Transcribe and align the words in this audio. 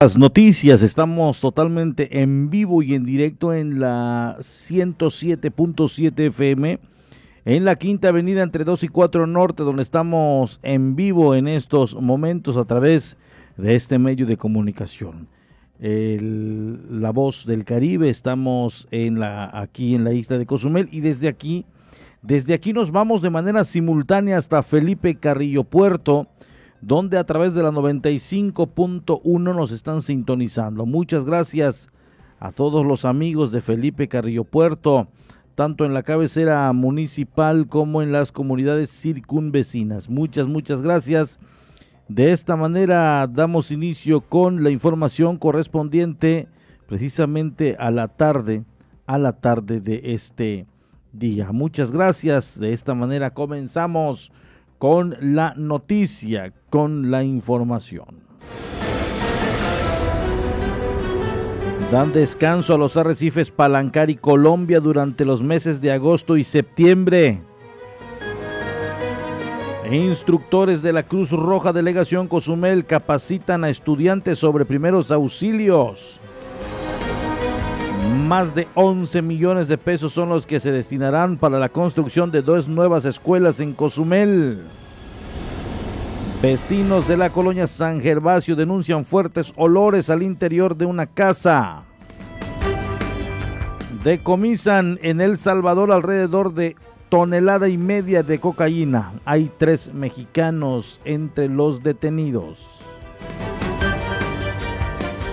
Las 0.00 0.16
noticias, 0.16 0.80
estamos 0.82 1.40
totalmente 1.40 2.22
en 2.22 2.50
vivo 2.50 2.84
y 2.84 2.94
en 2.94 3.04
directo 3.04 3.52
en 3.52 3.80
la 3.80 4.36
107.7 4.38 6.20
FM, 6.20 6.78
en 7.44 7.64
la 7.64 7.74
Quinta 7.74 8.10
Avenida 8.10 8.44
entre 8.44 8.62
2 8.62 8.84
y 8.84 8.88
4 8.88 9.26
Norte, 9.26 9.64
donde 9.64 9.82
estamos 9.82 10.60
en 10.62 10.94
vivo 10.94 11.34
en 11.34 11.48
estos 11.48 12.00
momentos 12.00 12.56
a 12.56 12.64
través 12.64 13.16
de 13.56 13.74
este 13.74 13.98
medio 13.98 14.24
de 14.26 14.36
comunicación. 14.36 15.26
la 15.80 17.10
voz 17.10 17.44
del 17.44 17.64
Caribe, 17.64 18.08
estamos 18.08 18.86
en 18.92 19.18
la, 19.18 19.50
aquí 19.52 19.96
en 19.96 20.04
la 20.04 20.12
isla 20.12 20.38
de 20.38 20.46
Cozumel 20.46 20.88
y 20.92 21.00
desde 21.00 21.26
aquí, 21.26 21.66
desde 22.22 22.54
aquí 22.54 22.72
nos 22.72 22.92
vamos 22.92 23.20
de 23.20 23.30
manera 23.30 23.64
simultánea 23.64 24.36
hasta 24.36 24.62
Felipe 24.62 25.16
Carrillo 25.16 25.64
Puerto 25.64 26.28
donde 26.80 27.18
a 27.18 27.24
través 27.24 27.54
de 27.54 27.62
la 27.62 27.70
95.1 27.70 29.54
nos 29.54 29.70
están 29.72 30.02
sintonizando. 30.02 30.86
Muchas 30.86 31.24
gracias 31.24 31.88
a 32.40 32.52
todos 32.52 32.86
los 32.86 33.04
amigos 33.04 33.50
de 33.50 33.60
Felipe 33.60 34.08
Carrillo 34.08 34.44
Puerto, 34.44 35.08
tanto 35.54 35.84
en 35.84 35.92
la 35.92 36.04
cabecera 36.04 36.72
municipal 36.72 37.66
como 37.68 38.00
en 38.02 38.12
las 38.12 38.30
comunidades 38.30 38.90
circunvecinas. 38.90 40.08
Muchas, 40.08 40.46
muchas 40.46 40.82
gracias. 40.82 41.40
De 42.08 42.32
esta 42.32 42.56
manera 42.56 43.26
damos 43.26 43.70
inicio 43.70 44.20
con 44.20 44.62
la 44.62 44.70
información 44.70 45.36
correspondiente 45.36 46.48
precisamente 46.86 47.76
a 47.78 47.90
la 47.90 48.08
tarde, 48.08 48.64
a 49.06 49.18
la 49.18 49.32
tarde 49.32 49.80
de 49.80 50.00
este 50.14 50.66
día. 51.12 51.52
Muchas 51.52 51.92
gracias. 51.92 52.58
De 52.58 52.72
esta 52.72 52.94
manera 52.94 53.34
comenzamos 53.34 54.32
con 54.78 55.16
la 55.20 55.54
noticia, 55.56 56.52
con 56.70 57.10
la 57.10 57.24
información. 57.24 58.28
Dan 61.90 62.12
descanso 62.12 62.74
a 62.74 62.78
los 62.78 62.96
arrecifes 62.96 63.50
Palancar 63.50 64.10
y 64.10 64.16
Colombia 64.16 64.78
durante 64.78 65.24
los 65.24 65.42
meses 65.42 65.80
de 65.80 65.90
agosto 65.90 66.36
y 66.36 66.44
septiembre. 66.44 67.40
Instructores 69.90 70.82
de 70.82 70.92
la 70.92 71.04
Cruz 71.04 71.30
Roja 71.30 71.72
Delegación 71.72 72.28
Cozumel 72.28 72.84
capacitan 72.84 73.64
a 73.64 73.70
estudiantes 73.70 74.38
sobre 74.38 74.66
primeros 74.66 75.10
auxilios. 75.10 76.20
Más 78.08 78.54
de 78.54 78.68
11 78.74 79.20
millones 79.22 79.68
de 79.68 79.76
pesos 79.76 80.12
son 80.12 80.30
los 80.30 80.46
que 80.46 80.60
se 80.60 80.72
destinarán 80.72 81.36
para 81.36 81.58
la 81.58 81.68
construcción 81.68 82.30
de 82.30 82.42
dos 82.42 82.68
nuevas 82.68 83.04
escuelas 83.04 83.60
en 83.60 83.74
Cozumel. 83.74 84.62
Vecinos 86.40 87.06
de 87.06 87.16
la 87.16 87.30
colonia 87.30 87.66
San 87.66 88.00
Gervasio 88.00 88.56
denuncian 88.56 89.04
fuertes 89.04 89.52
olores 89.56 90.08
al 90.08 90.22
interior 90.22 90.76
de 90.76 90.86
una 90.86 91.06
casa. 91.06 91.82
Decomisan 94.04 94.98
en 95.02 95.20
El 95.20 95.36
Salvador 95.36 95.92
alrededor 95.92 96.54
de 96.54 96.76
tonelada 97.08 97.68
y 97.68 97.76
media 97.76 98.22
de 98.22 98.38
cocaína. 98.38 99.12
Hay 99.24 99.50
tres 99.58 99.92
mexicanos 99.92 101.00
entre 101.04 101.48
los 101.48 101.82
detenidos. 101.82 102.66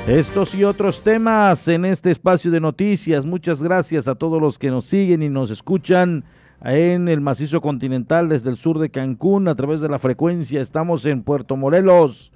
Estos 0.07 0.53
y 0.53 0.63
otros 0.63 1.01
temas 1.01 1.67
en 1.67 1.83
este 1.83 2.11
espacio 2.11 2.51
de 2.51 2.59
noticias. 2.59 3.25
Muchas 3.25 3.63
gracias 3.63 4.07
a 4.07 4.13
todos 4.13 4.39
los 4.39 4.59
que 4.59 4.69
nos 4.69 4.85
siguen 4.85 5.23
y 5.23 5.29
nos 5.29 5.49
escuchan 5.49 6.23
en 6.63 7.07
el 7.07 7.21
macizo 7.21 7.59
continental 7.59 8.29
desde 8.29 8.51
el 8.51 8.57
sur 8.57 8.77
de 8.77 8.91
Cancún 8.91 9.47
a 9.47 9.55
través 9.55 9.81
de 9.81 9.89
la 9.89 9.97
frecuencia. 9.97 10.61
Estamos 10.61 11.07
en 11.07 11.23
Puerto 11.23 11.55
Morelos, 11.55 12.31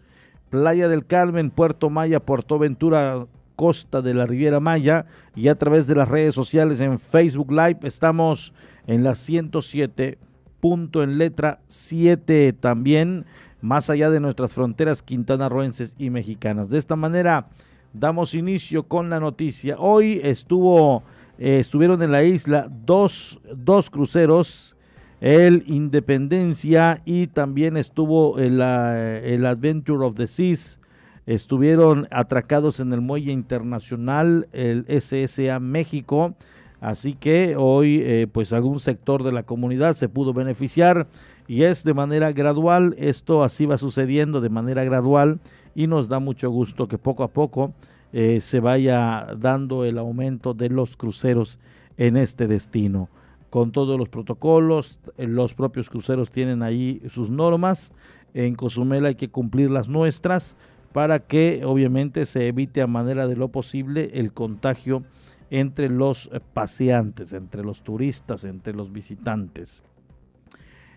Playa 0.49 0.87
del 0.87 1.05
Carmen, 1.05 1.51
Puerto 1.51 1.91
Maya, 1.91 2.19
Puerto 2.19 2.57
Ventura, 2.57 3.27
Costa 3.55 4.01
de 4.01 4.15
la 4.15 4.25
Riviera 4.25 4.59
Maya 4.59 5.05
y 5.35 5.47
a 5.47 5.55
través 5.55 5.85
de 5.85 5.93
las 5.93 6.09
redes 6.09 6.33
sociales 6.33 6.81
en 6.81 6.97
Facebook 6.97 7.51
Live 7.51 7.81
estamos 7.83 8.51
en 8.87 9.03
la 9.03 9.13
107 9.13 10.17
punto 10.59 11.03
en 11.03 11.19
letra 11.19 11.59
7 11.67 12.51
también 12.53 13.25
más 13.61 13.89
allá 13.89 14.09
de 14.09 14.19
nuestras 14.19 14.53
fronteras 14.53 15.03
quintanarroenses 15.03 15.95
y 15.97 16.09
mexicanas. 16.09 16.69
De 16.69 16.77
esta 16.77 16.95
manera 16.95 17.47
damos 17.93 18.35
inicio 18.35 18.83
con 18.83 19.09
la 19.09 19.19
noticia. 19.19 19.77
Hoy 19.79 20.21
estuvo, 20.23 21.03
eh, 21.37 21.59
estuvieron 21.59 22.01
en 22.01 22.11
la 22.11 22.23
isla 22.23 22.69
dos, 22.85 23.39
dos, 23.55 23.89
cruceros, 23.89 24.75
el 25.21 25.63
Independencia 25.67 27.01
y 27.05 27.27
también 27.27 27.75
estuvo 27.75 28.39
el, 28.39 28.61
el 28.61 29.45
Adventure 29.45 30.05
of 30.05 30.15
the 30.15 30.27
Seas. 30.27 30.79
Estuvieron 31.25 32.07
atracados 32.09 32.79
en 32.79 32.91
el 32.93 33.01
muelle 33.01 33.31
internacional, 33.31 34.47
el 34.51 34.85
SSA 34.87 35.59
México. 35.59 36.35
Así 36.81 37.13
que 37.13 37.55
hoy, 37.57 38.01
eh, 38.03 38.27
pues 38.31 38.53
algún 38.53 38.79
sector 38.79 39.23
de 39.23 39.33
la 39.33 39.43
comunidad 39.43 39.95
se 39.95 40.07
pudo 40.07 40.33
beneficiar 40.33 41.07
y 41.49 41.63
es 41.63 41.83
de 41.83 41.95
manera 41.95 42.31
gradual, 42.31 42.93
esto 42.99 43.43
así 43.43 43.65
va 43.65 43.79
sucediendo 43.79 44.39
de 44.39 44.49
manera 44.49 44.83
gradual 44.83 45.39
y 45.73 45.87
nos 45.87 46.07
da 46.07 46.19
mucho 46.19 46.51
gusto 46.51 46.87
que 46.87 46.99
poco 46.99 47.23
a 47.23 47.29
poco 47.29 47.73
eh, 48.13 48.39
se 48.39 48.59
vaya 48.59 49.25
dando 49.35 49.83
el 49.83 49.97
aumento 49.97 50.53
de 50.53 50.69
los 50.69 50.95
cruceros 50.95 51.57
en 51.97 52.17
este 52.17 52.45
destino. 52.45 53.09
Con 53.49 53.71
todos 53.71 53.97
los 53.97 54.09
protocolos, 54.09 54.99
eh, 55.17 55.25
los 55.25 55.55
propios 55.55 55.89
cruceros 55.89 56.29
tienen 56.29 56.61
ahí 56.61 57.01
sus 57.09 57.31
normas, 57.31 57.93
en 58.35 58.53
Cozumel 58.53 59.07
hay 59.07 59.15
que 59.15 59.29
cumplir 59.29 59.71
las 59.71 59.89
nuestras 59.89 60.55
para 60.93 61.17
que 61.17 61.63
obviamente 61.65 62.27
se 62.27 62.47
evite 62.47 62.83
a 62.83 62.87
manera 62.87 63.25
de 63.25 63.35
lo 63.35 63.47
posible 63.47 64.11
el 64.13 64.33
contagio 64.33 65.01
entre 65.49 65.89
los 65.89 66.29
paseantes, 66.53 67.33
entre 67.33 67.63
los 67.63 67.81
turistas, 67.81 68.43
entre 68.43 68.75
los 68.75 68.91
visitantes. 68.93 69.83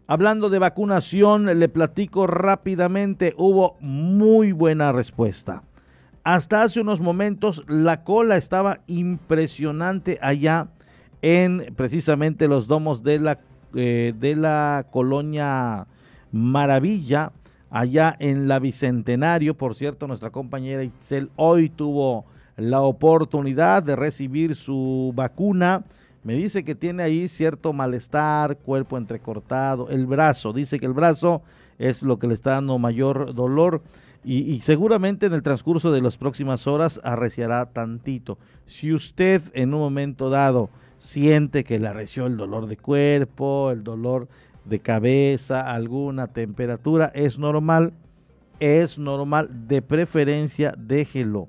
Hablando 0.07 0.51
de 0.51 0.59
vacunación, 0.59 1.47
le 1.59 1.69
platico 1.69 2.27
rápidamente, 2.27 3.35
hubo 3.37 3.77
muy 3.81 4.53
buena 4.53 4.91
respuesta. 4.93 5.63
Hasta 6.25 6.63
hace 6.63 6.81
unos 6.81 7.01
momentos 7.01 7.65
la 7.69 8.03
cola 8.03 8.37
estaba 8.37 8.81
impresionante 8.89 10.19
allá 10.21 10.69
en 11.23 11.73
precisamente 11.77 12.49
los 12.49 12.67
domos 12.67 13.05
de 13.05 13.21
la, 13.21 13.41
eh, 13.75 14.13
de 14.19 14.35
la 14.35 14.87
colonia 14.91 15.87
Maravilla, 16.33 17.33
allá 17.71 18.17
en 18.19 18.49
la 18.49 18.59
Bicentenario. 18.59 19.57
Por 19.57 19.77
cierto, 19.77 20.09
nuestra 20.09 20.31
compañera 20.31 20.83
Itzel 20.83 21.31
hoy 21.37 21.69
tuvo 21.69 22.25
la 22.57 22.83
oportunidad 22.83 23.83
de 23.83 23.97
recibir 23.97 24.57
su 24.57 25.13
vacuna 25.15 25.85
me 26.25 26.35
dice 26.35 26.65
que 26.65 26.75
tiene 26.75 27.03
ahí 27.03 27.29
cierto 27.29 27.73
malestar, 27.73 28.57
cuerpo 28.59 28.97
entrecortado, 28.97 29.89
el 29.89 30.07
brazo. 30.07 30.53
Dice 30.53 30.79
que 30.79 30.87
el 30.87 30.93
brazo 30.93 31.43
es 31.79 32.03
lo 32.03 32.19
que 32.19 32.29
le 32.29 32.35
está 32.35 32.53
dando 32.53 32.79
mayor 32.79 33.35
dolor 33.35 33.83
y, 34.25 34.61
seguramente 34.61 35.27
en 35.27 35.33
el 35.33 35.43
transcurso 35.43 35.91
de 35.91 36.01
las 36.01 36.17
próximas 36.17 36.69
horas 36.69 37.01
arreciará 37.03 37.67
tantito. 37.67 38.39
Si 38.67 38.93
usted 38.93 39.43
en 39.53 39.75
un 39.75 39.81
momento 39.81 40.31
dado 40.31 40.71
siente 40.97 41.65
que 41.65 41.81
le 41.81 41.89
arreció 41.89 42.27
el 42.27 42.37
dolor 42.37 42.67
de 42.69 42.77
cuerpo, 42.77 43.73
el 43.73 43.83
dolor 43.83 44.29
de 44.65 44.79
cabeza, 44.79 45.73
alguna 45.73 46.29
temperatura, 46.29 47.11
es 47.17 47.41
normal, 47.41 47.95
es 48.61 48.97
normal. 48.97 49.67
De 49.67 49.83
preferencia, 49.83 50.73
déjelo, 50.79 51.49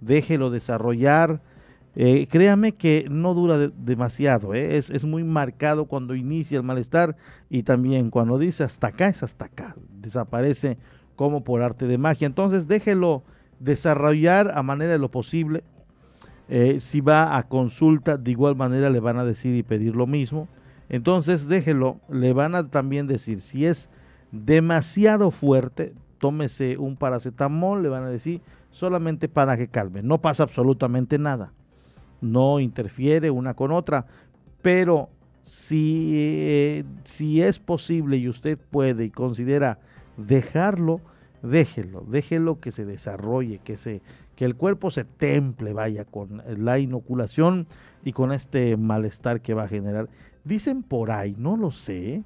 déjelo 0.00 0.48
desarrollar 0.48 1.42
eh, 1.96 2.26
créame 2.28 2.72
que 2.72 3.06
no 3.08 3.34
dura 3.34 3.56
demasiado, 3.68 4.52
¿eh? 4.52 4.76
es, 4.76 4.90
es, 4.90 5.04
muy 5.04 5.22
marcado 5.22 5.84
cuando 5.84 6.16
inicia 6.16 6.58
el 6.58 6.64
malestar 6.64 7.16
y 7.48 7.62
también 7.62 8.10
cuando 8.10 8.36
dice 8.36 8.64
hasta 8.64 8.88
acá 8.88 9.06
es 9.06 9.22
hasta 9.22 9.44
acá, 9.44 9.76
desaparece 10.00 10.76
como 11.14 11.44
por 11.44 11.62
arte 11.62 11.86
de 11.86 11.96
magia. 11.96 12.26
Entonces 12.26 12.66
déjelo 12.66 13.22
desarrollar 13.60 14.50
a 14.56 14.62
manera 14.64 14.92
de 14.92 14.98
lo 14.98 15.10
posible. 15.10 15.62
Eh, 16.48 16.80
si 16.80 17.00
va 17.00 17.36
a 17.36 17.44
consulta, 17.44 18.16
de 18.16 18.32
igual 18.32 18.56
manera 18.56 18.90
le 18.90 18.98
van 19.00 19.18
a 19.18 19.24
decir 19.24 19.54
y 19.54 19.62
pedir 19.62 19.94
lo 19.94 20.08
mismo. 20.08 20.48
Entonces 20.88 21.46
déjelo, 21.46 22.00
le 22.10 22.32
van 22.32 22.56
a 22.56 22.68
también 22.68 23.06
decir, 23.06 23.40
si 23.40 23.66
es 23.66 23.88
demasiado 24.32 25.30
fuerte, 25.30 25.94
tómese 26.18 26.76
un 26.76 26.96
paracetamol, 26.96 27.84
le 27.84 27.88
van 27.88 28.02
a 28.02 28.10
decir, 28.10 28.40
solamente 28.72 29.28
para 29.28 29.56
que 29.56 29.68
calme, 29.68 30.02
no 30.02 30.20
pasa 30.20 30.42
absolutamente 30.42 31.18
nada 31.18 31.52
no 32.24 32.58
interfiere 32.58 33.30
una 33.30 33.54
con 33.54 33.70
otra, 33.70 34.06
pero 34.62 35.10
si, 35.42 36.12
eh, 36.14 36.84
si 37.04 37.42
es 37.42 37.58
posible 37.58 38.16
y 38.16 38.28
usted 38.28 38.58
puede 38.58 39.04
y 39.04 39.10
considera 39.10 39.78
dejarlo, 40.16 41.00
déjelo, 41.42 42.04
déjelo 42.08 42.60
que 42.60 42.70
se 42.70 42.86
desarrolle, 42.86 43.58
que, 43.58 43.76
se, 43.76 44.00
que 44.36 44.46
el 44.46 44.56
cuerpo 44.56 44.90
se 44.90 45.04
temple, 45.04 45.74
vaya, 45.74 46.04
con 46.04 46.42
la 46.46 46.78
inoculación 46.78 47.66
y 48.04 48.12
con 48.12 48.32
este 48.32 48.76
malestar 48.76 49.42
que 49.42 49.54
va 49.54 49.64
a 49.64 49.68
generar. 49.68 50.08
Dicen 50.44 50.82
por 50.82 51.10
ahí, 51.10 51.36
no 51.38 51.56
lo 51.56 51.70
sé, 51.70 52.22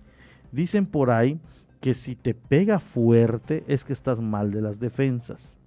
dicen 0.53 0.87
por 0.87 1.11
ahí 1.11 1.41
que 1.81 1.95
si 1.95 2.15
te 2.15 2.35
pega 2.35 2.79
fuerte 2.79 3.65
es 3.67 3.85
que 3.85 3.93
estás 3.93 4.21
mal 4.21 4.53
de 4.53 4.63
las 4.63 4.79
defensas. 4.79 5.58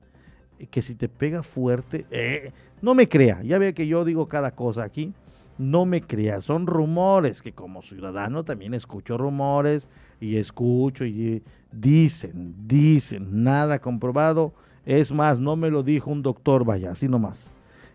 Que 0.67 0.81
si 0.81 0.95
te 0.95 1.09
pega 1.09 1.43
fuerte, 1.43 2.05
eh, 2.11 2.51
no 2.81 2.93
me 2.95 3.07
crea, 3.07 3.41
ya 3.43 3.57
ve 3.57 3.73
que 3.73 3.87
yo 3.87 4.05
digo 4.05 4.27
cada 4.27 4.51
cosa 4.51 4.83
aquí, 4.83 5.13
no 5.57 5.85
me 5.85 6.01
crea, 6.01 6.41
son 6.41 6.65
rumores 6.65 7.41
que 7.41 7.53
como 7.53 7.81
ciudadano 7.81 8.43
también 8.43 8.73
escucho 8.73 9.17
rumores 9.17 9.89
y 10.19 10.37
escucho 10.37 11.05
y 11.05 11.43
dicen, 11.71 12.55
dicen, 12.65 13.43
nada 13.43 13.79
comprobado, 13.79 14.53
es 14.85 15.11
más, 15.11 15.39
no 15.39 15.55
me 15.55 15.69
lo 15.69 15.83
dijo 15.83 16.09
un 16.09 16.23
doctor, 16.23 16.65
vaya, 16.65 16.91
así 16.91 17.07
nomás, 17.07 17.53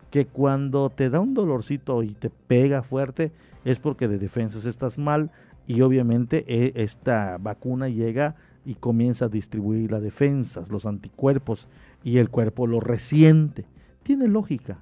que 0.09 0.25
cuando 0.25 0.89
te 0.89 1.09
da 1.09 1.19
un 1.19 1.33
dolorcito 1.33 2.03
y 2.03 2.13
te 2.13 2.29
pega 2.29 2.83
fuerte 2.83 3.31
es 3.65 3.79
porque 3.79 4.07
de 4.07 4.17
defensas 4.17 4.65
estás 4.65 4.97
mal 4.97 5.29
y 5.65 5.81
obviamente 5.81 6.45
eh, 6.47 6.71
esta 6.75 7.37
vacuna 7.37 7.89
llega 7.89 8.35
y 8.65 8.75
comienza 8.75 9.25
a 9.25 9.29
distribuir 9.29 9.91
las 9.91 10.01
defensas, 10.01 10.69
los 10.69 10.85
anticuerpos 10.85 11.67
y 12.03 12.17
el 12.17 12.29
cuerpo 12.29 12.67
lo 12.67 12.79
resiente. 12.79 13.65
Tiene 14.03 14.27
lógica, 14.27 14.79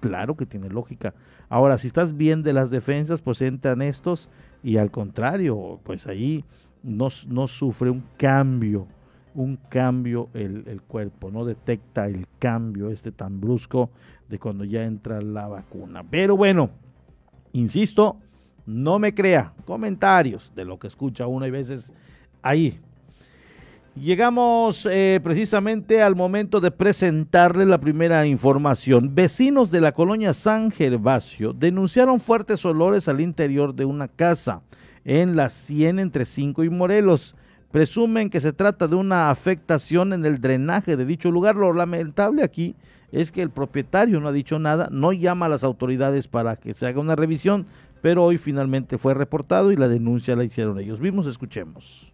claro 0.00 0.36
que 0.36 0.46
tiene 0.46 0.68
lógica. 0.68 1.14
Ahora, 1.48 1.78
si 1.78 1.88
estás 1.88 2.16
bien 2.16 2.42
de 2.42 2.52
las 2.52 2.70
defensas, 2.70 3.22
pues 3.22 3.42
entran 3.42 3.82
estos 3.82 4.28
y 4.62 4.76
al 4.76 4.90
contrario, 4.90 5.80
pues 5.82 6.06
ahí 6.06 6.44
no, 6.82 7.08
no 7.28 7.46
sufre 7.46 7.90
un 7.90 8.04
cambio, 8.16 8.86
un 9.34 9.56
cambio 9.56 10.28
el, 10.34 10.64
el, 10.66 10.82
cuerpo, 10.82 11.30
no 11.30 11.44
detecta 11.44 12.06
el 12.06 12.26
cambio 12.38 12.90
este 12.90 13.12
tan 13.12 13.40
brusco 13.40 13.90
de 14.28 14.38
cuando 14.38 14.64
ya 14.64 14.84
entra 14.84 15.20
la 15.20 15.48
vacuna. 15.48 16.04
Pero 16.08 16.36
bueno, 16.36 16.70
insisto, 17.52 18.16
no 18.66 18.98
me 18.98 19.14
crea 19.14 19.52
comentarios 19.64 20.52
de 20.54 20.64
lo 20.64 20.78
que 20.78 20.86
escucha 20.86 21.26
uno 21.26 21.46
y 21.46 21.50
veces 21.50 21.92
ahí 22.42 22.80
Llegamos 23.96 24.86
eh, 24.88 25.18
precisamente 25.22 26.00
al 26.00 26.14
momento 26.14 26.60
de 26.60 26.70
presentarle 26.70 27.66
la 27.66 27.80
primera 27.80 28.24
información. 28.24 29.16
Vecinos 29.16 29.72
de 29.72 29.80
la 29.80 29.92
colonia 29.92 30.32
San 30.32 30.70
Gervasio 30.70 31.52
denunciaron 31.52 32.20
fuertes 32.20 32.64
olores 32.64 33.08
al 33.08 33.20
interior 33.20 33.74
de 33.74 33.84
una 33.84 34.06
casa 34.06 34.62
en 35.04 35.34
la 35.34 35.50
100 35.50 35.98
entre 35.98 36.24
5 36.24 36.62
y 36.62 36.70
Morelos. 36.70 37.34
Presumen 37.72 38.30
que 38.30 38.40
se 38.40 38.52
trata 38.52 38.86
de 38.86 38.94
una 38.94 39.28
afectación 39.28 40.12
en 40.12 40.24
el 40.24 40.40
drenaje 40.40 40.96
de 40.96 41.04
dicho 41.04 41.32
lugar. 41.32 41.56
Lo 41.56 41.72
lamentable 41.72 42.44
aquí 42.44 42.76
es 43.10 43.32
que 43.32 43.42
el 43.42 43.50
propietario 43.50 44.20
no 44.20 44.28
ha 44.28 44.32
dicho 44.32 44.60
nada, 44.60 44.88
no 44.92 45.12
llama 45.12 45.46
a 45.46 45.50
las 45.50 45.64
autoridades 45.64 46.28
para 46.28 46.54
que 46.54 46.74
se 46.74 46.86
haga 46.86 47.00
una 47.00 47.16
revisión, 47.16 47.66
pero 48.02 48.24
hoy 48.24 48.38
finalmente 48.38 48.98
fue 48.98 49.14
reportado 49.14 49.72
y 49.72 49.76
la 49.76 49.88
denuncia 49.88 50.36
la 50.36 50.44
hicieron 50.44 50.78
ellos 50.78 51.00
mismos. 51.00 51.26
Escuchemos. 51.26 52.12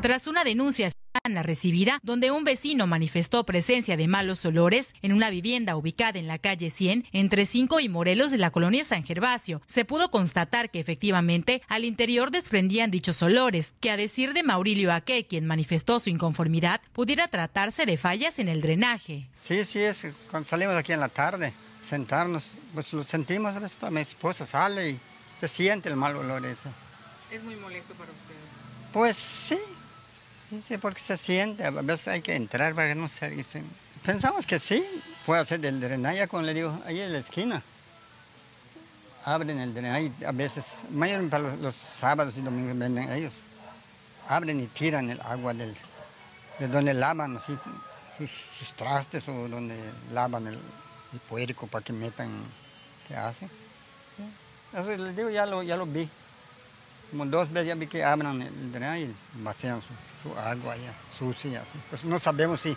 Tras 0.00 0.26
una 0.26 0.44
denuncia 0.44 0.88
la 1.28 1.42
recibida, 1.42 2.00
donde 2.02 2.30
un 2.30 2.42
vecino 2.42 2.86
manifestó 2.86 3.44
presencia 3.44 3.96
de 3.96 4.08
malos 4.08 4.44
olores 4.44 4.92
en 5.02 5.12
una 5.12 5.30
vivienda 5.30 5.76
ubicada 5.76 6.18
en 6.18 6.26
la 6.26 6.38
calle 6.38 6.70
100 6.70 7.06
entre 7.12 7.46
5 7.46 7.80
y 7.80 7.88
Morelos 7.88 8.30
de 8.30 8.38
la 8.38 8.50
colonia 8.50 8.82
San 8.82 9.04
Gervasio. 9.04 9.62
Se 9.66 9.84
pudo 9.84 10.10
constatar 10.10 10.70
que 10.70 10.80
efectivamente 10.80 11.62
al 11.68 11.84
interior 11.84 12.30
desprendían 12.30 12.90
dichos 12.90 13.22
olores, 13.22 13.74
que 13.80 13.90
a 13.90 13.96
decir 13.96 14.32
de 14.32 14.42
Maurilio 14.42 14.92
Aque, 14.92 15.26
quien 15.26 15.46
manifestó 15.46 16.00
su 16.00 16.10
inconformidad, 16.10 16.80
pudiera 16.92 17.28
tratarse 17.28 17.86
de 17.86 17.96
fallas 17.96 18.38
en 18.38 18.48
el 18.48 18.60
drenaje. 18.60 19.28
Sí, 19.40 19.64
sí, 19.64 19.80
es 19.80 20.06
cuando 20.30 20.48
salimos 20.48 20.74
aquí 20.74 20.92
en 20.92 21.00
la 21.00 21.08
tarde, 21.08 21.52
sentarnos, 21.82 22.52
pues 22.74 22.92
lo 22.92 23.04
sentimos, 23.04 23.54
mi 23.90 24.00
esposa 24.00 24.46
sale 24.46 24.90
y 24.90 24.98
se 25.38 25.46
siente 25.46 25.88
el 25.88 25.96
mal 25.96 26.16
olor 26.16 26.44
ese. 26.46 26.68
¿Es 27.30 27.42
muy 27.42 27.56
molesto 27.56 27.94
para 27.94 28.10
ustedes? 28.10 28.31
Pues 28.92 29.16
sí, 29.16 29.58
sí, 30.50 30.60
sí, 30.60 30.76
porque 30.76 31.00
se 31.00 31.16
siente, 31.16 31.64
a 31.64 31.70
veces 31.70 32.08
hay 32.08 32.20
que 32.20 32.34
entrar 32.34 32.74
para 32.74 32.88
que 32.88 32.94
no 32.94 33.08
se 33.08 33.30
dicen. 33.30 33.64
Pensamos 34.04 34.44
que 34.44 34.58
sí, 34.58 34.84
puede 35.24 35.44
ser 35.46 35.60
del 35.60 35.80
drenaje, 35.80 36.28
como 36.28 36.42
le 36.42 36.52
digo, 36.52 36.78
ahí 36.84 37.00
en 37.00 37.12
la 37.12 37.18
esquina. 37.18 37.62
Abren 39.24 39.60
el 39.60 39.72
drenaje, 39.72 40.12
a 40.26 40.32
veces, 40.32 40.66
mayormente 40.90 41.30
para 41.30 41.56
los, 41.56 41.74
sábados 41.74 42.36
y 42.36 42.42
domingos 42.42 42.76
venden 42.76 43.10
ellos. 43.12 43.32
Abren 44.28 44.60
y 44.60 44.66
tiran 44.66 45.08
el 45.08 45.20
agua 45.22 45.54
del, 45.54 45.74
de 46.58 46.68
donde 46.68 46.92
lavan 46.92 47.36
así, 47.36 47.56
sus, 48.18 48.74
trastes 48.74 49.26
o 49.28 49.48
donde 49.48 49.76
lavan 50.12 50.48
el, 50.48 50.58
el, 51.12 51.20
puerco 51.28 51.66
para 51.66 51.84
que 51.84 51.92
metan, 51.92 52.28
¿qué 53.08 53.16
hacen? 53.16 53.48
Eso 54.72 54.96
les 54.96 55.16
digo, 55.16 55.30
ya 55.30 55.46
lo, 55.46 55.62
ya 55.62 55.76
lo 55.76 55.86
vi. 55.86 56.08
Como 57.12 57.26
dos 57.26 57.52
veces 57.52 57.68
ya 57.68 57.74
vi 57.74 57.86
que 57.86 58.02
abran 58.02 58.40
el 58.40 59.00
y 59.02 59.14
vacían 59.42 59.82
su, 60.22 60.30
agua 60.38 60.72
allá, 60.72 60.94
sucia 61.16 61.60
así. 61.60 61.78
Pues 61.90 62.04
no 62.04 62.18
sabemos 62.18 62.62
si, 62.62 62.74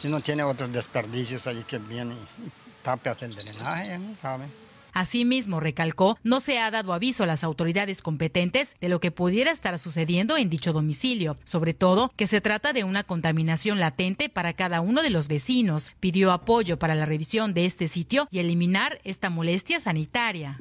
si 0.00 0.06
no 0.06 0.20
tiene 0.20 0.44
otros 0.44 0.72
desperdicios 0.72 1.48
ahí 1.48 1.64
que 1.66 1.78
vienen 1.78 2.16
y 2.16 2.84
tapas 2.84 3.20
el 3.22 3.34
drenaje, 3.34 3.98
no 3.98 4.14
saben. 4.14 4.48
Asimismo, 4.92 5.58
recalcó, 5.58 6.16
no 6.22 6.38
se 6.38 6.60
ha 6.60 6.70
dado 6.70 6.92
aviso 6.92 7.24
a 7.24 7.26
las 7.26 7.42
autoridades 7.42 8.02
competentes 8.02 8.76
de 8.80 8.88
lo 8.88 9.00
que 9.00 9.10
pudiera 9.10 9.50
estar 9.50 9.76
sucediendo 9.80 10.36
en 10.36 10.48
dicho 10.48 10.72
domicilio, 10.72 11.36
sobre 11.42 11.74
todo 11.74 12.12
que 12.14 12.28
se 12.28 12.40
trata 12.40 12.72
de 12.72 12.84
una 12.84 13.02
contaminación 13.02 13.80
latente 13.80 14.28
para 14.28 14.52
cada 14.52 14.80
uno 14.80 15.02
de 15.02 15.10
los 15.10 15.26
vecinos. 15.26 15.92
Pidió 15.98 16.30
apoyo 16.30 16.78
para 16.78 16.94
la 16.94 17.06
revisión 17.06 17.52
de 17.52 17.64
este 17.64 17.88
sitio 17.88 18.28
y 18.30 18.38
eliminar 18.38 19.00
esta 19.02 19.28
molestia 19.28 19.80
sanitaria. 19.80 20.60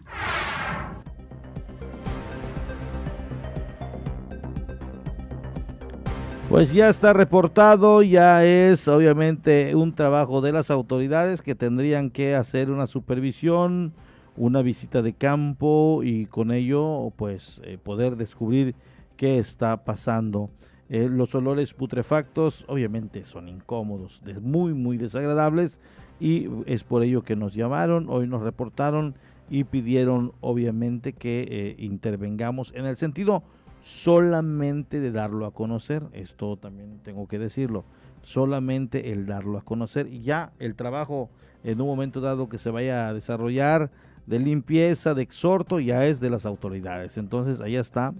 Pues 6.51 6.73
ya 6.73 6.89
está 6.89 7.13
reportado, 7.13 8.03
ya 8.03 8.43
es 8.43 8.89
obviamente 8.89 9.73
un 9.73 9.95
trabajo 9.95 10.41
de 10.41 10.51
las 10.51 10.69
autoridades 10.69 11.41
que 11.41 11.55
tendrían 11.55 12.09
que 12.09 12.35
hacer 12.35 12.69
una 12.69 12.87
supervisión, 12.87 13.93
una 14.35 14.61
visita 14.61 15.01
de 15.01 15.13
campo 15.13 16.01
y 16.03 16.25
con 16.25 16.51
ello 16.51 17.13
pues 17.15 17.61
eh, 17.63 17.77
poder 17.81 18.17
descubrir 18.17 18.75
qué 19.15 19.39
está 19.39 19.85
pasando. 19.85 20.49
Eh, 20.89 21.07
los 21.09 21.33
olores 21.35 21.73
putrefactos 21.73 22.65
obviamente 22.67 23.23
son 23.23 23.47
incómodos, 23.47 24.21
muy 24.41 24.73
muy 24.73 24.97
desagradables 24.97 25.79
y 26.19 26.49
es 26.65 26.83
por 26.83 27.01
ello 27.03 27.23
que 27.23 27.37
nos 27.37 27.53
llamaron, 27.53 28.07
hoy 28.09 28.27
nos 28.27 28.41
reportaron 28.41 29.15
y 29.49 29.63
pidieron 29.63 30.33
obviamente 30.41 31.13
que 31.13 31.47
eh, 31.49 31.75
intervengamos 31.79 32.73
en 32.75 32.87
el 32.87 32.97
sentido 32.97 33.41
solamente 33.83 34.99
de 34.99 35.11
darlo 35.11 35.45
a 35.45 35.53
conocer, 35.53 36.03
esto 36.13 36.57
también 36.57 36.99
tengo 37.03 37.27
que 37.27 37.39
decirlo, 37.39 37.83
solamente 38.21 39.11
el 39.11 39.25
darlo 39.25 39.57
a 39.57 39.63
conocer 39.63 40.07
y 40.07 40.21
ya 40.21 40.51
el 40.59 40.75
trabajo 40.75 41.29
en 41.63 41.81
un 41.81 41.87
momento 41.87 42.21
dado 42.21 42.49
que 42.49 42.57
se 42.57 42.69
vaya 42.69 43.07
a 43.07 43.13
desarrollar 43.13 43.91
de 44.25 44.39
limpieza, 44.39 45.13
de 45.13 45.23
exhorto, 45.23 45.79
ya 45.79 46.05
es 46.05 46.19
de 46.19 46.29
las 46.29 46.45
autoridades. 46.45 47.17
Entonces, 47.17 47.61
ahí 47.61 47.75
está 47.75 48.13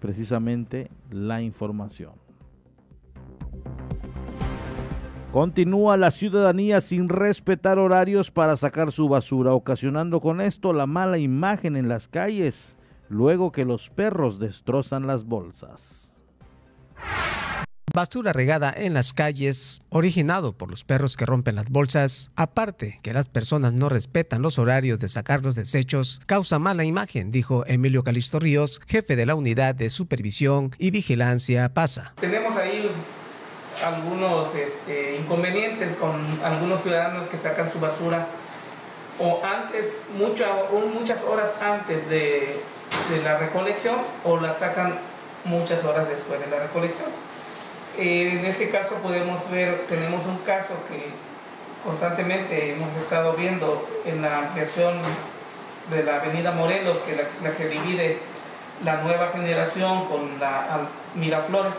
precisamente 0.00 0.90
la 1.10 1.42
información. 1.42 2.12
Continúa 5.32 5.96
la 5.98 6.10
ciudadanía 6.10 6.80
sin 6.80 7.08
respetar 7.08 7.78
horarios 7.78 8.30
para 8.30 8.56
sacar 8.56 8.92
su 8.92 9.08
basura, 9.08 9.52
ocasionando 9.52 10.20
con 10.20 10.40
esto 10.40 10.72
la 10.72 10.86
mala 10.86 11.18
imagen 11.18 11.76
en 11.76 11.88
las 11.88 12.08
calles 12.08 12.77
luego 13.08 13.52
que 13.52 13.64
los 13.64 13.90
perros 13.90 14.38
destrozan 14.38 15.06
las 15.06 15.24
bolsas. 15.24 16.12
Basura 17.94 18.32
regada 18.32 18.72
en 18.76 18.94
las 18.94 19.12
calles, 19.12 19.80
originado 19.88 20.52
por 20.52 20.70
los 20.70 20.84
perros 20.84 21.16
que 21.16 21.24
rompen 21.24 21.54
las 21.54 21.70
bolsas, 21.70 22.30
aparte 22.36 23.00
que 23.02 23.14
las 23.14 23.28
personas 23.28 23.72
no 23.72 23.88
respetan 23.88 24.42
los 24.42 24.58
horarios 24.58 24.98
de 24.98 25.08
sacar 25.08 25.42
los 25.42 25.54
desechos, 25.54 26.20
causa 26.26 26.58
mala 26.58 26.84
imagen, 26.84 27.30
dijo 27.30 27.64
Emilio 27.66 28.04
Calisto 28.04 28.38
Ríos, 28.38 28.80
jefe 28.86 29.16
de 29.16 29.26
la 29.26 29.34
unidad 29.34 29.74
de 29.74 29.88
supervisión 29.88 30.70
y 30.78 30.90
vigilancia 30.90 31.72
PASA. 31.72 32.12
Tenemos 32.20 32.56
ahí 32.56 32.90
algunos 33.84 34.54
este, 34.54 35.16
inconvenientes 35.16 35.96
con 35.96 36.20
algunos 36.44 36.82
ciudadanos 36.82 37.26
que 37.28 37.38
sacan 37.38 37.72
su 37.72 37.80
basura 37.80 38.28
o 39.18 39.40
antes, 39.44 39.94
muchas 40.16 41.22
horas 41.22 41.50
antes 41.60 42.08
de, 42.08 42.60
de 43.10 43.22
la 43.22 43.38
recolección 43.38 43.96
o 44.24 44.38
la 44.38 44.54
sacan 44.54 44.98
muchas 45.44 45.84
horas 45.84 46.08
después 46.08 46.40
de 46.40 46.46
la 46.46 46.62
recolección. 46.62 47.08
Eh, 47.98 48.38
en 48.38 48.44
este 48.44 48.70
caso 48.70 48.96
podemos 48.96 49.50
ver, 49.50 49.86
tenemos 49.88 50.24
un 50.26 50.38
caso 50.38 50.74
que 50.88 51.10
constantemente 51.84 52.72
hemos 52.72 52.94
estado 52.96 53.32
viendo 53.32 53.88
en 54.04 54.22
la 54.22 54.38
ampliación 54.38 54.98
de 55.90 56.02
la 56.04 56.16
avenida 56.16 56.52
Morelos, 56.52 56.98
que 56.98 57.16
la, 57.16 57.22
la 57.42 57.56
que 57.56 57.68
divide 57.68 58.18
la 58.84 58.98
nueva 59.02 59.28
generación 59.28 60.06
con 60.06 60.38
la 60.38 60.80
Miraflores. 61.14 61.72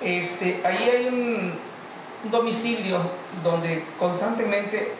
Este, 0.00 0.60
ahí 0.64 0.88
hay 0.88 1.06
un, 1.06 1.52
un 2.24 2.30
domicilio 2.30 2.98
donde 3.42 3.84
constantemente 3.98 4.92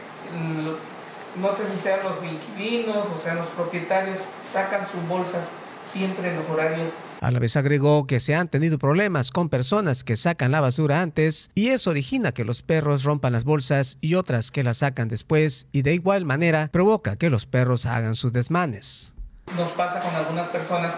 no 1.36 1.54
sé 1.54 1.62
si 1.72 1.82
sean 1.82 2.00
los 2.02 2.16
inquilinos 2.24 3.06
o 3.06 3.20
sean 3.22 3.38
los 3.38 3.48
propietarios, 3.48 4.18
sacan 4.52 4.86
sus 4.90 5.06
bolsas 5.08 5.44
siempre 5.90 6.30
en 6.30 6.36
los 6.36 6.48
horarios 6.50 6.92
A 7.20 7.30
la 7.30 7.38
vez 7.38 7.56
agregó 7.56 8.06
que 8.06 8.20
se 8.20 8.34
han 8.34 8.48
tenido 8.48 8.78
problemas 8.78 9.30
con 9.30 9.48
personas 9.48 10.04
que 10.04 10.16
sacan 10.16 10.52
la 10.52 10.60
basura 10.60 11.02
antes 11.02 11.50
y 11.54 11.68
eso 11.68 11.90
origina 11.90 12.32
que 12.32 12.44
los 12.44 12.62
perros 12.62 13.04
rompan 13.04 13.32
las 13.32 13.44
bolsas 13.44 13.98
y 14.00 14.14
otras 14.14 14.50
que 14.50 14.62
las 14.62 14.78
sacan 14.78 15.08
después 15.08 15.66
y 15.72 15.82
de 15.82 15.94
igual 15.94 16.24
manera 16.24 16.68
provoca 16.72 17.16
que 17.16 17.30
los 17.30 17.46
perros 17.46 17.86
hagan 17.86 18.14
sus 18.14 18.32
desmanes. 18.32 19.14
Nos 19.56 19.70
pasa 19.72 20.00
con 20.00 20.14
algunas 20.14 20.48
personas 20.48 20.94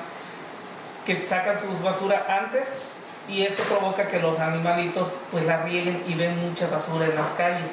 que 1.07 1.27
sacan 1.27 1.57
su 1.59 1.83
basura 1.83 2.27
antes 2.29 2.65
y 3.29 3.43
eso 3.43 3.63
provoca 3.65 4.09
que 4.09 4.21
los 4.21 4.39
animalitos 4.39 5.09
pues 5.31 5.47
la 5.47 5.63
rieguen 5.63 6.03
y 6.07 6.15
ven 6.15 6.39
mucha 6.41 6.69
basura 6.69 7.07
en 7.07 7.15
las 7.15 7.31
calles. 7.31 7.69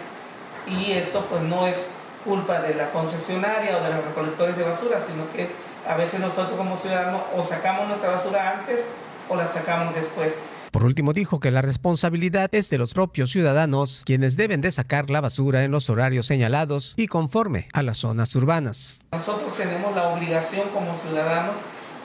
Y 0.67 0.91
esto 0.91 1.25
pues 1.29 1.41
no 1.41 1.67
es 1.67 1.85
culpa 2.29 2.61
de 2.61 2.75
la 2.75 2.91
concesionaria 2.91 3.75
o 3.75 3.83
de 3.83 3.89
los 3.89 4.05
recolectores 4.05 4.55
de 4.55 4.63
basura, 4.63 4.99
sino 5.07 5.27
que 5.33 5.49
a 5.89 5.95
veces 5.95 6.19
nosotros 6.19 6.55
como 6.55 6.77
ciudadanos 6.77 7.21
o 7.35 7.43
sacamos 7.43 7.87
nuestra 7.87 8.11
basura 8.11 8.59
antes 8.59 8.85
o 9.27 9.35
la 9.35 9.47
sacamos 9.47 9.95
después. 9.95 10.31
Por 10.71 10.83
último, 10.83 11.13
dijo 11.13 11.39
que 11.39 11.49
la 11.49 11.63
responsabilidad 11.63 12.53
es 12.53 12.69
de 12.69 12.77
los 12.77 12.93
propios 12.93 13.31
ciudadanos, 13.31 14.03
quienes 14.05 14.37
deben 14.37 14.61
de 14.61 14.71
sacar 14.71 15.09
la 15.09 15.21
basura 15.21 15.63
en 15.63 15.71
los 15.71 15.89
horarios 15.89 16.27
señalados 16.27 16.93
y 16.95 17.07
conforme 17.07 17.67
a 17.73 17.81
las 17.81 17.97
zonas 17.97 18.35
urbanas. 18.35 19.03
Nosotros 19.11 19.55
tenemos 19.57 19.95
la 19.95 20.09
obligación 20.09 20.69
como 20.69 20.95
ciudadanos 20.99 21.55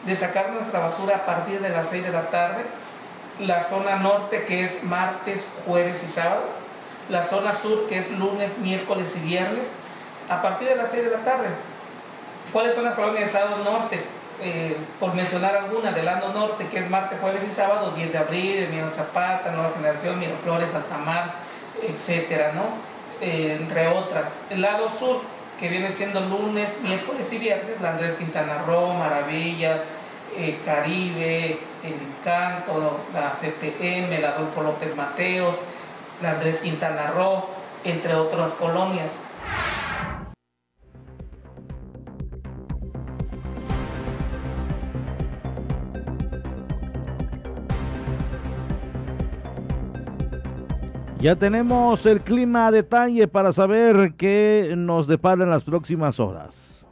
de 0.07 0.17
sacar 0.17 0.55
nuestra 0.55 0.81
basura 0.81 1.17
a 1.17 1.27
partir 1.27 1.61
de 1.61 1.69
las 1.69 1.91
6 1.91 2.05
de 2.05 2.11
la 2.11 2.31
tarde, 2.31 2.63
la 3.41 3.63
zona 3.63 3.97
norte 3.97 4.45
que 4.47 4.65
es 4.65 4.83
martes, 4.83 5.45
jueves 5.67 6.03
y 6.09 6.11
sábado, 6.11 6.45
la 7.11 7.27
zona 7.27 7.55
sur 7.55 7.87
que 7.87 7.99
es 7.99 8.11
lunes, 8.13 8.57
miércoles 8.63 9.13
y 9.17 9.27
viernes, 9.27 9.67
a 10.29 10.43
partir 10.43 10.69
de 10.69 10.77
las 10.77 10.91
6 10.91 11.05
de 11.05 11.11
la 11.11 11.25
tarde. 11.25 11.49
¿Cuáles 12.53 12.75
son 12.75 12.85
las 12.85 12.95
colonias 12.95 13.21
de 13.21 13.27
Estado 13.27 13.57
Norte? 13.65 14.01
Eh, 14.43 14.77
por 14.99 15.15
mencionar 15.15 15.57
algunas, 15.57 15.95
del 15.95 16.05
lado 16.05 16.33
norte, 16.33 16.67
que 16.67 16.81
es 16.81 16.91
martes, 16.91 17.19
jueves 17.21 17.43
y 17.49 17.55
sábado, 17.55 17.93
10 17.93 18.13
de 18.13 18.19
abril, 18.19 18.65
Emiliano 18.65 18.91
Zapata, 18.91 19.53
Nueva 19.53 19.73
Generación, 19.77 20.19
Miraflores, 20.19 20.75
Altamar, 20.75 21.35
etcétera, 21.81 22.53
¿no? 22.53 22.63
Eh, 23.21 23.57
entre 23.61 23.87
otras. 23.89 24.25
El 24.51 24.63
lado 24.63 24.91
sur, 24.99 25.21
que 25.59 25.69
viene 25.69 25.93
siendo 25.93 26.21
lunes, 26.21 26.69
miércoles 26.83 27.33
y 27.33 27.39
viernes, 27.39 27.81
la 27.81 27.91
Andrés 27.91 28.17
Quintana 28.17 28.65
Roo, 28.67 28.93
Maravillas, 28.95 29.83
eh, 30.37 30.59
Caribe, 30.65 31.59
El 31.85 31.95
Encanto, 31.95 33.01
la 33.15 33.35
CTM, 33.41 34.21
la 34.21 34.31
Adolfo 34.31 34.63
López 34.63 34.97
Mateos, 34.97 35.55
la 36.21 36.33
Andrés 36.33 36.59
Quintana 36.59 37.13
Roo, 37.15 37.47
entre 37.85 38.15
otras 38.15 38.53
colonias. 38.55 39.09
Ya 51.25 51.37
tenemos 51.37 52.05
el 52.05 52.21
clima 52.21 52.67
a 52.67 52.71
detalle 52.71 53.27
para 53.27 53.51
saber 53.51 54.13
qué 54.13 54.75
nos 54.77 55.07
depara 55.07 55.45
en 55.45 55.49
las 55.49 55.65
próximas 55.65 56.21
horas. 56.21 56.84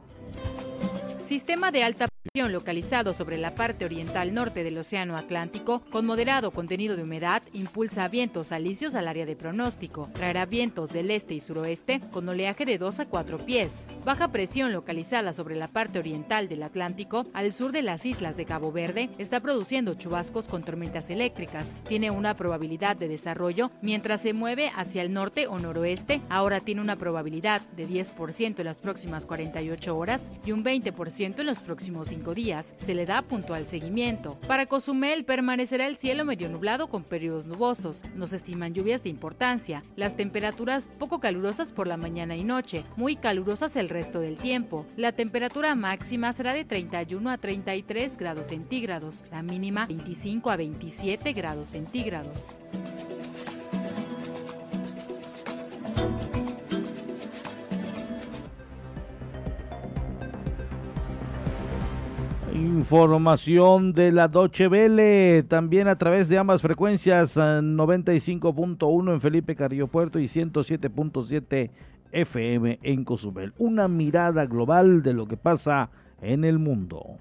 Sistema 1.32 1.70
de 1.70 1.82
alta 1.82 2.12
localizado 2.34 3.12
sobre 3.12 3.36
la 3.36 3.54
parte 3.54 3.84
oriental 3.84 4.32
norte 4.32 4.64
del 4.64 4.78
Océano 4.78 5.18
Atlántico, 5.18 5.82
con 5.90 6.06
moderado 6.06 6.50
contenido 6.50 6.96
de 6.96 7.02
humedad, 7.02 7.42
impulsa 7.52 8.08
vientos 8.08 8.52
alisios 8.52 8.94
al 8.94 9.06
área 9.06 9.26
de 9.26 9.36
pronóstico. 9.36 10.08
Traerá 10.14 10.46
vientos 10.46 10.94
del 10.94 11.10
este 11.10 11.34
y 11.34 11.40
suroeste 11.40 12.00
con 12.10 12.26
oleaje 12.26 12.64
de 12.64 12.78
2 12.78 13.00
a 13.00 13.06
4 13.06 13.36
pies. 13.44 13.86
Baja 14.06 14.28
presión 14.28 14.72
localizada 14.72 15.34
sobre 15.34 15.56
la 15.56 15.68
parte 15.68 15.98
oriental 15.98 16.48
del 16.48 16.62
Atlántico, 16.62 17.26
al 17.34 17.52
sur 17.52 17.70
de 17.70 17.82
las 17.82 18.06
islas 18.06 18.38
de 18.38 18.46
Cabo 18.46 18.72
Verde, 18.72 19.10
está 19.18 19.40
produciendo 19.40 19.92
chubascos 19.92 20.48
con 20.48 20.62
tormentas 20.62 21.10
eléctricas. 21.10 21.76
Tiene 21.86 22.10
una 22.10 22.34
probabilidad 22.34 22.96
de 22.96 23.08
desarrollo 23.08 23.70
mientras 23.82 24.22
se 24.22 24.32
mueve 24.32 24.72
hacia 24.74 25.02
el 25.02 25.12
norte 25.12 25.48
o 25.48 25.58
noroeste. 25.58 26.22
Ahora 26.30 26.60
tiene 26.60 26.80
una 26.80 26.96
probabilidad 26.96 27.60
de 27.76 27.86
10% 27.86 28.58
en 28.58 28.64
las 28.64 28.78
próximas 28.78 29.26
48 29.26 29.94
horas 29.94 30.32
y 30.46 30.52
un 30.52 30.64
20% 30.64 31.21
en 31.24 31.46
los 31.46 31.60
próximos 31.60 32.08
5 32.08 32.34
días 32.34 32.74
se 32.78 32.94
le 32.94 33.06
da 33.06 33.22
puntual 33.22 33.68
seguimiento. 33.68 34.38
Para 34.48 34.66
Cozumel 34.66 35.24
permanecerá 35.24 35.86
el 35.86 35.96
cielo 35.96 36.24
medio 36.24 36.48
nublado 36.48 36.88
con 36.88 37.04
periodos 37.04 37.46
nubosos. 37.46 38.02
No 38.14 38.26
se 38.26 38.36
estiman 38.36 38.74
lluvias 38.74 39.04
de 39.04 39.10
importancia. 39.10 39.84
Las 39.94 40.16
temperaturas 40.16 40.88
poco 40.98 41.20
calurosas 41.20 41.72
por 41.72 41.86
la 41.86 41.96
mañana 41.96 42.36
y 42.36 42.44
noche, 42.44 42.84
muy 42.96 43.16
calurosas 43.16 43.76
el 43.76 43.88
resto 43.88 44.20
del 44.20 44.36
tiempo. 44.36 44.84
La 44.96 45.12
temperatura 45.12 45.74
máxima 45.74 46.32
será 46.32 46.54
de 46.54 46.64
31 46.64 47.30
a 47.30 47.38
33 47.38 48.16
grados 48.16 48.46
centígrados, 48.46 49.24
la 49.30 49.42
mínima 49.42 49.86
25 49.86 50.50
a 50.50 50.56
27 50.56 51.32
grados 51.32 51.68
centígrados. 51.68 52.58
Información 62.54 63.94
de 63.94 64.12
la 64.12 64.28
Doche 64.28 64.68
Vele, 64.68 65.42
también 65.42 65.88
a 65.88 65.96
través 65.96 66.28
de 66.28 66.36
ambas 66.36 66.60
frecuencias, 66.60 67.38
95.1 67.38 69.12
en 69.12 69.20
Felipe 69.20 69.56
Carrillo 69.56 69.88
Puerto 69.88 70.18
y 70.18 70.24
107.7 70.24 71.70
FM 72.12 72.78
en 72.82 73.04
Cozumel. 73.04 73.54
Una 73.56 73.88
mirada 73.88 74.44
global 74.44 75.02
de 75.02 75.14
lo 75.14 75.26
que 75.26 75.38
pasa 75.38 75.88
en 76.20 76.44
el 76.44 76.58
mundo. 76.58 77.16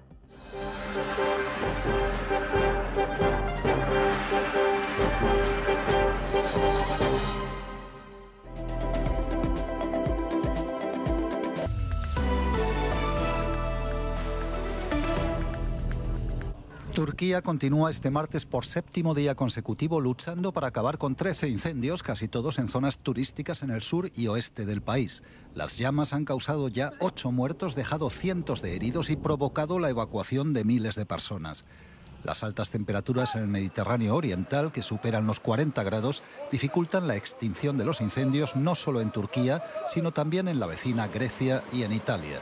Turquía 16.92 17.40
continúa 17.40 17.90
este 17.90 18.10
martes 18.10 18.44
por 18.44 18.66
séptimo 18.66 19.14
día 19.14 19.34
consecutivo 19.34 19.98
luchando 19.98 20.52
para 20.52 20.66
acabar 20.66 20.98
con 20.98 21.14
13 21.14 21.48
incendios, 21.48 22.02
casi 22.02 22.28
todos 22.28 22.58
en 22.58 22.68
zonas 22.68 22.98
turísticas 22.98 23.62
en 23.62 23.70
el 23.70 23.80
sur 23.80 24.10
y 24.14 24.26
oeste 24.26 24.66
del 24.66 24.82
país. 24.82 25.22
Las 25.54 25.78
llamas 25.78 26.12
han 26.12 26.26
causado 26.26 26.68
ya 26.68 26.92
ocho 27.00 27.32
muertos, 27.32 27.74
dejado 27.74 28.10
cientos 28.10 28.60
de 28.60 28.76
heridos 28.76 29.08
y 29.08 29.16
provocado 29.16 29.78
la 29.78 29.88
evacuación 29.88 30.52
de 30.52 30.64
miles 30.64 30.94
de 30.94 31.06
personas. 31.06 31.64
Las 32.24 32.44
altas 32.44 32.68
temperaturas 32.68 33.36
en 33.36 33.42
el 33.42 33.48
Mediterráneo 33.48 34.14
oriental, 34.14 34.70
que 34.70 34.82
superan 34.82 35.26
los 35.26 35.40
40 35.40 35.82
grados, 35.84 36.22
dificultan 36.50 37.08
la 37.08 37.16
extinción 37.16 37.78
de 37.78 37.86
los 37.86 38.02
incendios 38.02 38.54
no 38.54 38.74
solo 38.74 39.00
en 39.00 39.12
Turquía, 39.12 39.64
sino 39.86 40.12
también 40.12 40.46
en 40.46 40.60
la 40.60 40.66
vecina 40.66 41.08
Grecia 41.08 41.64
y 41.72 41.84
en 41.84 41.92
Italia. 41.92 42.38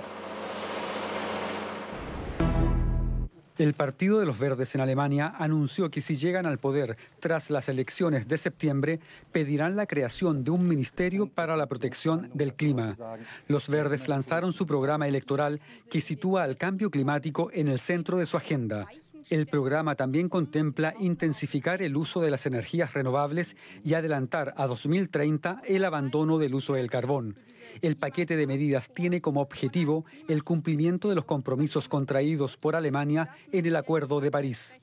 El 3.61 3.75
Partido 3.75 4.19
de 4.19 4.25
los 4.25 4.39
Verdes 4.39 4.75
en 4.75 4.81
Alemania 4.81 5.35
anunció 5.39 5.91
que 5.91 6.01
si 6.01 6.17
llegan 6.17 6.47
al 6.47 6.57
poder 6.57 6.97
tras 7.19 7.51
las 7.51 7.69
elecciones 7.69 8.27
de 8.27 8.39
septiembre, 8.39 9.01
pedirán 9.33 9.77
la 9.77 9.85
creación 9.85 10.45
de 10.45 10.51
un 10.51 10.67
ministerio 10.67 11.27
para 11.27 11.59
la 11.59 11.67
protección 11.67 12.31
del 12.33 12.55
clima. 12.55 12.97
Los 13.49 13.69
Verdes 13.69 14.09
lanzaron 14.09 14.55
su 14.55 14.67
programa 14.67 15.09
electoral 15.09 15.61
que 15.91 16.01
sitúa 16.01 16.45
al 16.45 16.57
cambio 16.57 16.91
climático 16.91 17.51
en 17.53 17.69
el 17.69 17.79
centro 17.79 18.17
de 18.17 18.25
su 18.25 18.39
agenda. 18.39 18.87
El 19.29 19.47
programa 19.47 19.95
también 19.95 20.31
contempla 20.31 20.95
intensificar 20.99 21.83
el 21.83 21.99
uso 21.99 22.23
de 22.23 22.31
las 22.31 22.47
energías 22.47 22.95
renovables 22.95 23.57
y 23.85 23.93
adelantar 23.93 24.55
a 24.57 24.69
2030 24.69 25.61
el 25.67 25.85
abandono 25.85 26.39
del 26.39 26.55
uso 26.55 26.73
del 26.73 26.89
carbón. 26.89 27.37
El 27.83 27.97
paquete 27.97 28.37
de 28.37 28.47
medidas 28.47 28.91
tiene 28.93 29.21
como 29.21 29.41
objetivo 29.41 30.05
el 30.29 30.45
cumplimiento 30.45 31.09
de 31.09 31.15
los 31.15 31.25
compromisos 31.25 31.89
contraídos 31.89 32.57
por 32.57 32.77
Alemania 32.77 33.35
en 33.53 33.67
el 33.67 33.77
Acuerdo 33.77 34.21
de 34.21 34.31
París. 34.31 34.77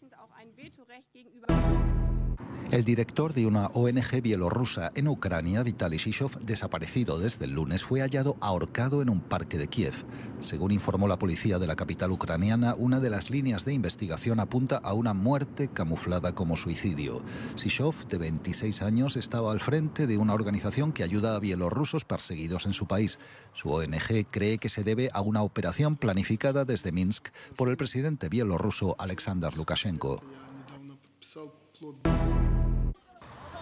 El 2.70 2.84
director 2.84 3.34
de 3.34 3.46
una 3.46 3.68
ONG 3.68 4.22
bielorrusa 4.22 4.92
en 4.94 5.08
Ucrania, 5.08 5.64
Vitaly 5.64 5.96
Shishov, 5.96 6.38
desaparecido 6.42 7.18
desde 7.18 7.46
el 7.46 7.52
lunes, 7.52 7.86
fue 7.86 8.02
hallado 8.02 8.36
ahorcado 8.42 9.02
en 9.02 9.10
un 9.10 9.22
parque 9.22 9.58
de 9.58 9.70
Kiev. 9.70 9.94
Según 10.42 10.72
informó 10.72 11.08
la 11.08 11.18
policía 11.18 11.60
de 11.60 11.68
la 11.68 11.78
capital 11.78 12.12
ucraniana, 12.12 12.76
una 12.76 13.00
de 13.00 13.10
las 13.10 13.30
líneas 13.30 13.64
de 13.64 13.74
investigación 13.74 14.42
apunta 14.42 14.76
a 14.78 14.92
una 14.94 15.14
muerte 15.14 15.70
camuflada 15.70 16.36
como 16.36 16.58
suicidio. 16.58 17.22
Shishov, 17.56 18.06
de 18.10 18.18
26 18.18 18.82
años, 18.82 19.16
estaba 19.16 19.54
al 19.54 19.62
frente 19.62 20.06
de 20.06 20.18
una 20.18 20.34
organización 20.34 20.92
que 20.92 21.04
ayuda 21.04 21.38
a 21.38 21.40
bielorrusos 21.40 22.04
perseguidos 22.04 22.66
en 22.66 22.74
su 22.74 22.86
país. 22.86 23.18
Su 23.54 23.70
ONG 23.70 24.28
cree 24.30 24.58
que 24.58 24.68
se 24.68 24.84
debe 24.84 25.10
a 25.14 25.22
una 25.22 25.42
operación 25.42 25.96
planificada 25.96 26.66
desde 26.66 26.92
Minsk 26.92 27.30
por 27.56 27.70
el 27.70 27.78
presidente 27.78 28.28
bielorruso 28.28 28.98
Alexander 29.00 29.56
Lukashenko. 29.56 30.22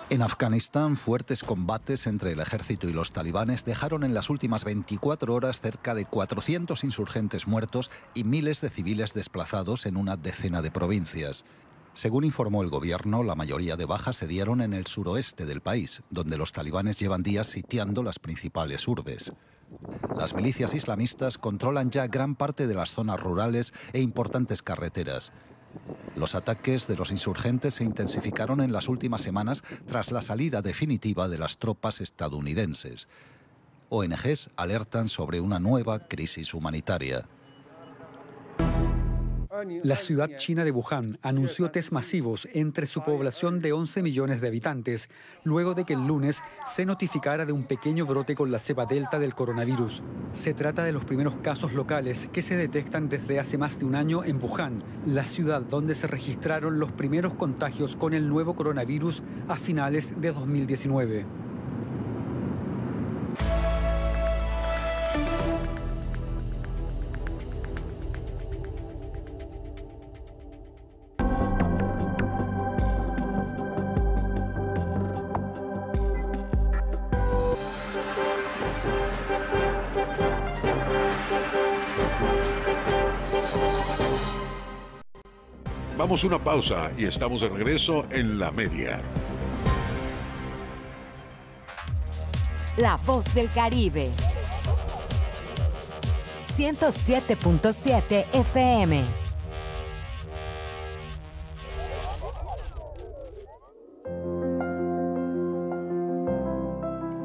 En 0.07 0.21
Afganistán, 0.21 0.97
fuertes 0.97 1.43
combates 1.43 2.05
entre 2.05 2.33
el 2.33 2.39
ejército 2.39 2.87
y 2.87 2.93
los 2.93 3.11
talibanes 3.11 3.65
dejaron 3.65 4.03
en 4.03 4.13
las 4.13 4.29
últimas 4.29 4.63
24 4.63 5.33
horas 5.33 5.61
cerca 5.61 5.95
de 5.95 6.05
400 6.05 6.83
insurgentes 6.83 7.47
muertos 7.47 7.89
y 8.13 8.23
miles 8.23 8.61
de 8.61 8.69
civiles 8.69 9.15
desplazados 9.15 9.87
en 9.87 9.97
una 9.97 10.15
decena 10.15 10.61
de 10.61 10.69
provincias. 10.69 11.43
Según 11.95 12.23
informó 12.23 12.61
el 12.61 12.69
gobierno, 12.69 13.23
la 13.23 13.33
mayoría 13.33 13.77
de 13.77 13.85
bajas 13.85 14.17
se 14.17 14.27
dieron 14.27 14.61
en 14.61 14.73
el 14.73 14.85
suroeste 14.85 15.47
del 15.47 15.61
país, 15.61 16.03
donde 16.11 16.37
los 16.37 16.51
talibanes 16.51 16.99
llevan 16.99 17.23
días 17.23 17.47
sitiando 17.47 18.03
las 18.03 18.19
principales 18.19 18.87
urbes. 18.87 19.33
Las 20.15 20.35
milicias 20.35 20.75
islamistas 20.75 21.39
controlan 21.39 21.89
ya 21.89 22.05
gran 22.05 22.35
parte 22.35 22.67
de 22.67 22.75
las 22.75 22.93
zonas 22.93 23.19
rurales 23.19 23.73
e 23.91 24.01
importantes 24.01 24.61
carreteras. 24.61 25.31
Los 26.15 26.33
ataques 26.33 26.87
de 26.87 26.95
los 26.95 27.11
insurgentes 27.11 27.73
se 27.75 27.83
intensificaron 27.83 28.61
en 28.61 28.71
las 28.71 28.87
últimas 28.87 29.21
semanas 29.21 29.63
tras 29.85 30.11
la 30.11 30.21
salida 30.21 30.61
definitiva 30.61 31.27
de 31.27 31.37
las 31.37 31.57
tropas 31.57 31.99
estadounidenses. 31.99 33.09
ONGs 33.89 34.49
alertan 34.55 35.09
sobre 35.09 35.41
una 35.41 35.59
nueva 35.59 36.07
crisis 36.07 36.53
humanitaria. 36.53 37.27
La 39.83 39.95
ciudad 39.95 40.29
china 40.35 40.65
de 40.65 40.71
Wuhan 40.71 41.17
anunció 41.21 41.71
test 41.71 41.91
masivos 41.91 42.47
entre 42.53 42.87
su 42.87 43.03
población 43.03 43.61
de 43.61 43.71
11 43.71 44.03
millones 44.03 44.41
de 44.41 44.47
habitantes, 44.49 45.09
luego 45.43 45.73
de 45.73 45.85
que 45.85 45.93
el 45.93 46.05
lunes 46.05 46.41
se 46.67 46.85
notificara 46.85 47.45
de 47.45 47.53
un 47.53 47.63
pequeño 47.63 48.05
brote 48.05 48.35
con 48.35 48.51
la 48.51 48.59
cepa 48.59 48.85
delta 48.85 49.17
del 49.17 49.33
coronavirus. 49.33 50.03
Se 50.33 50.53
trata 50.53 50.83
de 50.83 50.91
los 50.91 51.05
primeros 51.05 51.37
casos 51.37 51.73
locales 51.73 52.27
que 52.33 52.41
se 52.41 52.57
detectan 52.57 53.07
desde 53.07 53.39
hace 53.39 53.57
más 53.57 53.79
de 53.79 53.85
un 53.85 53.95
año 53.95 54.25
en 54.25 54.43
Wuhan, 54.43 54.83
la 55.05 55.25
ciudad 55.25 55.61
donde 55.61 55.95
se 55.95 56.07
registraron 56.07 56.77
los 56.77 56.91
primeros 56.91 57.33
contagios 57.35 57.95
con 57.95 58.13
el 58.13 58.27
nuevo 58.27 58.55
coronavirus 58.55 59.23
a 59.47 59.55
finales 59.55 60.19
de 60.19 60.33
2019. 60.33 61.25
Una 86.23 86.39
pausa 86.39 86.91
y 86.97 87.03
estamos 87.03 87.41
de 87.41 87.49
regreso 87.49 88.05
en 88.09 88.39
la 88.39 88.49
media. 88.49 89.01
La 92.77 92.95
voz 93.05 93.35
del 93.35 93.49
Caribe. 93.49 94.11
107.7 96.55 98.25
FM. 98.31 99.03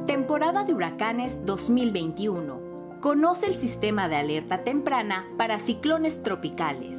Temporada 0.07 0.65
de 0.65 0.75
huracanes 0.75 1.47
2021. 1.47 2.99
Conoce 3.01 3.47
el 3.47 3.55
sistema 3.55 4.09
de 4.09 4.17
alerta 4.17 4.65
temprana 4.65 5.27
para 5.39 5.61
ciclones 5.61 6.25
tropicales. 6.25 6.99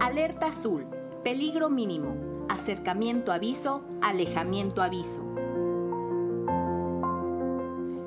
Alerta 0.00 0.46
azul, 0.46 0.86
peligro 1.22 1.68
mínimo, 1.68 2.46
acercamiento 2.48 3.32
aviso, 3.32 3.82
alejamiento 4.00 4.80
aviso. 4.80 5.20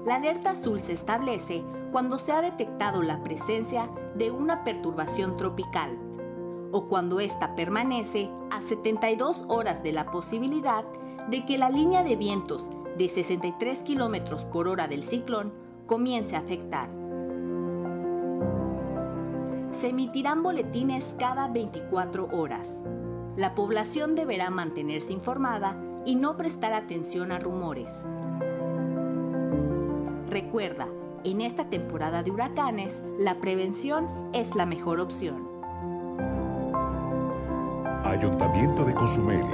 La 0.04 0.16
alerta 0.16 0.50
azul 0.50 0.82
se 0.82 0.94
establece 0.94 1.64
cuando 1.92 2.18
se 2.18 2.32
ha 2.32 2.42
detectado 2.42 3.04
la 3.04 3.22
presencia 3.22 3.92
de 4.16 4.32
una 4.32 4.64
perturbación 4.64 5.36
tropical 5.36 5.96
o 6.72 6.88
cuando 6.88 7.20
ésta 7.20 7.54
permanece 7.56 8.28
a 8.50 8.64
72 8.64 9.44
horas 9.48 9.84
de 9.84 9.92
la 9.92 10.08
posibilidad 10.08 10.84
de 11.30 11.46
que 11.46 11.60
la 11.60 11.70
línea 11.70 12.04
de 12.04 12.16
vientos 12.16 12.64
de 12.98 13.08
63 13.08 13.84
km 13.84 14.44
por 14.46 14.68
hora 14.68 14.88
del 14.88 15.04
ciclón 15.04 15.54
comience 15.86 16.36
a 16.36 16.40
afectar 16.40 17.03
se 19.84 19.90
emitirán 19.90 20.44
boletines 20.44 21.14
cada 21.20 21.50
24 21.50 22.30
horas. 22.32 22.70
La 23.36 23.54
población 23.54 24.16
deberá 24.16 24.50
mantenerse 24.50 25.12
informada 25.12 25.76
y 26.06 26.16
no 26.16 26.38
prestar 26.38 26.72
atención 26.72 27.34
a 27.34 27.40
rumores. 27.40 27.92
Recuerda, 30.30 30.88
en 31.26 31.42
esta 31.42 31.70
temporada 31.70 32.24
de 32.24 32.32
huracanes, 32.32 33.04
la 33.20 33.42
prevención 33.42 34.08
es 34.32 34.56
la 34.56 34.66
mejor 34.66 35.02
opción. 35.02 35.50
Ayuntamiento 38.06 38.86
de 38.86 38.94
Cozumel. 38.94 39.46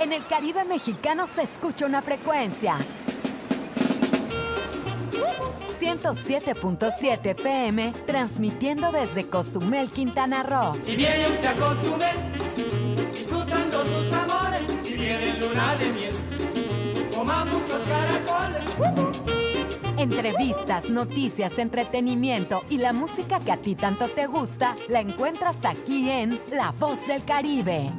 En 0.00 0.12
el 0.12 0.26
Caribe 0.26 0.64
mexicano 0.64 1.28
se 1.28 1.42
escucha 1.42 1.86
una 1.86 2.02
frecuencia 2.02 2.76
107.7 5.98 7.30
FM, 7.30 7.92
transmitiendo 8.06 8.92
desde 8.92 9.26
Cozumel, 9.26 9.88
Quintana 9.88 10.44
Roo. 10.44 10.72
Si 10.84 10.94
viene 10.94 11.26
usted 11.26 11.46
a 11.46 11.54
Cozumel, 11.54 12.16
disfrutando 13.12 13.84
sus 13.84 14.12
amores, 14.12 14.62
si 14.84 14.94
viene 14.94 15.36
luna 15.40 15.74
de 15.74 15.90
miel, 15.90 16.14
coma 17.12 17.44
muchos 17.44 17.80
caracoles. 17.88 18.62
Entrevistas, 19.96 20.88
noticias, 20.88 21.58
entretenimiento 21.58 22.62
y 22.70 22.78
la 22.78 22.92
música 22.92 23.40
que 23.40 23.50
a 23.50 23.56
ti 23.56 23.74
tanto 23.74 24.08
te 24.08 24.26
gusta, 24.26 24.76
la 24.88 25.00
encuentras 25.00 25.56
aquí 25.64 26.08
en 26.08 26.38
La 26.52 26.70
Voz 26.70 27.04
del 27.08 27.24
Caribe. 27.24 27.92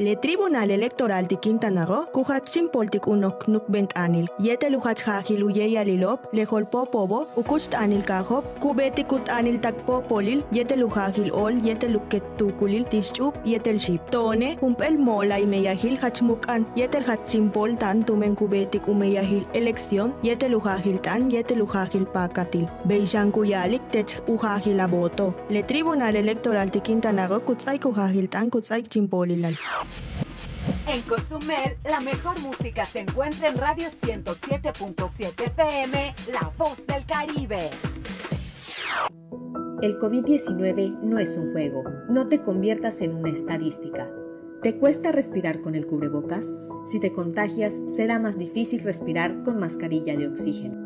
Le 0.00 0.16
Tribunal 0.16 0.70
Electoral 0.70 1.26
de 1.26 1.36
Quintana 1.36 1.84
Roo, 1.84 2.06
kuhatsin 2.14 2.68
poltik 2.72 3.06
unok 3.06 3.42
nuk 3.48 3.66
bent 3.68 3.90
anil, 4.02 4.28
yete 4.40 4.70
luhat 4.72 5.02
hajil 5.04 5.42
uye 5.44 5.66
yalilop, 5.72 6.22
le 6.32 6.46
holpo 6.46 6.86
pobo, 6.86 7.26
ukust 7.36 7.74
anil 7.74 8.00
kahop, 8.10 8.46
kubeti 8.62 9.04
kut 9.04 9.28
anil 9.28 9.58
takpo 9.60 10.00
polil, 10.08 10.42
yete 10.52 10.72
ol, 11.32 11.52
yete 11.62 11.86
luket 11.92 12.22
tukulil, 12.38 12.86
tischup, 12.88 13.34
yetel 13.44 13.78
ship. 13.78 14.00
Tone, 14.10 14.56
humpel 14.62 14.96
mola 14.96 15.38
y 15.38 15.44
meyahil 15.44 15.98
hachmukan, 15.98 16.64
yetel 16.74 17.04
hatsin 17.04 17.50
pol 17.50 17.76
tan 17.76 18.02
tumen 18.02 18.34
kubetik 18.34 18.88
umeyahil 18.88 19.44
elección, 19.52 20.14
yete 20.22 20.48
lujahil 20.48 20.98
tan, 21.02 21.30
yete 21.30 21.54
lujahil 21.54 22.06
pakatil. 22.06 22.66
Beishan 22.86 23.30
kuyalik 23.30 23.82
tech 23.92 24.16
ujahil 24.26 24.80
aboto. 24.80 25.34
Le 25.50 25.62
Tribunal 25.62 26.16
Electoral 26.16 26.70
de 26.70 26.80
Quintana 26.80 27.28
Roo, 27.28 27.40
kutsay 27.40 27.78
kujahil 27.78 28.30
tan, 28.30 28.48
kutsay 28.48 28.82
chimpolilal. 28.88 29.52
En 30.92 31.02
Cozumel, 31.02 31.76
la 31.88 32.00
mejor 32.00 32.40
música 32.40 32.84
se 32.84 32.98
encuentra 32.98 33.48
en 33.48 33.58
Radio 33.58 33.86
107.7 33.90 35.46
FM, 35.46 36.14
La 36.32 36.50
Voz 36.58 36.84
del 36.84 37.06
Caribe. 37.06 37.70
El 39.82 39.96
COVID-19 40.00 40.98
no 41.02 41.20
es 41.20 41.36
un 41.36 41.52
juego. 41.52 41.84
No 42.08 42.26
te 42.26 42.42
conviertas 42.42 43.02
en 43.02 43.14
una 43.14 43.30
estadística. 43.30 44.10
¿Te 44.64 44.78
cuesta 44.78 45.12
respirar 45.12 45.60
con 45.60 45.76
el 45.76 45.86
cubrebocas? 45.86 46.58
Si 46.86 46.98
te 46.98 47.12
contagias, 47.12 47.80
será 47.94 48.18
más 48.18 48.36
difícil 48.36 48.82
respirar 48.82 49.44
con 49.44 49.60
mascarilla 49.60 50.16
de 50.16 50.26
oxígeno. 50.26 50.82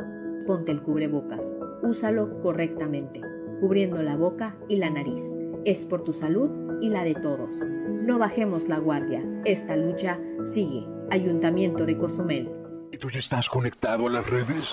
Ponte 0.47 0.71
el 0.71 0.83
cubrebocas. 0.83 1.57
Úsalo 1.83 2.43
correctamente, 2.43 3.23
cubriendo 3.59 4.03
la 4.03 4.17
boca 4.17 4.55
y 4.69 4.77
la 4.77 4.91
nariz. 4.91 5.23
Es 5.65 5.87
por 5.87 6.05
tu 6.05 6.13
salud 6.13 6.64
y 6.81 6.89
la 6.89 7.05
de 7.05 7.15
todos. 7.15 7.57
No 7.57 8.19
bajemos 8.19 8.69
la 8.69 8.79
guardia. 8.79 9.23
Esta 9.45 9.77
lucha 9.77 10.19
sigue. 10.45 10.87
Ayuntamiento 11.11 11.87
de 11.87 11.97
Cozumel. 11.97 12.51
¿Y 12.93 12.99
tú 12.99 13.11
ya 13.11 13.19
estás 13.19 13.49
conectado 13.49 14.07
a 14.07 14.11
las 14.11 14.29
redes? 14.29 14.73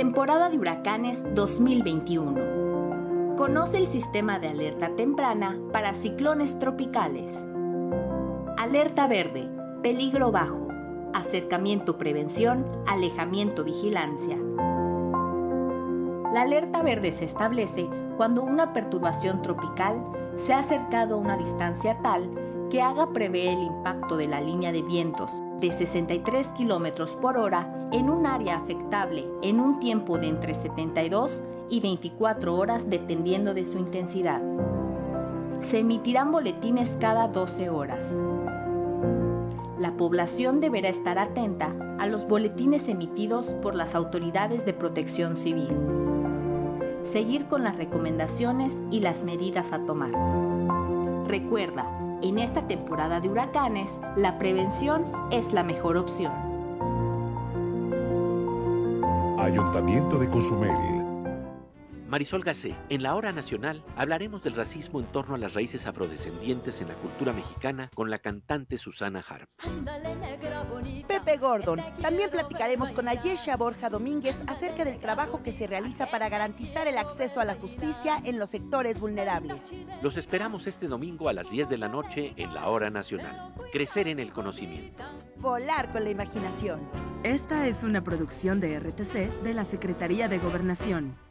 Temporada 0.00 0.48
de 0.48 0.56
huracanes 0.56 1.22
2021. 1.34 3.36
Conoce 3.36 3.76
el 3.76 3.86
sistema 3.86 4.38
de 4.38 4.48
alerta 4.48 4.96
temprana 4.96 5.58
para 5.74 5.94
ciclones 5.94 6.58
tropicales. 6.58 7.34
Alerta 8.56 9.06
verde, 9.08 9.46
peligro 9.82 10.32
bajo. 10.32 10.68
Acercamiento 11.12 11.98
prevención, 11.98 12.64
alejamiento 12.86 13.62
vigilancia. 13.62 14.38
La 16.32 16.44
alerta 16.44 16.82
verde 16.82 17.12
se 17.12 17.26
establece 17.26 17.86
cuando 18.16 18.42
una 18.42 18.72
perturbación 18.72 19.42
tropical 19.42 20.02
se 20.38 20.54
ha 20.54 20.60
acercado 20.60 21.16
a 21.16 21.18
una 21.18 21.36
distancia 21.36 21.98
tal 22.00 22.30
que 22.70 22.80
haga 22.80 23.12
prever 23.12 23.48
el 23.48 23.64
impacto 23.64 24.16
de 24.16 24.28
la 24.28 24.40
línea 24.40 24.72
de 24.72 24.80
vientos 24.80 25.30
de 25.60 25.70
63 25.70 26.48
km 26.56 27.16
por 27.20 27.36
hora 27.36 27.79
en 27.92 28.10
un 28.10 28.26
área 28.26 28.56
afectable 28.56 29.26
en 29.42 29.60
un 29.60 29.80
tiempo 29.80 30.18
de 30.18 30.28
entre 30.28 30.54
72 30.54 31.42
y 31.68 31.80
24 31.80 32.54
horas 32.54 32.88
dependiendo 32.88 33.54
de 33.54 33.64
su 33.64 33.78
intensidad. 33.78 34.42
Se 35.62 35.80
emitirán 35.80 36.32
boletines 36.32 36.96
cada 37.00 37.28
12 37.28 37.70
horas. 37.70 38.16
La 39.78 39.92
población 39.92 40.60
deberá 40.60 40.88
estar 40.88 41.18
atenta 41.18 41.74
a 41.98 42.06
los 42.06 42.26
boletines 42.26 42.88
emitidos 42.88 43.46
por 43.62 43.74
las 43.74 43.94
autoridades 43.94 44.64
de 44.64 44.72
protección 44.72 45.36
civil. 45.36 45.68
Seguir 47.04 47.46
con 47.46 47.62
las 47.62 47.76
recomendaciones 47.76 48.74
y 48.90 49.00
las 49.00 49.24
medidas 49.24 49.72
a 49.72 49.84
tomar. 49.84 50.12
Recuerda, 51.26 51.86
en 52.22 52.38
esta 52.38 52.66
temporada 52.66 53.20
de 53.20 53.28
huracanes, 53.28 53.90
la 54.16 54.38
prevención 54.38 55.04
es 55.30 55.52
la 55.52 55.62
mejor 55.62 55.96
opción. 55.96 56.49
Ayuntamiento 59.40 60.18
de 60.18 60.28
Cozumel. 60.28 60.99
Marisol 62.10 62.42
Gacé, 62.42 62.74
en 62.88 63.04
la 63.04 63.14
hora 63.14 63.30
nacional 63.30 63.84
hablaremos 63.94 64.42
del 64.42 64.56
racismo 64.56 64.98
en 64.98 65.06
torno 65.06 65.36
a 65.36 65.38
las 65.38 65.54
raíces 65.54 65.86
afrodescendientes 65.86 66.80
en 66.80 66.88
la 66.88 66.94
cultura 66.94 67.32
mexicana 67.32 67.88
con 67.94 68.10
la 68.10 68.18
cantante 68.18 68.78
Susana 68.78 69.24
Harp. 69.28 69.48
Pepe 71.06 71.36
Gordon. 71.36 71.80
También 72.02 72.28
platicaremos 72.30 72.90
con 72.90 73.06
Ayesha 73.06 73.56
Borja 73.56 73.90
Domínguez 73.90 74.36
acerca 74.48 74.84
del 74.84 74.98
trabajo 74.98 75.44
que 75.44 75.52
se 75.52 75.68
realiza 75.68 76.10
para 76.10 76.28
garantizar 76.28 76.88
el 76.88 76.98
acceso 76.98 77.38
a 77.38 77.44
la 77.44 77.54
justicia 77.54 78.20
en 78.24 78.40
los 78.40 78.50
sectores 78.50 78.98
vulnerables. 78.98 79.72
Los 80.02 80.16
esperamos 80.16 80.66
este 80.66 80.88
domingo 80.88 81.28
a 81.28 81.32
las 81.32 81.48
10 81.48 81.68
de 81.68 81.78
la 81.78 81.88
noche 81.88 82.32
en 82.36 82.52
la 82.54 82.68
hora 82.70 82.90
nacional. 82.90 83.54
Crecer 83.72 84.08
en 84.08 84.18
el 84.18 84.32
conocimiento. 84.32 85.04
Volar 85.36 85.92
con 85.92 86.02
la 86.02 86.10
imaginación. 86.10 86.80
Esta 87.22 87.68
es 87.68 87.84
una 87.84 88.02
producción 88.02 88.60
de 88.60 88.80
RTC 88.80 89.42
de 89.42 89.54
la 89.54 89.64
Secretaría 89.64 90.26
de 90.26 90.38
Gobernación. 90.38 91.14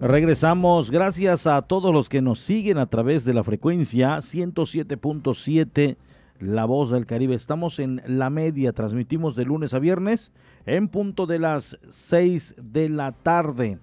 Regresamos, 0.00 0.92
gracias 0.92 1.48
a 1.48 1.60
todos 1.62 1.92
los 1.92 2.08
que 2.08 2.22
nos 2.22 2.38
siguen 2.38 2.78
a 2.78 2.86
través 2.86 3.24
de 3.24 3.34
la 3.34 3.42
frecuencia 3.42 4.18
107.7 4.18 5.96
La 6.38 6.66
Voz 6.66 6.92
del 6.92 7.04
Caribe. 7.04 7.34
Estamos 7.34 7.80
en 7.80 8.00
la 8.06 8.30
media, 8.30 8.72
transmitimos 8.72 9.34
de 9.34 9.44
lunes 9.44 9.74
a 9.74 9.80
viernes 9.80 10.30
en 10.66 10.86
punto 10.86 11.26
de 11.26 11.40
las 11.40 11.78
6 11.88 12.54
de 12.62 12.88
la 12.90 13.10
tarde. 13.10 13.80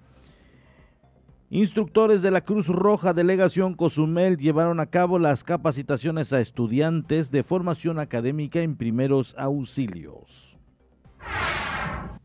Instructores 1.50 2.22
de 2.22 2.30
la 2.30 2.40
Cruz 2.40 2.66
Roja 2.68 3.12
Delegación 3.12 3.74
Cozumel 3.74 4.38
llevaron 4.38 4.80
a 4.80 4.86
cabo 4.86 5.18
las 5.18 5.44
capacitaciones 5.44 6.32
a 6.32 6.40
estudiantes 6.40 7.30
de 7.30 7.42
formación 7.42 7.98
académica 7.98 8.62
en 8.62 8.76
primeros 8.76 9.34
auxilios. 9.36 10.56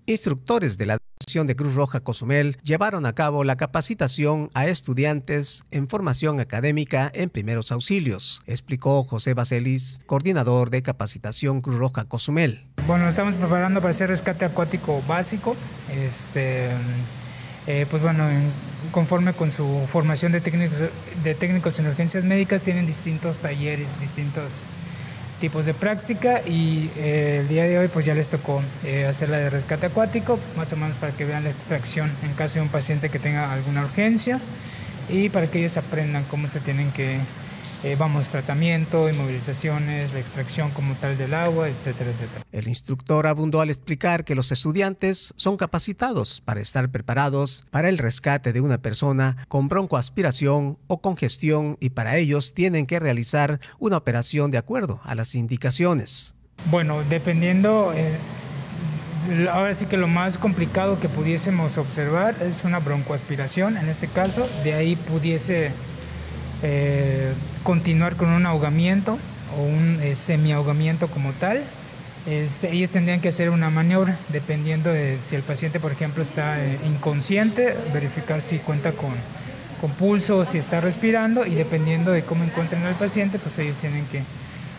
Instructores 0.07 0.77
de 0.77 0.87
la 0.87 0.97
Delegación 0.97 1.45
de 1.47 1.55
Cruz 1.55 1.75
Roja 1.75 1.99
Cozumel 1.99 2.57
llevaron 2.63 3.05
a 3.05 3.13
cabo 3.13 3.43
la 3.43 3.55
capacitación 3.55 4.49
a 4.55 4.67
estudiantes 4.67 5.63
en 5.69 5.87
formación 5.87 6.39
académica 6.39 7.11
en 7.13 7.29
primeros 7.29 7.71
auxilios, 7.71 8.41
explicó 8.47 9.03
José 9.03 9.35
Baselis, 9.35 9.99
coordinador 10.07 10.71
de 10.71 10.81
capacitación 10.81 11.61
Cruz 11.61 11.77
Roja 11.77 12.05
Cozumel. 12.05 12.65
Bueno, 12.87 13.07
estamos 13.07 13.37
preparando 13.37 13.79
para 13.79 13.91
hacer 13.91 14.09
rescate 14.09 14.43
acuático 14.43 15.03
básico. 15.07 15.55
Este, 15.93 16.69
eh, 17.67 17.85
pues 17.89 18.01
bueno, 18.01 18.27
en, 18.27 18.51
conforme 18.91 19.33
con 19.33 19.51
su 19.51 19.85
formación 19.87 20.31
de 20.31 20.41
técnicos, 20.41 20.79
de 21.23 21.35
técnicos 21.35 21.77
en 21.77 21.87
urgencias 21.87 22.23
médicas, 22.23 22.63
tienen 22.63 22.87
distintos 22.87 23.37
talleres, 23.37 23.99
distintos 23.99 24.65
tipos 25.41 25.65
de 25.65 25.73
práctica 25.73 26.41
y 26.45 26.89
eh, 26.95 27.39
el 27.41 27.49
día 27.49 27.63
de 27.63 27.79
hoy 27.79 27.87
pues 27.87 28.05
ya 28.05 28.13
les 28.13 28.29
tocó 28.29 28.61
eh, 28.85 29.07
hacer 29.07 29.27
la 29.27 29.39
de 29.39 29.49
rescate 29.49 29.87
acuático, 29.87 30.39
más 30.55 30.71
o 30.71 30.77
menos 30.77 30.97
para 30.97 31.11
que 31.11 31.25
vean 31.25 31.43
la 31.43 31.49
extracción 31.49 32.11
en 32.23 32.33
caso 32.35 32.59
de 32.59 32.61
un 32.61 32.69
paciente 32.69 33.09
que 33.09 33.17
tenga 33.17 33.51
alguna 33.51 33.83
urgencia 33.83 34.39
y 35.09 35.29
para 35.29 35.47
que 35.47 35.57
ellos 35.57 35.75
aprendan 35.77 36.23
cómo 36.29 36.47
se 36.47 36.59
tienen 36.59 36.91
que, 36.91 37.17
eh, 37.83 37.95
vamos, 37.97 38.29
tratamiento, 38.29 39.09
inmovilizaciones, 39.09 40.13
la 40.13 40.19
extracción 40.19 40.69
como 40.71 40.93
tal 40.95 41.17
del 41.17 41.33
agua, 41.33 41.67
etcétera, 41.67 42.11
etcétera. 42.11 42.43
El 42.51 42.67
instructor 42.67 43.25
abundó 43.25 43.59
al 43.61 43.69
explicar 43.69 44.23
que 44.23 44.35
los 44.35 44.51
estudiantes 44.51 45.33
son 45.35 45.57
capacitados 45.57 46.41
para 46.41 46.61
estar 46.61 46.89
preparados 46.89 47.65
para 47.71 47.89
el 47.89 47.97
rescate 47.97 48.53
de 48.53 48.61
una 48.61 48.77
persona 48.77 49.37
con 49.47 49.67
broncoaspiración 49.67 50.77
o 50.87 51.01
congestión 51.01 51.77
y 51.79 51.89
para 51.89 52.17
ellos 52.17 52.53
tienen 52.53 52.85
que 52.85 52.99
realizar 52.99 53.59
una 53.79 53.97
operación 53.97 54.51
de 54.51 54.59
acuerdo 54.59 54.99
a 55.03 55.15
las 55.15 55.33
indicaciones. 55.33 56.35
Bueno, 56.69 57.01
dependiendo, 57.09 57.93
eh, 57.95 58.15
ahora 59.51 59.73
sí 59.73 59.87
que 59.87 59.97
lo 59.97 60.07
más 60.07 60.37
complicado 60.37 60.99
que 60.99 61.09
pudiésemos 61.09 61.79
observar 61.79 62.35
es 62.41 62.63
una 62.63 62.79
broncoaspiración, 62.79 63.77
en 63.77 63.89
este 63.89 64.07
caso, 64.07 64.47
de 64.63 64.75
ahí 64.75 64.95
pudiese 64.95 65.71
eh, 66.63 67.33
continuar 67.63 68.15
con 68.15 68.29
un 68.29 68.45
ahogamiento 68.45 69.17
o 69.57 69.63
un 69.63 69.99
eh, 70.01 70.15
semi-ahogamiento 70.15 71.07
como 71.07 71.31
tal. 71.33 71.63
Este, 72.27 72.71
ellos 72.71 72.91
tendrían 72.91 73.19
que 73.19 73.29
hacer 73.29 73.49
una 73.49 73.71
maniobra 73.71 74.17
dependiendo 74.29 74.91
de 74.91 75.17
si 75.21 75.35
el 75.35 75.41
paciente, 75.41 75.79
por 75.79 75.91
ejemplo, 75.91 76.21
está 76.21 76.63
eh, 76.63 76.77
inconsciente, 76.85 77.75
verificar 77.93 78.41
si 78.41 78.59
cuenta 78.59 78.91
con, 78.91 79.11
con 79.79 79.91
pulso 79.91 80.37
o 80.37 80.45
si 80.45 80.59
está 80.59 80.81
respirando 80.81 81.45
y 81.47 81.55
dependiendo 81.55 82.11
de 82.11 82.23
cómo 82.23 82.43
encuentren 82.43 82.83
al 82.85 82.93
paciente, 82.93 83.39
pues 83.39 83.57
ellos 83.57 83.79
tienen 83.79 84.05
que 84.05 84.21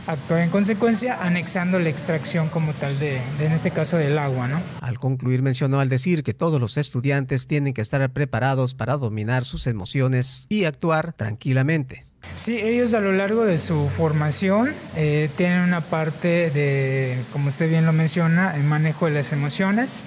actuar 0.06 0.40
en 0.42 0.50
consecuencia, 0.50 1.22
anexando 1.22 1.78
la 1.78 1.88
extracción 1.88 2.48
como 2.48 2.72
tal 2.72 2.98
de, 2.98 3.20
de, 3.38 3.46
en 3.46 3.52
este 3.52 3.70
caso, 3.70 3.96
del 3.96 4.18
agua, 4.18 4.48
¿no? 4.48 4.60
Al 4.80 4.98
concluir 4.98 5.42
mencionó 5.42 5.80
al 5.80 5.88
decir 5.88 6.22
que 6.22 6.34
todos 6.34 6.60
los 6.60 6.76
estudiantes 6.76 7.46
tienen 7.46 7.74
que 7.74 7.80
estar 7.80 8.08
preparados 8.12 8.74
para 8.74 8.96
dominar 8.96 9.44
sus 9.44 9.66
emociones 9.66 10.46
y 10.48 10.64
actuar 10.64 11.12
tranquilamente. 11.12 12.06
Sí, 12.36 12.58
ellos 12.58 12.94
a 12.94 13.00
lo 13.00 13.12
largo 13.12 13.44
de 13.44 13.58
su 13.58 13.88
formación 13.90 14.72
eh, 14.96 15.28
tienen 15.36 15.60
una 15.60 15.80
parte 15.80 16.50
de, 16.50 17.18
como 17.32 17.48
usted 17.48 17.68
bien 17.68 17.84
lo 17.84 17.92
menciona, 17.92 18.56
el 18.56 18.64
manejo 18.64 19.06
de 19.06 19.12
las 19.12 19.32
emociones. 19.32 20.04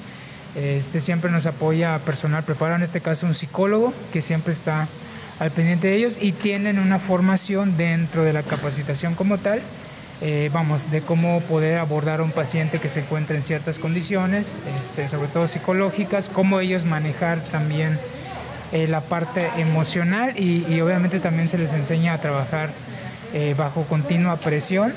Este 0.56 1.02
siempre 1.02 1.30
nos 1.30 1.46
apoya 1.46 2.00
personal 2.00 2.44
preparado, 2.44 2.78
en 2.78 2.84
este 2.84 3.02
caso 3.02 3.28
un 3.28 3.34
psicólogo 3.34 3.94
que 4.14 4.22
siempre 4.22 4.54
está 4.54 4.88
al 5.38 5.52
pendiente 5.52 5.90
de 5.90 5.98
ellos 5.98 6.18
y 6.20 6.32
tienen 6.32 6.80
una 6.80 6.98
formación 6.98 7.76
dentro 7.76 8.24
de 8.24 8.32
la 8.32 8.42
capacitación 8.42 9.16
como 9.16 9.38
tal, 9.38 9.62
eh, 10.22 10.50
vamos, 10.54 10.92
de 10.92 11.02
cómo 11.02 11.42
poder 11.42 11.80
abordar 11.80 12.22
a 12.22 12.24
un 12.24 12.32
paciente 12.32 12.80
que 12.80 12.90
se 12.90 13.02
encuentra 13.02 13.36
en 13.36 13.42
ciertas 13.42 13.80
condiciones, 13.80 14.62
este, 14.80 15.08
sobre 15.08 15.28
todo 15.28 15.48
psicológicas, 15.48 16.30
cómo 16.30 16.60
ellos 16.60 16.86
manejar 16.86 17.42
también 17.42 18.00
eh, 18.72 18.88
la 18.88 19.02
parte 19.02 19.50
emocional 19.58 20.34
y, 20.38 20.66
y, 20.68 20.82
obviamente 20.82 21.20
también 21.20 21.48
se 21.48 21.58
les 21.58 21.74
enseña 21.74 22.14
a 22.14 22.18
trabajar 22.20 22.70
eh, 23.34 23.54
bajo 23.58 23.84
continua 23.84 24.38
presión. 24.38 24.94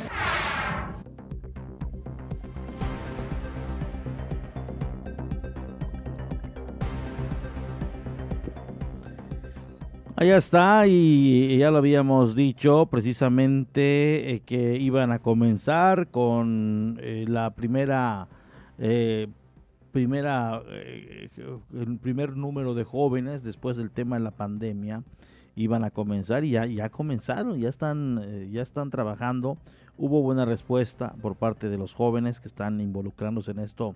Allá 10.20 10.36
está, 10.36 10.84
y 10.88 11.58
ya 11.58 11.70
lo 11.70 11.78
habíamos 11.78 12.34
dicho 12.34 12.86
precisamente 12.86 14.32
eh, 14.32 14.40
que 14.40 14.74
iban 14.74 15.12
a 15.12 15.20
comenzar 15.20 16.08
con 16.08 16.98
eh, 17.00 17.24
la 17.28 17.50
primera, 17.50 18.26
eh, 18.78 19.28
primera, 19.92 20.60
eh, 20.70 21.28
el 21.72 21.98
primer 21.98 22.36
número 22.36 22.74
de 22.74 22.82
jóvenes 22.82 23.44
después 23.44 23.76
del 23.76 23.92
tema 23.92 24.16
de 24.16 24.24
la 24.24 24.32
pandemia 24.32 25.04
iban 25.54 25.84
a 25.84 25.92
comenzar 25.92 26.44
y 26.44 26.50
ya, 26.50 26.66
ya 26.66 26.88
comenzaron, 26.88 27.56
ya 27.60 27.68
están, 27.68 28.50
ya 28.50 28.62
están 28.62 28.90
trabajando. 28.90 29.56
Hubo 29.96 30.20
buena 30.20 30.44
respuesta 30.44 31.14
por 31.22 31.36
parte 31.36 31.68
de 31.68 31.78
los 31.78 31.94
jóvenes 31.94 32.40
que 32.40 32.48
están 32.48 32.80
involucrándose 32.80 33.52
en 33.52 33.60
esto 33.60 33.94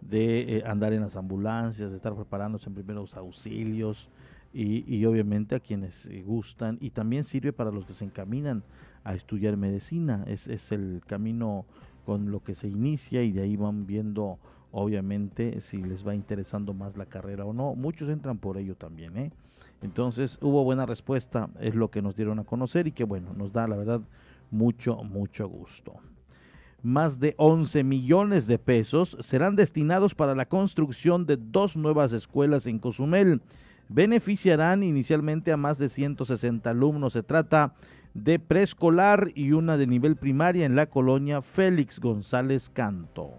de 0.00 0.62
andar 0.66 0.92
en 0.92 1.00
las 1.00 1.16
ambulancias, 1.16 1.90
de 1.90 1.96
estar 1.96 2.14
preparándose 2.14 2.68
en 2.68 2.74
primeros 2.76 3.16
auxilios, 3.16 4.08
y, 4.54 5.04
obviamente 5.04 5.56
a 5.56 5.60
quienes 5.60 6.08
gustan 6.24 6.78
y 6.80 6.90
también 6.90 7.24
sirve 7.24 7.52
para 7.52 7.72
los 7.72 7.84
que 7.84 7.92
se 7.92 8.04
encaminan 8.04 8.62
a 9.02 9.14
estudiar 9.14 9.56
medicina. 9.56 10.24
Es, 10.28 10.46
es 10.46 10.70
el 10.70 11.02
camino 11.06 11.66
con 12.06 12.30
lo 12.30 12.42
que 12.42 12.54
se 12.54 12.68
inicia 12.68 13.22
y 13.22 13.32
de 13.32 13.42
ahí 13.42 13.56
van 13.56 13.86
viendo 13.86 14.38
obviamente 14.70 15.60
si 15.60 15.82
les 15.82 16.06
va 16.06 16.14
interesando 16.14 16.74
más 16.74 16.96
la 16.96 17.06
carrera 17.06 17.44
o 17.44 17.52
no. 17.52 17.74
Muchos 17.74 18.08
entran 18.08 18.38
por 18.38 18.58
ello 18.58 18.74
también. 18.76 19.16
¿eh? 19.16 19.30
Entonces 19.82 20.38
hubo 20.40 20.64
buena 20.64 20.86
respuesta, 20.86 21.48
es 21.60 21.74
lo 21.74 21.90
que 21.90 22.02
nos 22.02 22.16
dieron 22.16 22.38
a 22.38 22.44
conocer 22.44 22.86
y 22.86 22.92
que 22.92 23.04
bueno, 23.04 23.32
nos 23.34 23.52
da 23.52 23.68
la 23.68 23.76
verdad 23.76 24.00
mucho, 24.50 25.02
mucho 25.04 25.48
gusto. 25.48 25.94
Más 26.82 27.18
de 27.18 27.34
11 27.38 27.82
millones 27.82 28.46
de 28.46 28.58
pesos 28.58 29.16
serán 29.20 29.56
destinados 29.56 30.14
para 30.14 30.34
la 30.34 30.46
construcción 30.46 31.24
de 31.24 31.38
dos 31.38 31.76
nuevas 31.76 32.12
escuelas 32.12 32.66
en 32.66 32.78
Cozumel 32.78 33.40
beneficiarán 33.94 34.82
inicialmente 34.82 35.52
a 35.52 35.56
más 35.56 35.78
de 35.78 35.88
160 35.88 36.68
alumnos. 36.68 37.12
Se 37.12 37.22
trata 37.22 37.74
de 38.12 38.40
preescolar 38.40 39.30
y 39.36 39.52
una 39.52 39.76
de 39.76 39.86
nivel 39.86 40.16
primaria 40.16 40.66
en 40.66 40.74
la 40.74 40.86
colonia 40.86 41.42
Félix 41.42 42.00
González 42.00 42.70
Canto. 42.70 43.30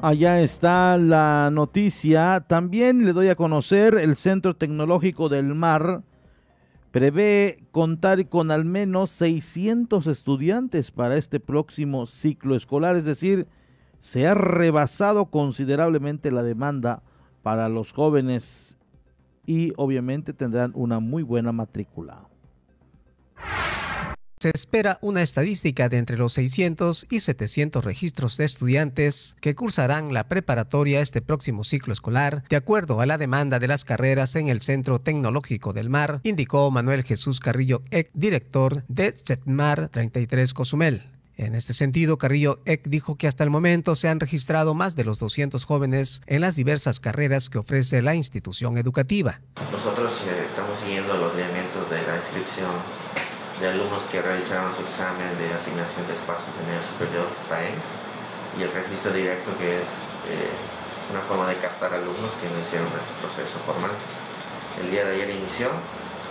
Allá 0.00 0.40
está 0.40 0.96
la 0.96 1.50
noticia. 1.52 2.44
También 2.46 3.04
le 3.04 3.12
doy 3.12 3.28
a 3.30 3.34
conocer 3.34 3.96
el 3.96 4.14
Centro 4.14 4.54
Tecnológico 4.54 5.28
del 5.28 5.54
Mar 5.56 6.02
prevé 6.90 7.64
contar 7.70 8.28
con 8.28 8.50
al 8.50 8.64
menos 8.64 9.10
600 9.10 10.06
estudiantes 10.06 10.90
para 10.90 11.16
este 11.16 11.40
próximo 11.40 12.06
ciclo 12.06 12.54
escolar, 12.54 12.96
es 12.96 13.04
decir, 13.04 13.46
se 14.00 14.26
ha 14.26 14.34
rebasado 14.34 15.26
considerablemente 15.26 16.30
la 16.30 16.42
demanda 16.42 17.02
para 17.42 17.68
los 17.68 17.92
jóvenes 17.92 18.76
y 19.46 19.72
obviamente 19.76 20.32
tendrán 20.32 20.72
una 20.74 21.00
muy 21.00 21.22
buena 21.22 21.52
matrícula. 21.52 22.28
Se 24.40 24.50
espera 24.54 24.98
una 25.02 25.22
estadística 25.22 25.88
de 25.88 25.98
entre 25.98 26.16
los 26.16 26.34
600 26.34 27.06
y 27.10 27.18
700 27.18 27.84
registros 27.84 28.36
de 28.36 28.44
estudiantes 28.44 29.36
que 29.40 29.56
cursarán 29.56 30.14
la 30.14 30.28
preparatoria 30.28 31.00
este 31.00 31.20
próximo 31.20 31.64
ciclo 31.64 31.92
escolar, 31.92 32.44
de 32.48 32.54
acuerdo 32.54 33.00
a 33.00 33.06
la 33.06 33.18
demanda 33.18 33.58
de 33.58 33.66
las 33.66 33.84
carreras 33.84 34.36
en 34.36 34.46
el 34.46 34.60
Centro 34.60 35.00
Tecnológico 35.00 35.72
del 35.72 35.90
Mar, 35.90 36.20
indicó 36.22 36.70
Manuel 36.70 37.02
Jesús 37.02 37.40
Carrillo 37.40 37.82
Eck, 37.90 38.10
director 38.14 38.84
de 38.86 39.12
CETMAR 39.12 39.88
33 39.88 40.54
Cozumel. 40.54 41.02
En 41.36 41.56
este 41.56 41.74
sentido, 41.74 42.16
Carrillo 42.16 42.60
Eck 42.64 42.86
dijo 42.88 43.16
que 43.16 43.26
hasta 43.26 43.42
el 43.42 43.50
momento 43.50 43.96
se 43.96 44.08
han 44.08 44.20
registrado 44.20 44.74
más 44.74 44.94
de 44.94 45.02
los 45.02 45.18
200 45.18 45.64
jóvenes 45.64 46.20
en 46.26 46.42
las 46.42 46.54
diversas 46.54 47.00
carreras 47.00 47.50
que 47.50 47.58
ofrece 47.58 48.02
la 48.02 48.14
institución 48.14 48.78
educativa. 48.78 49.40
Nosotros 49.72 50.12
eh, 50.28 50.46
estamos 50.48 50.78
siguiendo 50.78 51.16
los 51.16 51.34
lineamientos 51.34 51.90
de 51.90 52.02
la 52.06 52.16
inscripción 52.16 52.70
de 53.60 53.68
alumnos 53.68 54.02
que 54.10 54.22
realizaron 54.22 54.70
su 54.74 54.82
examen 54.82 55.34
de 55.38 55.50
asignación 55.50 56.06
de 56.06 56.14
espacios 56.14 56.54
de 56.58 56.62
nivel 56.70 56.84
superior 56.86 57.26
PAEMS 57.50 57.86
y 58.58 58.62
el 58.62 58.70
registro 58.70 59.10
directo 59.12 59.50
que 59.58 59.82
es 59.82 59.90
eh, 60.30 60.54
una 61.10 61.20
forma 61.26 61.50
de 61.50 61.58
captar 61.58 61.94
alumnos 61.94 62.30
que 62.38 62.46
no 62.46 62.58
hicieron 62.62 62.86
el 62.86 63.06
proceso 63.18 63.58
formal. 63.66 63.92
El 64.78 64.90
día 64.90 65.04
de 65.04 65.14
ayer 65.14 65.30
inició 65.30 65.74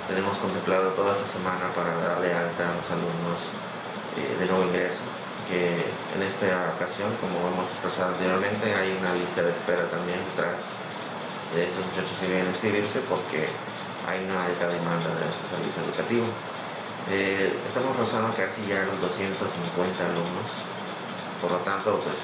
tenemos 0.08 0.40
contemplado 0.40 0.96
toda 0.96 1.20
esta 1.20 1.28
semana 1.28 1.68
para 1.76 1.92
darle 2.00 2.32
alta 2.32 2.64
a 2.64 2.80
los 2.80 2.88
alumnos 2.96 3.40
eh, 4.16 4.40
de 4.40 4.46
nuevo 4.48 4.64
ingreso. 4.72 5.04
Que 5.52 5.84
en 6.16 6.22
esta 6.24 6.76
ocasión, 6.76 7.12
como 7.20 7.44
hemos 7.48 7.68
expresado 7.72 8.16
anteriormente, 8.16 8.72
hay 8.72 8.96
una 9.00 9.16
lista 9.16 9.44
de 9.44 9.52
espera 9.52 9.88
también 9.92 10.20
tras 10.36 10.60
de 11.56 11.68
estos 11.68 11.84
muchachos 11.92 12.16
que 12.20 12.28
vienen 12.28 12.48
a 12.48 12.56
inscribirse 12.56 13.00
porque 13.08 13.48
hay 14.08 14.24
una 14.24 14.44
alta 14.44 14.68
demanda 14.68 15.12
de 15.12 15.28
este 15.28 15.44
servicio 15.52 15.84
educativo. 15.88 16.28
Eh, 17.10 17.54
estamos 17.68 17.96
rozando 17.96 18.36
casi 18.36 18.68
ya 18.68 18.84
los 18.84 19.00
250 19.00 20.06
alumnos, 20.06 20.48
por 21.42 21.52
lo 21.52 21.58
tanto, 21.60 22.02
pues 22.04 22.18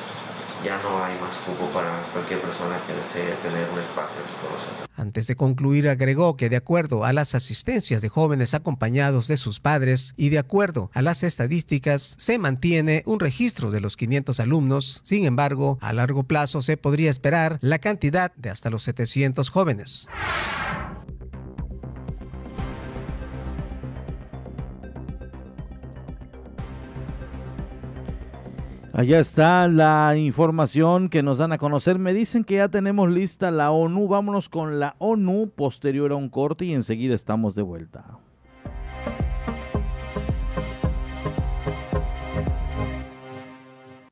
ya 0.63 0.81
no 0.81 1.03
hay 1.03 1.17
más 1.19 1.37
cupo 1.37 1.67
para 1.73 2.01
cualquier 2.13 2.39
persona 2.39 2.77
que 2.87 2.93
desee 2.93 3.35
tener 3.41 3.69
un 3.71 3.79
espacio 3.79 4.21
aquí 4.23 4.33
con 4.41 4.51
nosotros. 4.51 4.89
Antes 4.95 5.27
de 5.27 5.35
concluir, 5.35 5.89
agregó 5.89 6.37
que 6.37 6.49
de 6.49 6.55
acuerdo 6.55 7.03
a 7.03 7.13
las 7.13 7.35
asistencias 7.35 8.01
de 8.01 8.09
jóvenes 8.09 8.53
acompañados 8.53 9.27
de 9.27 9.37
sus 9.37 9.59
padres 9.59 10.13
y 10.17 10.29
de 10.29 10.39
acuerdo 10.39 10.91
a 10.93 11.01
las 11.01 11.23
estadísticas, 11.23 12.15
se 12.17 12.37
mantiene 12.37 13.03
un 13.05 13.19
registro 13.19 13.71
de 13.71 13.81
los 13.81 13.97
500 13.97 14.39
alumnos. 14.39 15.01
Sin 15.03 15.25
embargo, 15.25 15.77
a 15.81 15.91
largo 15.93 16.23
plazo 16.23 16.61
se 16.61 16.77
podría 16.77 17.09
esperar 17.09 17.57
la 17.61 17.79
cantidad 17.79 18.33
de 18.35 18.49
hasta 18.49 18.69
los 18.69 18.83
700 18.83 19.49
jóvenes. 19.49 20.09
Allá 28.95 29.19
está 29.19 29.67
la 29.67 30.15
información 30.15 31.09
que 31.09 31.23
nos 31.23 31.39
dan 31.39 31.51
a 31.51 31.57
conocer. 31.57 31.97
Me 31.97 32.13
dicen 32.13 32.43
que 32.43 32.57
ya 32.57 32.69
tenemos 32.69 33.09
lista 33.09 33.49
la 33.49 33.71
ONU. 33.71 34.07
Vámonos 34.07 34.49
con 34.49 34.79
la 34.79 34.95
ONU 34.99 35.49
posterior 35.49 36.11
a 36.11 36.15
un 36.15 36.29
corte 36.29 36.65
y 36.65 36.73
enseguida 36.73 37.15
estamos 37.15 37.55
de 37.55 37.63
vuelta. 37.63 38.19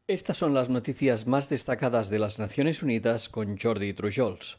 Estas 0.07 0.37
son 0.37 0.55
las 0.55 0.69
noticias 0.69 1.27
más 1.27 1.47
destacadas 1.47 2.09
de 2.09 2.17
las 2.17 2.39
Naciones 2.39 2.81
Unidas 2.81 3.29
con 3.29 3.59
Jordi 3.59 3.93
Trujols. 3.93 4.57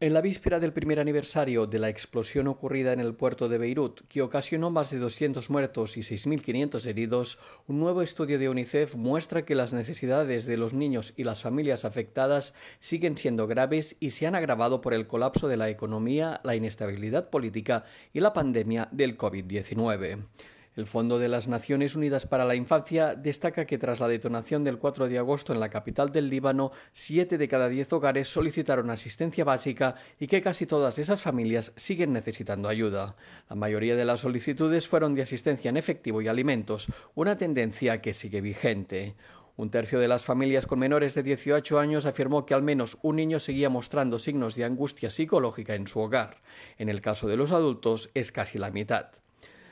En 0.00 0.14
la 0.14 0.20
víspera 0.20 0.60
del 0.60 0.72
primer 0.72 1.00
aniversario 1.00 1.66
de 1.66 1.80
la 1.80 1.88
explosión 1.88 2.46
ocurrida 2.46 2.92
en 2.92 3.00
el 3.00 3.16
puerto 3.16 3.48
de 3.48 3.58
Beirut, 3.58 4.02
que 4.02 4.22
ocasionó 4.22 4.70
más 4.70 4.92
de 4.92 5.00
200 5.00 5.50
muertos 5.50 5.96
y 5.96 6.02
6.500 6.02 6.86
heridos, 6.86 7.40
un 7.66 7.80
nuevo 7.80 8.00
estudio 8.00 8.38
de 8.38 8.48
UNICEF 8.48 8.94
muestra 8.94 9.44
que 9.44 9.56
las 9.56 9.72
necesidades 9.72 10.46
de 10.46 10.56
los 10.56 10.72
niños 10.72 11.14
y 11.16 11.24
las 11.24 11.42
familias 11.42 11.84
afectadas 11.84 12.54
siguen 12.78 13.16
siendo 13.16 13.48
graves 13.48 13.96
y 13.98 14.10
se 14.10 14.28
han 14.28 14.36
agravado 14.36 14.80
por 14.80 14.94
el 14.94 15.08
colapso 15.08 15.48
de 15.48 15.56
la 15.56 15.68
economía, 15.68 16.40
la 16.44 16.54
inestabilidad 16.54 17.28
política 17.28 17.82
y 18.12 18.20
la 18.20 18.32
pandemia 18.32 18.86
del 18.92 19.18
COVID-19. 19.18 20.26
El 20.78 20.86
Fondo 20.86 21.18
de 21.18 21.28
las 21.28 21.48
Naciones 21.48 21.96
Unidas 21.96 22.24
para 22.24 22.44
la 22.44 22.54
Infancia 22.54 23.16
destaca 23.16 23.66
que 23.66 23.78
tras 23.78 23.98
la 23.98 24.06
detonación 24.06 24.62
del 24.62 24.78
4 24.78 25.08
de 25.08 25.18
agosto 25.18 25.52
en 25.52 25.58
la 25.58 25.70
capital 25.70 26.12
del 26.12 26.30
Líbano, 26.30 26.70
7 26.92 27.36
de 27.36 27.48
cada 27.48 27.68
10 27.68 27.94
hogares 27.94 28.28
solicitaron 28.28 28.88
asistencia 28.88 29.44
básica 29.44 29.96
y 30.20 30.28
que 30.28 30.40
casi 30.40 30.66
todas 30.66 31.00
esas 31.00 31.20
familias 31.20 31.72
siguen 31.74 32.12
necesitando 32.12 32.68
ayuda. 32.68 33.16
La 33.50 33.56
mayoría 33.56 33.96
de 33.96 34.04
las 34.04 34.20
solicitudes 34.20 34.86
fueron 34.86 35.16
de 35.16 35.22
asistencia 35.22 35.68
en 35.68 35.78
efectivo 35.78 36.22
y 36.22 36.28
alimentos, 36.28 36.86
una 37.16 37.36
tendencia 37.36 38.00
que 38.00 38.12
sigue 38.12 38.40
vigente. 38.40 39.16
Un 39.56 39.70
tercio 39.70 39.98
de 39.98 40.06
las 40.06 40.22
familias 40.22 40.66
con 40.66 40.78
menores 40.78 41.16
de 41.16 41.24
18 41.24 41.80
años 41.80 42.06
afirmó 42.06 42.46
que 42.46 42.54
al 42.54 42.62
menos 42.62 42.98
un 43.02 43.16
niño 43.16 43.40
seguía 43.40 43.68
mostrando 43.68 44.20
signos 44.20 44.54
de 44.54 44.62
angustia 44.62 45.10
psicológica 45.10 45.74
en 45.74 45.88
su 45.88 45.98
hogar. 45.98 46.40
En 46.76 46.88
el 46.88 47.00
caso 47.00 47.26
de 47.26 47.36
los 47.36 47.50
adultos 47.50 48.10
es 48.14 48.30
casi 48.30 48.58
la 48.58 48.70
mitad. 48.70 49.08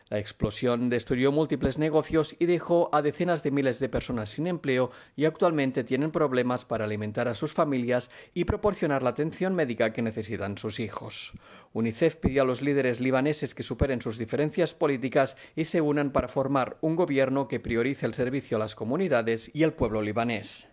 La 0.08 0.20
explosión 0.20 0.88
destruyó 0.88 1.32
múltiples 1.32 1.78
negocios 1.78 2.36
y 2.38 2.46
dejó 2.46 2.88
a 2.92 3.02
decenas 3.02 3.42
de 3.42 3.50
miles 3.50 3.80
de 3.80 3.88
personas 3.88 4.30
sin 4.30 4.46
empleo 4.46 4.92
y 5.16 5.24
actualmente 5.24 5.82
tienen 5.82 6.12
problemas 6.12 6.64
para 6.64 6.84
alimentar 6.84 7.26
a 7.26 7.34
sus 7.34 7.54
familias 7.54 8.08
y 8.32 8.44
proporcionar 8.44 9.02
la 9.02 9.10
atención 9.10 9.56
médica 9.56 9.92
que 9.92 10.02
necesitan 10.02 10.58
sus 10.58 10.78
hijos. 10.78 11.32
UNICEF 11.72 12.16
pidió 12.16 12.42
a 12.42 12.44
los 12.44 12.62
líderes 12.62 13.00
libaneses 13.00 13.52
que 13.52 13.64
superen 13.64 14.00
sus 14.00 14.16
diferencias 14.16 14.74
políticas 14.74 15.36
y 15.56 15.64
se 15.64 15.80
unan 15.80 16.12
para 16.12 16.28
formar 16.28 16.78
un 16.82 16.94
gobierno 16.94 17.48
que 17.48 17.58
priorice 17.58 18.06
el 18.06 18.14
servicio 18.14 18.58
a 18.58 18.60
las 18.60 18.76
comunidades 18.76 19.50
y 19.54 19.64
al 19.64 19.72
pueblo 19.72 20.02
libanés. 20.02 20.68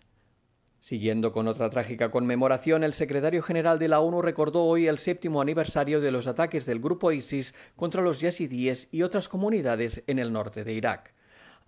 Siguiendo 0.84 1.32
con 1.32 1.48
otra 1.48 1.70
trágica 1.70 2.10
conmemoración, 2.10 2.84
el 2.84 2.92
secretario 2.92 3.42
general 3.42 3.78
de 3.78 3.88
la 3.88 4.00
ONU 4.00 4.20
recordó 4.20 4.64
hoy 4.64 4.86
el 4.86 4.98
séptimo 4.98 5.40
aniversario 5.40 6.02
de 6.02 6.10
los 6.10 6.26
ataques 6.26 6.66
del 6.66 6.78
grupo 6.78 7.10
ISIS 7.10 7.54
contra 7.74 8.02
los 8.02 8.20
yazidíes 8.20 8.88
y 8.92 9.00
otras 9.00 9.30
comunidades 9.30 10.04
en 10.06 10.18
el 10.18 10.30
norte 10.30 10.62
de 10.62 10.74
Irak. 10.74 11.13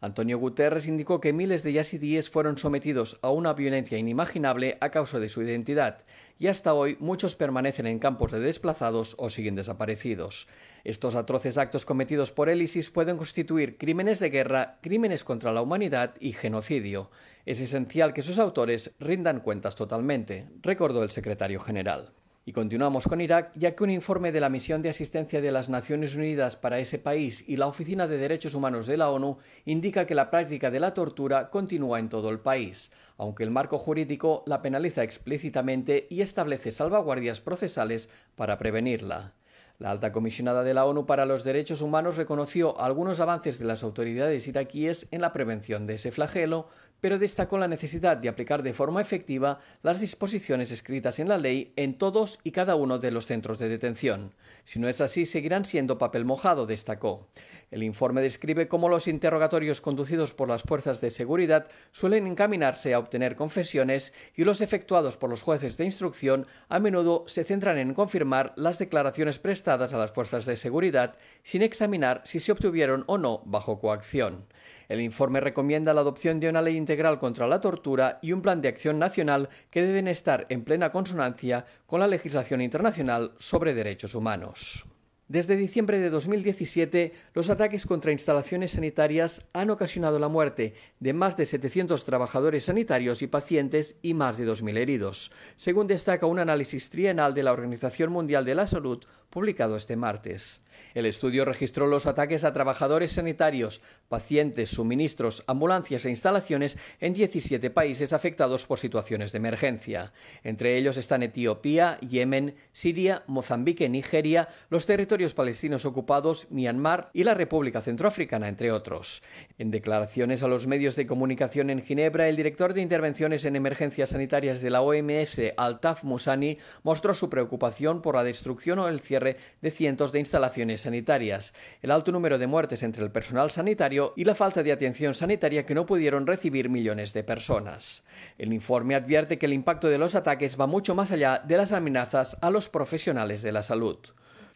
Antonio 0.01 0.39
Guterres 0.39 0.87
indicó 0.87 1.21
que 1.23 1.33
miles 1.33 1.63
de 1.63 1.73
yazidíes 1.73 2.29
fueron 2.29 2.59
sometidos 2.59 3.19
a 3.23 3.31
una 3.31 3.55
violencia 3.55 3.97
inimaginable 3.97 4.77
a 4.83 4.91
causa 4.91 5.19
de 5.19 5.31
su 5.31 5.43
identidad, 5.43 6.05
y 6.39 6.49
hasta 6.49 6.75
hoy 6.75 6.99
muchos 7.01 7.35
permanecen 7.35 7.87
en 7.87 7.99
campos 7.99 8.31
de 8.31 8.41
desplazados 8.41 9.17
o 9.19 9.31
siguen 9.31 9.55
desaparecidos. 9.55 10.49
Estos 10.85 11.15
atroces 11.15 11.57
actos 11.57 11.87
cometidos 11.87 12.31
por 12.31 12.51
el 12.51 12.61
ISIS 12.61 12.91
pueden 12.91 13.17
constituir 13.17 13.79
crímenes 13.79 14.21
de 14.21 14.29
guerra, 14.29 14.79
crímenes 14.83 15.25
contra 15.25 15.53
la 15.53 15.63
humanidad 15.63 16.15
y 16.21 16.33
genocidio. 16.33 17.11
Es 17.47 17.63
esencial 17.63 18.13
que 18.13 18.23
sus 18.23 18.39
autores 18.39 18.93
rindan 19.01 19.41
cuentas 19.41 19.77
totalmente, 19.77 20.47
recordó 20.61 21.03
el 21.05 21.11
secretario 21.11 21.59
general. 21.59 22.13
Y 22.49 22.53
continuamos 22.53 23.09
con 23.09 23.21
Irak, 23.21 23.51
ya 23.57 23.75
que 23.75 23.83
un 23.83 23.91
informe 23.91 24.31
de 24.31 24.39
la 24.39 24.49
Misión 24.49 24.81
de 24.81 24.89
Asistencia 24.89 25.41
de 25.41 25.51
las 25.51 25.69
Naciones 25.69 26.15
Unidas 26.15 26.55
para 26.55 26.79
ese 26.79 27.01
país 27.01 27.43
y 27.49 27.57
la 27.57 27.67
Oficina 27.67 28.07
de 28.07 28.19
Derechos 28.19 28.55
Humanos 28.55 28.87
de 28.87 28.97
la 28.97 29.11
ONU 29.11 29.39
indica 29.65 30.07
que 30.07 30.15
la 30.15 30.31
práctica 30.31 30.71
de 30.71 30.79
la 30.79 30.95
tortura 30.95 31.51
continúa 31.51 31.99
en 31.99 32.09
todo 32.09 32.31
el 32.31 32.39
país, 32.39 32.93
aunque 33.19 33.43
el 33.43 33.51
marco 33.51 33.81
jurídico 33.81 34.45
la 34.47 34.63
penaliza 34.63 35.03
explícitamente 35.03 36.07
y 36.09 36.21
establece 36.21 36.71
salvaguardias 36.71 37.41
procesales 37.41 38.11
para 38.37 38.59
prevenirla. 38.59 39.35
La 39.79 39.91
alta 39.91 40.11
comisionada 40.11 40.63
de 40.63 40.73
la 40.73 40.87
ONU 40.87 41.05
para 41.05 41.27
los 41.27 41.45
Derechos 41.45 41.83
Humanos 41.83 42.17
reconoció 42.17 42.81
algunos 42.81 43.21
avances 43.21 43.59
de 43.59 43.67
las 43.67 43.83
autoridades 43.83 44.49
iraquíes 44.49 45.07
en 45.11 45.21
la 45.21 45.33
prevención 45.33 45.85
de 45.85 45.95
ese 45.95 46.11
flagelo, 46.11 46.69
pero 47.01 47.19
destacó 47.19 47.59
la 47.59 47.69
necesidad 47.69 48.17
de 48.17 48.29
aplicar 48.29 48.63
de 48.63 48.73
forma 48.73 49.01
efectiva 49.01 49.59
las 49.83 50.01
disposiciones 50.01 50.73
escritas 50.73 51.19
en 51.19 51.29
la 51.29 51.39
ley 51.39 51.73
en 51.77 51.99
todos 51.99 52.39
y 52.43 52.53
cada 52.53 52.75
uno 52.75 52.99
de 52.99 53.11
los 53.11 53.27
centros 53.27 53.59
de 53.59 53.69
detención. 53.69 54.35
Si 54.65 54.79
no 54.79 54.89
es 54.89 55.01
así, 55.01 55.27
seguirán 55.27 55.65
siendo 55.65 55.99
papel 55.99 56.25
mojado, 56.25 56.67
destacó. 56.67 57.29
El 57.71 57.83
informe 57.83 58.21
describe 58.21 58.69
cómo 58.69 58.89
los 58.89 59.09
interrogatorios 59.09 59.81
conducidos 59.81 60.35
por 60.35 60.49
las 60.49 60.63
fuerzas 60.63 61.01
de 61.01 61.11
seguridad 61.11 61.69
suelen 61.93 62.27
encaminarse 62.27 62.95
a 62.95 62.99
obtener 62.99 63.37
confesiones 63.37 64.13
y 64.35 64.45
los 64.45 64.61
efectuados 64.61 65.17
por 65.17 65.31
los 65.31 65.43
jueces 65.43 65.77
de 65.77 65.85
instrucción 65.85 66.47
a 66.69 66.79
menudo 66.79 67.25
se 67.27 67.45
centran 67.45 67.79
en 67.79 67.95
confirmar 67.95 68.53
las 68.57 68.79
declaraciones 68.79 69.39
prestadas 69.39 69.95
a 69.95 69.99
las 69.99 70.13
fuerzas 70.13 70.47
de 70.47 70.57
seguridad 70.57 71.17
sin 71.43 71.63
examinar 71.63 72.23
si 72.25 72.41
se 72.41 72.53
obtuvieron 72.53 73.05
o 73.07 73.19
no 73.19 73.43
bajo 73.45 73.81
coacción. 73.81 74.47
El 74.89 75.01
informe 75.01 75.41
recomienda 75.41 75.95
la 75.95 76.01
adopción 76.01 76.41
de 76.41 76.49
una 76.49 76.63
ley 76.63 76.77
integral 76.77 77.19
contra 77.19 77.47
la 77.47 77.61
tortura 77.61 78.19
y 78.23 78.33
un 78.33 78.43
plan 78.43 78.61
de 78.61 78.69
acción 78.69 78.99
nacional 78.99 79.49
que 79.71 79.83
deben 79.83 80.09
estar 80.09 80.47
en 80.49 80.65
plena 80.65 80.91
consonancia 80.91 81.67
con 81.87 82.01
la 82.01 82.07
legislación 82.07 82.61
internacional 82.61 83.33
sobre 83.39 83.75
derechos 83.75 84.15
humanos. 84.15 84.87
Desde 85.29 85.57
diciembre 85.57 85.99
de 85.99 86.09
2017, 86.09 87.13
los 87.35 87.51
ataques 87.51 87.85
contra 87.85 88.13
instalaciones 88.13 88.71
sanitarias 88.71 89.49
han 89.53 89.71
ocasionado 89.71 90.21
la 90.21 90.29
muerte 90.29 90.75
de 91.01 91.13
más 91.15 91.37
de 91.37 91.47
700 91.47 92.05
trabajadores 92.05 92.67
sanitarios 92.67 93.23
y 93.23 93.27
pacientes 93.27 93.97
y 94.03 94.15
más 94.15 94.39
de 94.39 94.47
2.000 94.47 94.77
heridos, 94.79 95.33
según 95.57 95.89
destaca 95.89 96.27
un 96.27 96.39
análisis 96.39 96.91
trienal 96.91 97.35
de 97.35 97.43
la 97.43 97.53
Organización 97.53 98.13
Mundial 98.13 98.45
de 98.45 98.55
la 98.55 98.69
Salud 98.69 99.05
publicado 99.31 99.77
este 99.77 99.97
martes. 99.97 100.63
El 100.95 101.07
estudio 101.07 101.45
registró 101.45 101.87
los 101.87 102.07
ataques 102.07 102.45
a 102.45 102.53
trabajadores 102.53 103.13
sanitarios, 103.13 103.81
pacientes, 104.09 104.71
suministros, 104.71 105.45
ambulancias 105.47 106.05
e 106.05 106.11
instalaciones 106.11 106.79
en 107.01 107.15
17 107.15 107.71
países 107.71 108.13
afectados 108.13 108.67
por 108.67 108.79
situaciones 108.79 109.33
de 109.33 109.39
emergencia. 109.39 110.13
Entre 110.43 110.77
ellos 110.77 110.97
están 110.97 111.23
Etiopía, 111.23 111.99
Yemen, 112.01 112.55
Siria, 112.73 113.25
Mozambique, 113.27 113.89
Nigeria, 113.89 114.49
los 114.71 114.87
territorios 114.87 115.35
palestinos 115.35 115.85
ocupados, 115.85 116.47
Myanmar 116.51 117.11
y 117.13 117.25
la 117.25 117.35
República 117.35 117.83
Centroafricana, 117.83 118.49
entre 118.49 118.73
otros. 118.73 119.23
En 119.59 119.71
declaraciones 119.71 120.43
a 120.43 120.49
los 120.49 120.67
medios 120.67 120.97
de 120.97 121.07
comunicación 121.07 121.71
en 121.71 121.83
Ginebra, 121.83 122.29
el 122.29 122.37
director 122.37 122.75
de 122.75 122.83
intervenciones 122.83 123.45
en 123.45 123.57
emergencias 123.57 124.11
sanitarias 124.11 124.61
de 124.61 124.71
la 124.71 124.81
OMS, 124.81 125.41
Altaf 125.57 126.05
Musani, 126.05 126.59
mostró 126.83 127.15
su 127.15 127.29
preocupación 127.29 128.03
por 128.03 128.15
la 128.15 128.25
destrucción 128.25 128.79
o 128.79 128.89
el 128.89 129.01
cierre 129.01 129.16
de 129.21 129.71
cientos 129.71 130.13
de 130.13 130.19
instalaciones 130.19 130.83
sanitarias, 130.83 131.55
el 131.83 131.91
alto 131.91 132.13
número 132.13 132.39
de 132.39 132.47
muertes 132.47 132.83
entre 132.83 133.05
el 133.05 133.11
personal 133.11 133.51
sanitario 133.51 134.15
y 134.17 134.25
la 134.25 134.35
falta 134.35 134.63
de 134.63 134.73
atención 134.73 135.15
sanitaria 135.15 135.67
que 135.67 135.75
no 135.75 135.87
pudieron 135.87 136.27
recibir 136.27 136.69
millones 136.69 137.13
de 137.13 137.25
personas. 137.25 138.05
El 138.39 138.53
informe 138.53 138.95
advierte 138.95 139.39
que 139.39 139.47
el 139.47 139.53
impacto 139.53 139.89
de 139.89 139.99
los 139.99 140.15
ataques 140.15 140.61
va 140.61 140.67
mucho 140.67 140.95
más 140.95 141.13
allá 141.13 141.43
de 141.45 141.57
las 141.57 141.73
amenazas 141.73 142.37
a 142.41 142.51
los 142.51 142.69
profesionales 142.69 143.43
de 143.43 143.53
la 143.53 143.63
salud. 143.63 143.99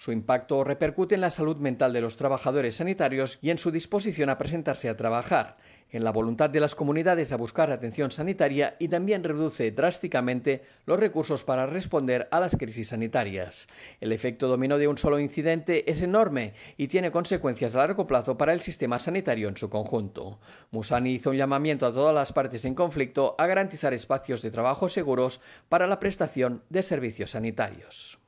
Su 0.01 0.13
impacto 0.13 0.65
repercute 0.65 1.15
en 1.15 1.21
la 1.21 1.31
salud 1.31 1.59
mental 1.59 1.93
de 1.93 2.01
los 2.01 2.17
trabajadores 2.17 2.77
sanitarios 2.77 3.39
y 3.43 3.51
en 3.51 3.59
su 3.59 3.71
disposición 3.71 4.31
a 4.31 4.39
presentarse 4.39 4.89
a 4.89 4.97
trabajar, 4.97 5.59
en 5.93 6.05
la 6.05 6.13
voluntad 6.13 6.51
de 6.51 6.61
las 6.61 6.75
comunidades 6.75 7.33
a 7.33 7.37
buscar 7.37 7.71
atención 7.71 8.11
sanitaria 8.11 8.77
y 8.79 8.89
también 8.89 9.25
reduce 9.25 9.71
drásticamente 9.73 10.63
los 10.87 11.01
recursos 11.01 11.45
para 11.45 11.67
responder 11.67 12.29
a 12.31 12.41
las 12.41 12.57
crisis 12.57 12.89
sanitarias. 12.89 13.69
El 14.01 14.13
efecto 14.13 14.49
dominó 14.49 14.79
de 14.79 14.89
un 14.89 14.99
solo 14.99 15.19
incidente 15.19 15.91
es 15.91 16.03
enorme 16.03 16.55
y 16.77 16.89
tiene 16.89 17.11
consecuencias 17.11 17.75
a 17.75 17.79
largo 17.79 18.07
plazo 18.07 18.37
para 18.37 18.53
el 18.53 18.61
sistema 18.61 18.99
sanitario 18.99 19.49
en 19.49 19.57
su 19.57 19.69
conjunto. 19.69 20.41
Musani 20.71 21.15
hizo 21.15 21.31
un 21.31 21.37
llamamiento 21.37 21.87
a 21.87 21.93
todas 21.93 22.15
las 22.15 22.33
partes 22.33 22.65
en 22.65 22.75
conflicto 22.75 23.35
a 23.39 23.47
garantizar 23.47 23.95
espacios 23.95 24.43
de 24.43 24.51
trabajo 24.51 24.89
seguros 24.89 25.41
para 25.69 25.87
la 25.87 26.01
prestación 26.01 26.63
de 26.69 26.83
servicios 26.83 27.33
sanitarios. 27.33 28.19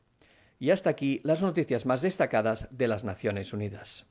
Y 0.58 0.70
hasta 0.70 0.90
aquí 0.90 1.20
las 1.24 1.42
noticias 1.42 1.86
más 1.86 2.02
destacadas 2.02 2.68
de 2.70 2.86
las 2.86 3.02
Naciones 3.02 3.52
Unidas. 3.52 4.06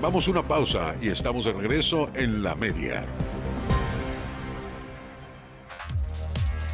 Vamos 0.00 0.28
a 0.28 0.30
una 0.30 0.46
pausa 0.46 0.94
y 1.00 1.08
estamos 1.08 1.44
de 1.44 1.52
regreso 1.52 2.08
en 2.14 2.40
la 2.40 2.54
media. 2.54 3.04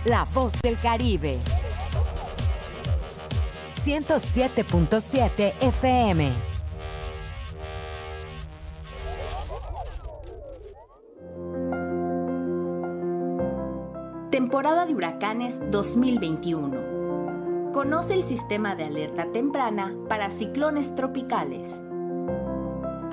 La 0.05 0.25
voz 0.25 0.53
del 0.61 0.77
Caribe. 0.77 1.39
107.7 3.83 5.55
FM. 5.62 6.31
Temporada 14.31 14.85
de 14.85 14.95
huracanes 14.95 15.62
2021. 15.70 17.72
Conoce 17.72 18.12
el 18.12 18.25
sistema 18.25 18.77
de 18.77 18.85
alerta 18.85 19.33
temprana 19.33 19.95
para 20.11 20.31
ciclones 20.31 20.95
tropicales. 20.95 21.81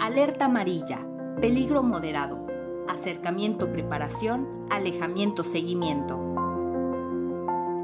Alerta 0.01 0.45
amarilla. 0.45 0.97
Peligro 1.41 1.83
moderado. 1.83 2.47
Acercamiento 2.87 3.71
preparación. 3.71 4.47
Alejamiento 4.71 5.43
seguimiento. 5.43 6.17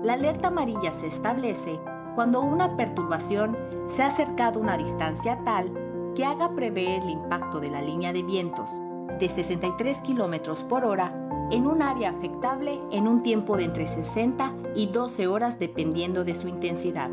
La 0.02 0.14
alerta 0.14 0.48
amarilla 0.48 0.94
se 0.94 1.06
establece 1.06 1.80
cuando 2.16 2.42
una 2.42 2.76
perturbación 2.76 3.56
se 3.96 4.02
ha 4.02 4.08
acercado 4.08 4.60
a 4.60 4.64
una 4.64 4.78
distancia 4.80 5.44
tal 5.46 5.72
que 6.16 6.26
haga 6.26 6.56
prever 6.56 7.04
el 7.04 7.10
impacto 7.12 7.60
de 7.60 7.70
la 7.70 7.84
línea 7.84 8.12
de 8.14 8.24
vientos 8.24 8.72
de 9.20 9.30
63 9.30 10.02
km 10.02 10.64
por 10.64 10.86
hora 10.86 11.14
en 11.52 11.68
un 11.68 11.84
área 11.84 12.10
afectable 12.10 12.82
en 12.92 13.08
un 13.08 13.22
tiempo 13.22 13.58
de 13.58 13.66
entre 13.66 13.86
60 13.86 14.54
y 14.74 14.88
12 14.88 15.28
horas 15.28 15.60
dependiendo 15.60 16.24
de 16.24 16.34
su 16.34 16.48
intensidad. 16.48 17.12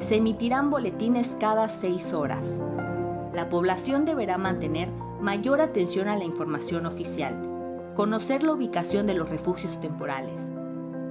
Se 0.00 0.16
emitirán 0.16 0.68
boletines 0.68 1.38
cada 1.40 1.70
6 1.70 2.12
horas. 2.12 2.60
La 3.32 3.48
población 3.48 4.04
deberá 4.04 4.38
mantener 4.38 4.88
mayor 5.20 5.60
atención 5.60 6.08
a 6.08 6.16
la 6.16 6.24
información 6.24 6.86
oficial, 6.86 7.92
conocer 7.94 8.42
la 8.42 8.52
ubicación 8.52 9.06
de 9.06 9.14
los 9.14 9.28
refugios 9.28 9.80
temporales, 9.80 10.42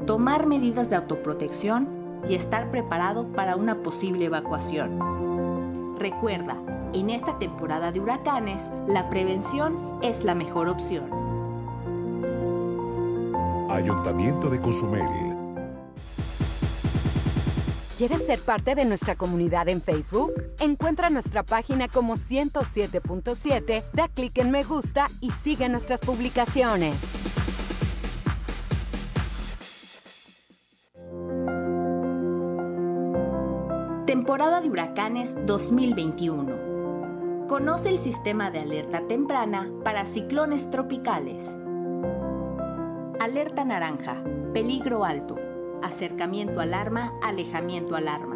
tomar 0.05 0.45
medidas 0.45 0.89
de 0.89 0.97
autoprotección 0.97 1.87
y 2.27 2.35
estar 2.35 2.71
preparado 2.71 3.27
para 3.27 3.55
una 3.55 3.81
posible 3.83 4.25
evacuación. 4.25 5.97
Recuerda, 5.97 6.57
en 6.93 7.09
esta 7.09 7.37
temporada 7.37 7.91
de 7.91 7.99
huracanes, 7.99 8.63
la 8.87 9.09
prevención 9.09 9.99
es 10.01 10.23
la 10.23 10.35
mejor 10.35 10.67
opción. 10.67 11.05
Ayuntamiento 13.69 14.49
de 14.49 14.59
Cozumel. 14.59 15.38
¿Quieres 17.99 18.25
ser 18.25 18.39
parte 18.39 18.73
de 18.75 18.85
nuestra 18.85 19.15
comunidad 19.15 19.67
en 19.67 19.81
Facebook? 19.81 20.31
Encuentra 20.61 21.09
nuestra 21.09 21.43
página 21.43 21.89
como 21.89 22.15
107.7, 22.15 23.83
da 23.91 24.07
clic 24.07 24.37
en 24.37 24.51
me 24.51 24.63
gusta 24.63 25.07
y 25.19 25.31
sigue 25.31 25.67
nuestras 25.67 25.99
publicaciones. 25.99 26.95
Temporada 34.05 34.61
de 34.61 34.69
huracanes 34.69 35.35
2021. 35.45 37.47
Conoce 37.49 37.89
el 37.89 37.99
sistema 37.99 38.49
de 38.49 38.59
alerta 38.59 39.05
temprana 39.09 39.69
para 39.83 40.05
ciclones 40.05 40.71
tropicales. 40.71 41.43
Alerta 43.19 43.65
naranja. 43.65 44.23
Peligro 44.53 45.03
alto. 45.03 45.48
Acercamiento 45.81 46.59
alarma, 46.59 47.13
alejamiento 47.21 47.95
alarma. 47.95 48.35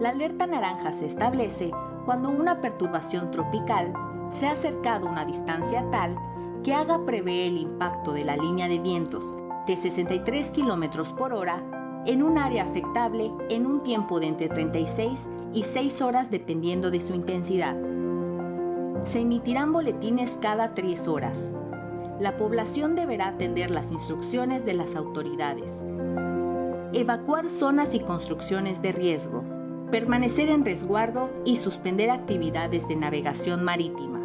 La 0.00 0.10
alerta 0.10 0.46
naranja 0.46 0.92
se 0.92 1.06
establece 1.06 1.70
cuando 2.04 2.28
una 2.30 2.60
perturbación 2.60 3.30
tropical 3.30 3.94
se 4.38 4.46
ha 4.46 4.52
acercado 4.52 5.08
a 5.08 5.10
una 5.12 5.24
distancia 5.24 5.88
tal 5.90 6.16
que 6.62 6.74
haga 6.74 7.04
prever 7.06 7.48
el 7.48 7.56
impacto 7.56 8.12
de 8.12 8.24
la 8.24 8.36
línea 8.36 8.68
de 8.68 8.78
vientos 8.78 9.24
de 9.66 9.76
63 9.76 10.50
km 10.50 11.14
por 11.14 11.32
hora 11.32 11.62
en 12.04 12.22
un 12.22 12.36
área 12.36 12.64
afectable 12.64 13.32
en 13.48 13.66
un 13.66 13.80
tiempo 13.80 14.20
de 14.20 14.26
entre 14.26 14.48
36 14.48 15.20
y 15.54 15.62
6 15.62 16.02
horas 16.02 16.30
dependiendo 16.30 16.90
de 16.90 17.00
su 17.00 17.14
intensidad. 17.14 17.76
Se 19.06 19.20
emitirán 19.20 19.72
boletines 19.72 20.36
cada 20.40 20.74
3 20.74 21.08
horas 21.08 21.54
la 22.20 22.36
población 22.36 22.94
deberá 22.94 23.28
atender 23.28 23.70
las 23.70 23.90
instrucciones 23.90 24.64
de 24.64 24.74
las 24.74 24.94
autoridades. 24.94 25.82
Evacuar 26.96 27.50
zonas 27.50 27.92
y 27.92 27.98
construcciones 27.98 28.80
de 28.80 28.92
riesgo, 28.92 29.42
permanecer 29.90 30.48
en 30.48 30.64
resguardo 30.64 31.28
y 31.44 31.56
suspender 31.56 32.08
actividades 32.08 32.86
de 32.86 32.94
navegación 32.94 33.64
marítima. 33.64 34.20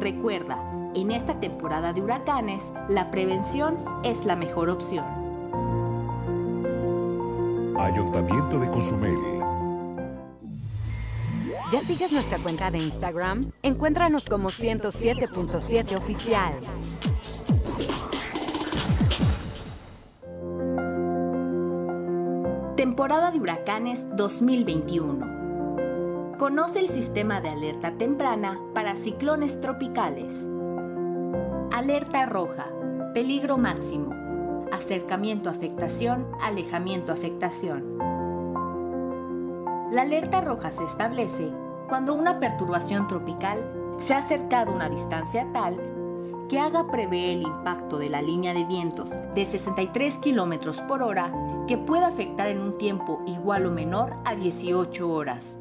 Recuerda, 0.00 0.58
en 0.96 1.12
esta 1.12 1.38
temporada 1.38 1.92
de 1.92 2.02
huracanes, 2.02 2.64
la 2.88 3.12
prevención 3.12 3.76
es 4.02 4.24
la 4.24 4.34
mejor 4.34 4.70
opción. 4.70 5.04
Ayuntamiento 7.78 8.58
de 8.58 8.68
Cozumel 8.68 9.40
¿Ya 11.70 11.80
sigues 11.82 12.10
nuestra 12.10 12.38
cuenta 12.38 12.72
de 12.72 12.78
Instagram? 12.78 13.52
Encuéntranos 13.62 14.24
como 14.24 14.50
107.7 14.50 15.96
oficial. 15.96 16.54
Temporada 22.80 23.30
de 23.30 23.38
huracanes 23.38 24.06
2021. 24.16 26.38
Conoce 26.38 26.80
el 26.80 26.88
sistema 26.88 27.42
de 27.42 27.50
alerta 27.50 27.98
temprana 27.98 28.58
para 28.72 28.96
ciclones 28.96 29.60
tropicales. 29.60 30.32
Alerta 31.72 32.24
roja. 32.24 32.68
Peligro 33.12 33.58
máximo. 33.58 34.14
Acercamiento 34.72 35.50
afectación, 35.50 36.26
alejamiento 36.40 37.12
afectación. 37.12 37.98
La 39.92 40.00
alerta 40.00 40.40
roja 40.40 40.70
se 40.70 40.84
establece 40.84 41.50
cuando 41.86 42.14
una 42.14 42.40
perturbación 42.40 43.08
tropical 43.08 43.58
se 43.98 44.14
ha 44.14 44.20
acercado 44.20 44.72
a 44.72 44.76
una 44.76 44.88
distancia 44.88 45.46
tal 45.52 45.76
que 46.50 46.58
haga 46.58 46.88
prever 46.90 47.30
el 47.30 47.42
impacto 47.42 47.96
de 47.96 48.08
la 48.08 48.20
línea 48.20 48.52
de 48.52 48.64
vientos 48.64 49.08
de 49.36 49.46
63 49.46 50.14
km 50.16 50.84
por 50.88 51.00
hora 51.00 51.32
que 51.68 51.78
pueda 51.78 52.08
afectar 52.08 52.48
en 52.48 52.58
un 52.58 52.76
tiempo 52.76 53.22
igual 53.24 53.66
o 53.66 53.70
menor 53.70 54.16
a 54.24 54.34
18 54.34 55.08
horas. 55.08 55.56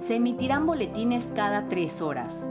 Se 0.00 0.14
emitirán 0.14 0.66
boletines 0.66 1.30
cada 1.34 1.68
3 1.68 2.00
horas. 2.00 2.48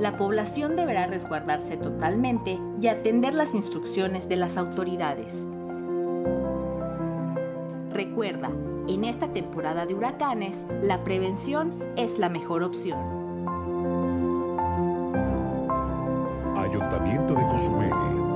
La 0.00 0.18
población 0.18 0.74
deberá 0.74 1.06
resguardarse 1.06 1.76
totalmente 1.76 2.58
y 2.80 2.88
atender 2.88 3.34
las 3.34 3.54
instrucciones 3.54 4.28
de 4.28 4.36
las 4.36 4.56
autoridades. 4.56 5.46
Recuerda, 7.92 8.50
en 8.88 9.04
esta 9.04 9.32
temporada 9.32 9.86
de 9.86 9.94
huracanes, 9.94 10.66
la 10.82 11.04
prevención 11.04 11.80
es 11.94 12.18
la 12.18 12.28
mejor 12.28 12.64
opción. 12.64 13.15
Ayuntamiento 16.76 17.34
de 17.34 17.46
Cozumel. 17.46 18.35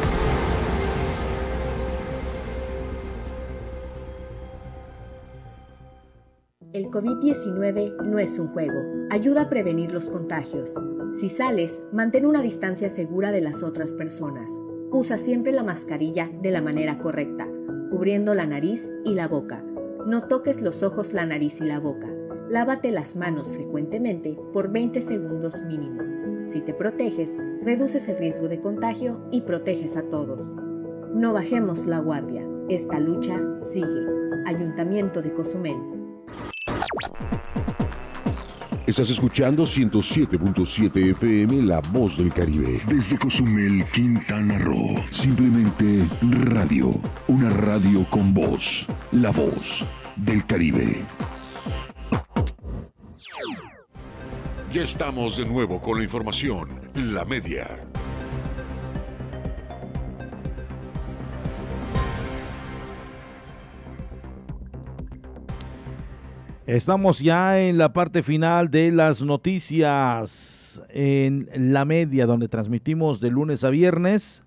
El 6.73 6.85
COVID-19 6.85 8.01
no 8.05 8.17
es 8.17 8.39
un 8.39 8.47
juego. 8.47 8.79
Ayuda 9.09 9.41
a 9.41 9.49
prevenir 9.49 9.91
los 9.91 10.09
contagios. 10.09 10.73
Si 11.19 11.27
sales, 11.27 11.81
mantén 11.91 12.25
una 12.25 12.41
distancia 12.41 12.89
segura 12.89 13.33
de 13.33 13.41
las 13.41 13.61
otras 13.61 13.93
personas. 13.93 14.49
Usa 14.89 15.17
siempre 15.17 15.51
la 15.51 15.63
mascarilla 15.63 16.29
de 16.41 16.49
la 16.49 16.61
manera 16.61 16.97
correcta, 16.97 17.45
cubriendo 17.89 18.33
la 18.33 18.45
nariz 18.45 18.89
y 19.03 19.15
la 19.15 19.27
boca. 19.27 19.61
No 20.05 20.27
toques 20.29 20.61
los 20.61 20.81
ojos, 20.81 21.11
la 21.11 21.25
nariz 21.25 21.59
y 21.59 21.65
la 21.65 21.79
boca. 21.79 22.07
Lávate 22.49 22.91
las 22.91 23.17
manos 23.17 23.51
frecuentemente 23.53 24.37
por 24.53 24.71
20 24.71 25.01
segundos 25.01 25.61
mínimo. 25.63 26.10
Si 26.45 26.61
te 26.61 26.73
proteges, 26.73 27.37
reduces 27.63 28.07
el 28.07 28.17
riesgo 28.17 28.47
de 28.47 28.59
contagio 28.59 29.27
y 29.31 29.41
proteges 29.41 29.95
a 29.97 30.03
todos. 30.03 30.53
No 31.13 31.33
bajemos 31.33 31.85
la 31.85 31.99
guardia. 31.99 32.45
Esta 32.69 32.99
lucha 32.99 33.39
sigue. 33.61 34.05
Ayuntamiento 34.45 35.21
de 35.21 35.33
Cozumel. 35.33 35.77
Estás 38.87 39.09
escuchando 39.09 39.63
107.7 39.63 41.11
FM 41.11 41.61
La 41.63 41.79
Voz 41.93 42.17
del 42.17 42.33
Caribe. 42.33 42.81
Desde 42.87 43.17
Cozumel, 43.17 43.85
Quintana 43.93 44.57
Roo. 44.57 44.95
Simplemente 45.11 46.09
radio. 46.21 46.91
Una 47.27 47.49
radio 47.49 48.05
con 48.09 48.33
voz. 48.33 48.87
La 49.11 49.31
Voz 49.31 49.85
del 50.15 50.45
Caribe. 50.45 51.05
Ya 54.73 54.83
estamos 54.83 55.35
de 55.35 55.45
nuevo 55.45 55.81
con 55.81 55.97
la 55.97 56.05
información. 56.05 56.69
La 56.95 57.25
media. 57.25 57.67
Estamos 66.65 67.19
ya 67.19 67.59
en 67.59 67.77
la 67.77 67.91
parte 67.91 68.23
final 68.23 68.71
de 68.71 68.91
las 68.91 69.21
noticias 69.21 70.81
en 70.87 71.49
la 71.53 71.83
media, 71.83 72.25
donde 72.25 72.47
transmitimos 72.47 73.19
de 73.19 73.29
lunes 73.29 73.65
a 73.65 73.69
viernes 73.71 74.41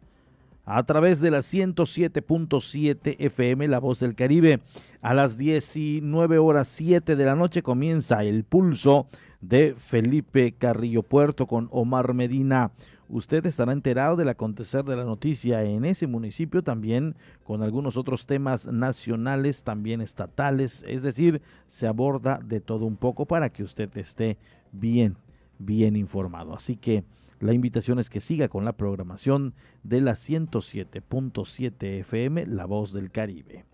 a 0.64 0.82
través 0.84 1.20
de 1.20 1.30
la 1.32 1.40
107.7 1.40 3.16
FM 3.18 3.68
La 3.68 3.78
Voz 3.78 4.00
del 4.00 4.14
Caribe. 4.14 4.60
A 5.02 5.12
las 5.12 5.36
19 5.36 6.38
horas 6.38 6.68
7 6.68 7.14
de 7.14 7.24
la 7.26 7.34
noche 7.34 7.62
comienza 7.62 8.24
el 8.24 8.44
pulso 8.44 9.06
de 9.48 9.74
Felipe 9.76 10.52
Carrillo 10.52 11.02
Puerto 11.02 11.46
con 11.46 11.68
Omar 11.70 12.14
Medina. 12.14 12.70
Usted 13.08 13.44
estará 13.46 13.72
enterado 13.72 14.16
del 14.16 14.30
acontecer 14.30 14.84
de 14.84 14.96
la 14.96 15.04
noticia 15.04 15.62
en 15.62 15.84
ese 15.84 16.06
municipio 16.06 16.62
también 16.62 17.14
con 17.44 17.62
algunos 17.62 17.96
otros 17.96 18.26
temas 18.26 18.66
nacionales, 18.66 19.62
también 19.62 20.00
estatales, 20.00 20.84
es 20.88 21.02
decir, 21.02 21.42
se 21.68 21.86
aborda 21.86 22.40
de 22.42 22.60
todo 22.60 22.86
un 22.86 22.96
poco 22.96 23.26
para 23.26 23.50
que 23.50 23.62
usted 23.62 23.94
esté 23.98 24.38
bien, 24.72 25.16
bien 25.58 25.96
informado. 25.96 26.54
Así 26.54 26.76
que 26.76 27.04
la 27.40 27.52
invitación 27.52 27.98
es 27.98 28.08
que 28.08 28.20
siga 28.20 28.48
con 28.48 28.64
la 28.64 28.72
programación 28.72 29.52
de 29.82 30.00
la 30.00 30.12
107.7 30.12 32.00
FM, 32.00 32.46
La 32.46 32.64
Voz 32.64 32.94
del 32.94 33.10
Caribe. 33.10 33.66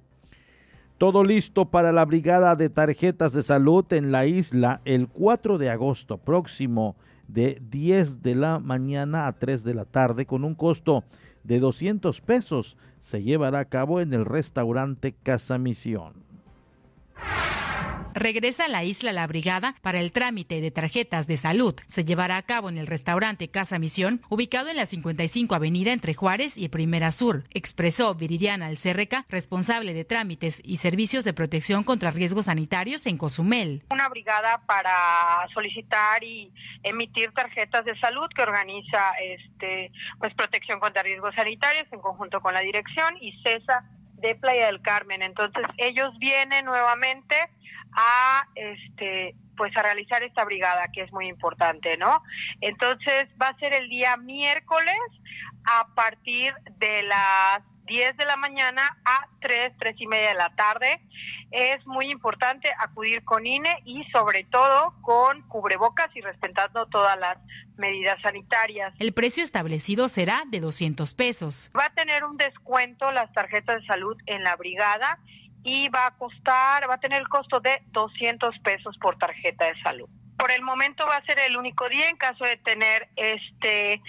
Todo 1.01 1.24
listo 1.24 1.64
para 1.64 1.92
la 1.92 2.05
brigada 2.05 2.57
de 2.57 2.68
tarjetas 2.68 3.32
de 3.32 3.42
salud 3.42 3.90
en 3.90 4.12
la 4.12 4.26
isla 4.26 4.82
el 4.84 5.09
4 5.09 5.57
de 5.57 5.70
agosto 5.70 6.18
próximo 6.18 6.94
de 7.26 7.59
10 7.70 8.20
de 8.20 8.34
la 8.34 8.59
mañana 8.59 9.26
a 9.26 9.32
3 9.32 9.64
de 9.64 9.72
la 9.72 9.86
tarde 9.86 10.26
con 10.26 10.44
un 10.44 10.55
costo 10.55 11.03
de 11.42 11.59
200 11.59 12.20
pesos. 12.20 12.76
Se 13.01 13.22
llevará 13.22 13.61
a 13.61 13.64
cabo 13.64 14.03
en 14.03 14.12
el 14.12 14.26
restaurante 14.26 15.14
Casa 15.22 15.57
Misión. 15.57 16.12
Regresa 18.14 18.64
a 18.64 18.68
la 18.68 18.82
isla 18.82 19.12
La 19.12 19.26
Brigada 19.26 19.74
para 19.82 20.00
el 20.00 20.12
trámite 20.12 20.61
de 20.61 20.70
tarjetas 20.70 21.26
de 21.26 21.36
salud. 21.36 21.74
Se 21.86 22.04
llevará 22.04 22.36
a 22.36 22.42
cabo 22.42 22.68
en 22.68 22.76
el 22.76 22.86
restaurante 22.86 23.48
Casa 23.48 23.78
Misión, 23.78 24.20
ubicado 24.28 24.68
en 24.68 24.76
la 24.76 24.86
55 24.86 25.54
Avenida 25.54 25.92
entre 25.92 26.14
Juárez 26.14 26.56
y 26.56 26.68
Primera 26.68 27.12
Sur, 27.12 27.44
expresó 27.52 28.14
Viridiana 28.14 28.66
Alcerreca, 28.66 29.24
responsable 29.28 29.94
de 29.94 30.04
trámites 30.04 30.61
y 30.64 30.78
servicios 30.78 31.24
de 31.24 31.32
protección 31.32 31.84
contra 31.84 32.11
riesgos 32.11 32.46
sanitarios 32.46 33.06
en 33.06 33.16
Cozumel. 33.16 33.84
Una 33.90 34.08
brigada 34.08 34.61
para 34.66 35.46
solicitar 35.54 36.22
y 36.24 36.52
emitir 36.82 37.32
tarjetas 37.32 37.84
de 37.84 37.98
salud 38.00 38.28
que 38.34 38.42
organiza 38.42 39.12
este 39.22 39.92
pues 40.18 40.34
protección 40.34 40.80
contra 40.80 41.02
riesgos 41.02 41.34
sanitarios 41.34 41.86
en 41.92 42.00
conjunto 42.00 42.40
con 42.40 42.54
la 42.54 42.61
dirección 42.61 43.16
y 43.20 43.32
CESA 43.42 43.84
de 44.20 44.34
Playa 44.36 44.66
del 44.66 44.82
Carmen. 44.82 45.22
Entonces, 45.22 45.64
ellos 45.78 46.16
vienen 46.18 46.64
nuevamente 46.64 47.36
a 47.92 48.46
este 48.54 49.34
pues 49.56 49.76
a 49.76 49.82
realizar 49.82 50.22
esta 50.22 50.42
brigada 50.46 50.88
que 50.90 51.02
es 51.02 51.12
muy 51.12 51.28
importante, 51.28 51.98
¿no? 51.98 52.22
Entonces 52.62 53.28
va 53.40 53.48
a 53.48 53.58
ser 53.58 53.74
el 53.74 53.90
día 53.90 54.16
miércoles 54.16 54.96
a 55.64 55.94
partir 55.94 56.54
de 56.78 57.02
las 57.02 57.62
10 57.90 58.16
de 58.16 58.24
la 58.24 58.36
mañana 58.36 58.82
a 59.04 59.26
3, 59.40 59.72
3 59.78 59.96
y 59.98 60.06
media 60.06 60.28
de 60.28 60.34
la 60.36 60.54
tarde. 60.54 61.00
Es 61.50 61.84
muy 61.86 62.08
importante 62.11 62.70
acudir 62.78 63.24
con 63.24 63.44
INE 63.44 63.82
y 63.84 64.04
sobre 64.12 64.44
todo 64.44 64.94
con 65.02 65.42
cubrebocas 65.48 66.14
y 66.14 66.20
respetando 66.20 66.86
todas 66.86 67.18
las 67.18 67.38
medidas 67.76 68.20
sanitarias. 68.22 68.94
El 69.00 69.12
precio 69.12 69.42
establecido 69.42 70.06
será 70.06 70.44
de 70.46 70.61
200 70.61 71.14
pesos. 71.14 71.70
Va 71.76 71.86
a 71.86 71.90
tener 71.90 72.22
un 72.22 72.36
descuento 72.36 73.11
las 73.11 73.32
tarjetas 73.32 73.80
de 73.80 73.86
salud 73.86 74.16
en 74.26 74.44
la 74.44 74.54
brigada 74.54 75.18
y 75.64 75.88
va 75.88 76.06
a 76.06 76.16
costar, 76.16 76.88
va 76.88 76.94
a 76.94 77.00
tener 77.00 77.20
el 77.20 77.28
costo 77.28 77.58
de 77.58 77.82
200 77.90 78.56
pesos 78.61 78.96
por 78.98 79.18
tarjeta 79.18 79.64
de 79.64 79.82
salud. 79.82 80.08
Por 80.41 80.51
el 80.53 80.62
momento 80.62 81.07
va 81.07 81.16
a 81.16 81.24
ser 81.26 81.38
el 81.41 81.55
único 81.55 81.86
día 81.91 82.09
en 82.09 82.16
caso 82.16 82.45
de 82.45 82.57
tener 82.57 83.09
este, 83.14 84.01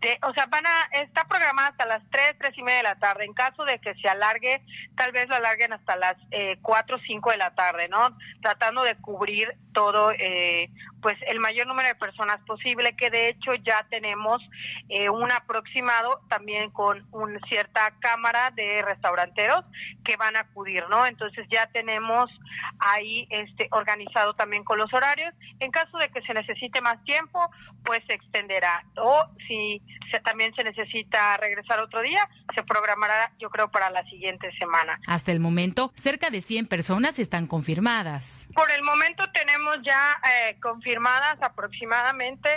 de, 0.00 0.18
o 0.22 0.32
sea, 0.34 0.46
van 0.46 0.66
a, 0.66 1.00
está 1.00 1.24
programada 1.26 1.68
hasta 1.68 1.86
las 1.86 2.02
3, 2.10 2.36
3 2.38 2.58
y 2.58 2.62
media 2.62 2.78
de 2.78 2.82
la 2.82 2.98
tarde. 2.98 3.24
En 3.24 3.32
caso 3.32 3.64
de 3.64 3.78
que 3.78 3.94
se 3.94 4.08
alargue, 4.08 4.62
tal 4.96 5.12
vez 5.12 5.28
lo 5.28 5.36
alarguen 5.36 5.72
hasta 5.72 5.96
las 5.96 6.16
eh, 6.32 6.58
4 6.62 6.96
o 6.96 6.98
5 6.98 7.30
de 7.30 7.36
la 7.36 7.54
tarde, 7.54 7.88
¿no? 7.88 8.16
Tratando 8.42 8.82
de 8.82 8.96
cubrir 8.96 9.54
todo, 9.72 10.10
eh, 10.12 10.70
pues 11.02 11.16
el 11.28 11.38
mayor 11.38 11.66
número 11.66 11.88
de 11.88 11.94
personas 11.94 12.40
posible, 12.46 12.96
que 12.96 13.10
de 13.10 13.28
hecho 13.28 13.54
ya 13.54 13.86
tenemos 13.88 14.42
eh, 14.88 15.08
un 15.08 15.30
aproximado 15.30 16.20
también 16.28 16.70
con 16.70 17.06
una 17.12 17.38
cierta 17.48 17.92
cámara 18.00 18.50
de 18.50 18.82
restauranteros 18.82 19.64
que 20.04 20.16
van 20.16 20.36
a 20.36 20.40
acudir, 20.40 20.84
¿no? 20.88 21.06
Entonces 21.06 21.46
ya 21.50 21.66
tenemos 21.66 22.30
ahí 22.78 23.26
este 23.30 23.68
organizado 23.70 24.34
también 24.34 24.64
con 24.64 24.78
los 24.78 24.92
horarios. 24.92 25.34
En 25.60 25.70
caso 25.76 25.98
de 25.98 26.08
que 26.08 26.22
se 26.22 26.32
necesite 26.32 26.80
más 26.80 27.02
tiempo, 27.04 27.38
pues 27.84 28.02
se 28.06 28.14
extenderá. 28.14 28.82
O 28.96 29.26
si 29.46 29.82
se, 30.10 30.20
también 30.20 30.54
se 30.54 30.64
necesita 30.64 31.36
regresar 31.36 31.80
otro 31.80 32.00
día, 32.00 32.26
se 32.54 32.62
programará, 32.62 33.30
yo 33.38 33.50
creo, 33.50 33.70
para 33.70 33.90
la 33.90 34.02
siguiente 34.04 34.50
semana. 34.58 34.98
Hasta 35.06 35.32
el 35.32 35.40
momento, 35.40 35.92
cerca 35.94 36.30
de 36.30 36.40
100 36.40 36.66
personas 36.66 37.18
están 37.18 37.46
confirmadas. 37.46 38.48
Por 38.54 38.70
el 38.70 38.82
momento 38.82 39.24
tenemos 39.32 39.76
ya 39.84 40.16
eh, 40.32 40.56
confirmadas 40.62 41.42
aproximadamente 41.42 42.48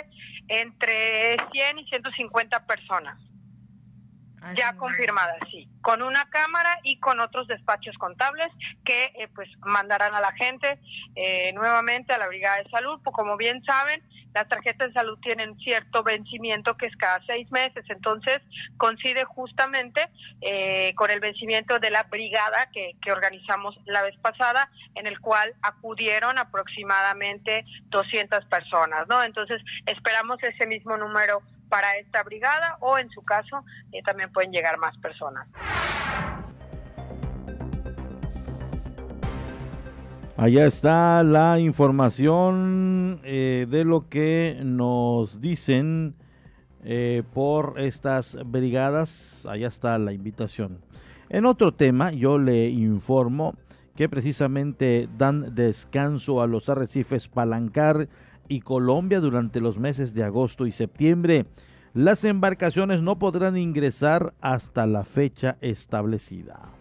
entre 0.48 1.36
100 1.52 1.78
y 1.78 1.84
150 1.88 2.66
personas. 2.66 3.18
Ya 4.56 4.74
confirmadas, 4.76 5.38
sí, 5.50 5.68
con 5.82 6.02
una 6.02 6.28
cámara 6.30 6.78
y 6.82 6.98
con 6.98 7.20
otros 7.20 7.46
despachos 7.46 7.96
contables 7.98 8.48
que 8.84 9.04
eh, 9.16 9.28
pues 9.34 9.48
mandarán 9.60 10.14
a 10.14 10.20
la 10.20 10.32
gente 10.32 10.78
eh, 11.14 11.52
nuevamente 11.52 12.12
a 12.12 12.18
la 12.18 12.26
Brigada 12.26 12.62
de 12.62 12.70
Salud. 12.70 13.00
Pues, 13.04 13.14
como 13.14 13.36
bien 13.36 13.62
saben, 13.64 14.02
las 14.34 14.48
tarjetas 14.48 14.88
de 14.88 14.94
salud 14.94 15.18
tienen 15.20 15.58
cierto 15.58 16.02
vencimiento 16.02 16.76
que 16.76 16.86
es 16.86 16.96
cada 16.96 17.24
seis 17.26 17.50
meses. 17.50 17.84
Entonces, 17.88 18.40
coincide 18.76 19.24
justamente 19.24 20.08
eh, 20.40 20.94
con 20.96 21.10
el 21.10 21.20
vencimiento 21.20 21.78
de 21.78 21.90
la 21.90 22.04
brigada 22.04 22.70
que, 22.72 22.96
que 23.02 23.12
organizamos 23.12 23.78
la 23.86 24.02
vez 24.02 24.16
pasada, 24.18 24.70
en 24.94 25.06
el 25.06 25.20
cual 25.20 25.54
acudieron 25.62 26.38
aproximadamente 26.38 27.64
200 27.88 28.44
personas, 28.46 29.06
¿no? 29.08 29.22
Entonces, 29.22 29.62
esperamos 29.86 30.42
ese 30.42 30.66
mismo 30.66 30.96
número 30.96 31.42
para 31.70 31.96
esta 31.96 32.22
brigada 32.22 32.76
o 32.80 32.98
en 32.98 33.08
su 33.10 33.22
caso 33.22 33.64
eh, 33.92 34.02
también 34.02 34.30
pueden 34.32 34.52
llegar 34.52 34.76
más 34.78 34.94
personas. 34.98 35.48
Allá 40.36 40.66
está 40.66 41.22
la 41.22 41.60
información 41.60 43.20
eh, 43.24 43.66
de 43.68 43.84
lo 43.84 44.08
que 44.08 44.58
nos 44.62 45.40
dicen 45.40 46.14
eh, 46.82 47.22
por 47.34 47.78
estas 47.78 48.38
brigadas. 48.46 49.46
Allá 49.46 49.68
está 49.68 49.98
la 49.98 50.14
invitación. 50.14 50.80
En 51.28 51.44
otro 51.44 51.74
tema, 51.74 52.10
yo 52.10 52.38
le 52.38 52.70
informo 52.70 53.54
que 53.94 54.08
precisamente 54.08 55.10
dan 55.18 55.54
descanso 55.54 56.40
a 56.40 56.46
los 56.46 56.70
arrecifes 56.70 57.28
Palancar 57.28 58.08
y 58.50 58.60
Colombia 58.60 59.20
durante 59.20 59.60
los 59.60 59.78
meses 59.78 60.12
de 60.12 60.24
agosto 60.24 60.66
y 60.66 60.72
septiembre. 60.72 61.46
Las 61.94 62.24
embarcaciones 62.24 63.00
no 63.00 63.18
podrán 63.18 63.56
ingresar 63.56 64.34
hasta 64.40 64.86
la 64.86 65.04
fecha 65.04 65.56
establecida. 65.60 66.79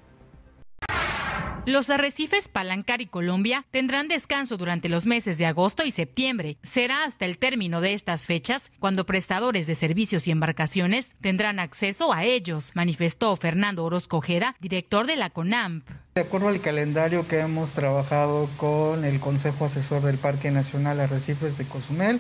Los 1.65 1.89
arrecifes 1.89 2.47
Palancar 2.47 3.01
y 3.01 3.05
Colombia 3.05 3.65
tendrán 3.69 4.07
descanso 4.07 4.57
durante 4.57 4.89
los 4.89 5.05
meses 5.05 5.37
de 5.37 5.45
agosto 5.45 5.85
y 5.85 5.91
septiembre. 5.91 6.57
Será 6.63 7.03
hasta 7.03 7.25
el 7.25 7.37
término 7.37 7.81
de 7.81 7.93
estas 7.93 8.25
fechas 8.25 8.71
cuando 8.79 9.05
prestadores 9.05 9.67
de 9.67 9.75
servicios 9.75 10.27
y 10.27 10.31
embarcaciones 10.31 11.15
tendrán 11.21 11.59
acceso 11.59 12.13
a 12.13 12.23
ellos, 12.23 12.71
manifestó 12.75 13.35
Fernando 13.35 13.83
Orozco 13.83 14.17
Ojeda, 14.17 14.55
director 14.59 15.05
de 15.05 15.17
la 15.17 15.29
CONAMP. 15.29 15.87
De 16.15 16.21
acuerdo 16.21 16.47
al 16.47 16.59
calendario 16.59 17.27
que 17.27 17.39
hemos 17.39 17.71
trabajado 17.71 18.49
con 18.57 19.05
el 19.05 19.19
Consejo 19.19 19.65
Asesor 19.65 20.01
del 20.01 20.17
Parque 20.17 20.51
Nacional 20.51 20.99
Arrecifes 20.99 21.57
de 21.57 21.65
Cozumel, 21.65 22.19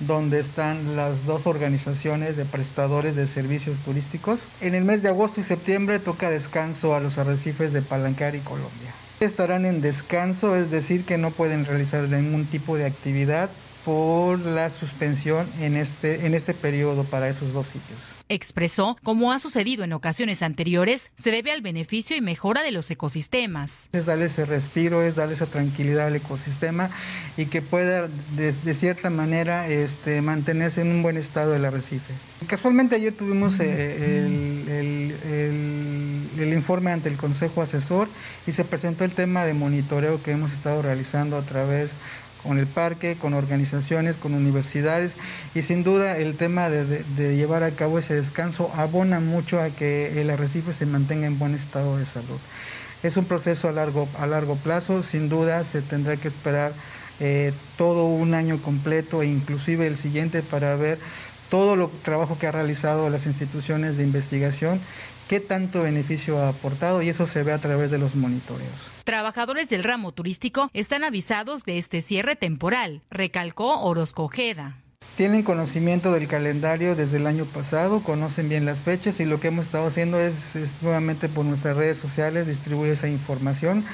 donde 0.00 0.40
están 0.40 0.96
las 0.96 1.26
dos 1.26 1.46
organizaciones 1.46 2.36
de 2.36 2.44
prestadores 2.44 3.16
de 3.16 3.26
servicios 3.26 3.78
turísticos. 3.84 4.40
En 4.60 4.74
el 4.74 4.84
mes 4.84 5.02
de 5.02 5.08
agosto 5.08 5.40
y 5.40 5.44
septiembre 5.44 5.98
toca 5.98 6.30
descanso 6.30 6.94
a 6.94 7.00
los 7.00 7.18
arrecifes 7.18 7.72
de 7.72 7.82
Palancar 7.82 8.34
y 8.34 8.40
Colombia. 8.40 8.92
Estarán 9.20 9.64
en 9.64 9.80
descanso, 9.80 10.54
es 10.54 10.70
decir, 10.70 11.04
que 11.04 11.18
no 11.18 11.30
pueden 11.30 11.64
realizar 11.64 12.08
ningún 12.08 12.46
tipo 12.46 12.76
de 12.76 12.86
actividad 12.86 13.50
por 13.84 14.38
la 14.38 14.70
suspensión 14.70 15.46
en 15.60 15.76
este, 15.76 16.26
en 16.26 16.34
este 16.34 16.54
periodo 16.54 17.04
para 17.04 17.28
esos 17.28 17.52
dos 17.52 17.66
sitios. 17.66 18.17
Expresó, 18.30 18.98
como 19.02 19.32
ha 19.32 19.38
sucedido 19.38 19.84
en 19.84 19.92
ocasiones 19.92 20.42
anteriores, 20.42 21.10
se 21.16 21.30
debe 21.30 21.50
al 21.50 21.62
beneficio 21.62 22.16
y 22.16 22.20
mejora 22.20 22.62
de 22.62 22.72
los 22.72 22.90
ecosistemas. 22.90 23.88
Es 23.92 24.06
darle 24.06 24.26
ese 24.26 24.44
respiro, 24.44 25.02
es 25.02 25.14
darle 25.14 25.34
esa 25.34 25.46
tranquilidad 25.46 26.08
al 26.08 26.16
ecosistema 26.16 26.90
y 27.36 27.46
que 27.46 27.62
pueda 27.62 28.08
de, 28.36 28.52
de 28.52 28.74
cierta 28.74 29.08
manera 29.08 29.68
este, 29.68 30.20
mantenerse 30.20 30.82
en 30.82 30.88
un 30.88 31.02
buen 31.02 31.16
estado 31.16 31.54
el 31.54 31.64
arrecife. 31.64 32.12
Casualmente 32.46 32.96
ayer 32.96 33.14
tuvimos 33.14 33.58
eh, 33.60 34.18
el, 34.20 34.68
el, 34.68 35.14
el, 35.28 36.28
el 36.38 36.52
informe 36.52 36.92
ante 36.92 37.08
el 37.08 37.16
Consejo 37.16 37.62
Asesor 37.62 38.08
y 38.46 38.52
se 38.52 38.64
presentó 38.64 39.04
el 39.04 39.10
tema 39.10 39.44
de 39.44 39.54
monitoreo 39.54 40.22
que 40.22 40.32
hemos 40.32 40.52
estado 40.52 40.82
realizando 40.82 41.36
a 41.36 41.42
través 41.42 41.90
con 42.42 42.58
el 42.58 42.66
parque, 42.66 43.16
con 43.20 43.34
organizaciones, 43.34 44.16
con 44.16 44.34
universidades 44.34 45.12
y 45.54 45.62
sin 45.62 45.84
duda 45.84 46.18
el 46.18 46.36
tema 46.36 46.68
de, 46.68 47.36
llevar 47.36 47.62
a 47.62 47.70
cabo 47.70 47.98
ese 47.98 48.14
descanso 48.14 48.70
abona 48.76 49.20
mucho 49.20 49.60
a 49.60 49.70
que 49.70 50.20
el 50.20 50.30
arrecife 50.30 50.72
se 50.72 50.86
mantenga 50.86 51.26
en 51.26 51.38
buen 51.38 51.54
estado 51.54 51.96
de 51.96 52.06
salud. 52.06 52.38
Es 53.02 53.16
un 53.16 53.24
proceso 53.24 53.68
a 53.68 53.72
largo, 53.72 54.08
a 54.18 54.26
largo 54.26 54.56
plazo, 54.56 55.02
sin 55.02 55.28
duda 55.28 55.64
se 55.64 55.82
tendrá 55.82 56.16
que 56.16 56.28
esperar 56.28 56.72
eh, 57.20 57.52
todo 57.76 58.06
un 58.06 58.34
año 58.34 58.58
completo 58.62 59.22
e 59.22 59.26
inclusive 59.26 59.86
el 59.86 59.96
siguiente 59.96 60.42
para 60.42 60.76
ver 60.76 60.98
todo 61.50 61.74
el 61.74 61.88
trabajo 62.02 62.38
que 62.38 62.46
ha 62.46 62.52
realizado 62.52 63.10
las 63.10 63.26
instituciones 63.26 63.96
de 63.96 64.04
investigación 64.04 64.80
qué 65.28 65.40
tanto 65.40 65.82
beneficio 65.82 66.38
ha 66.38 66.48
aportado 66.48 67.02
y 67.02 67.10
eso 67.10 67.26
se 67.26 67.42
ve 67.42 67.52
a 67.52 67.58
través 67.58 67.90
de 67.90 67.98
los 67.98 68.16
monitoreos. 68.16 68.72
Trabajadores 69.04 69.68
del 69.68 69.84
ramo 69.84 70.12
turístico 70.12 70.70
están 70.72 71.04
avisados 71.04 71.64
de 71.64 71.78
este 71.78 72.00
cierre 72.00 72.34
temporal, 72.34 73.02
recalcó 73.10 73.80
Orozco 73.82 74.24
Ojeda. 74.24 74.78
Tienen 75.16 75.42
conocimiento 75.42 76.12
del 76.12 76.28
calendario 76.28 76.94
desde 76.94 77.18
el 77.18 77.26
año 77.26 77.44
pasado, 77.44 78.02
conocen 78.02 78.48
bien 78.48 78.64
las 78.64 78.78
fechas 78.78 79.20
y 79.20 79.24
lo 79.24 79.40
que 79.40 79.48
hemos 79.48 79.66
estado 79.66 79.86
haciendo 79.86 80.18
es, 80.18 80.56
es 80.56 80.70
nuevamente 80.80 81.28
por 81.28 81.44
nuestras 81.44 81.76
redes 81.76 81.98
sociales 81.98 82.46
distribuir 82.46 82.92
esa 82.92 83.08
información 83.08 83.84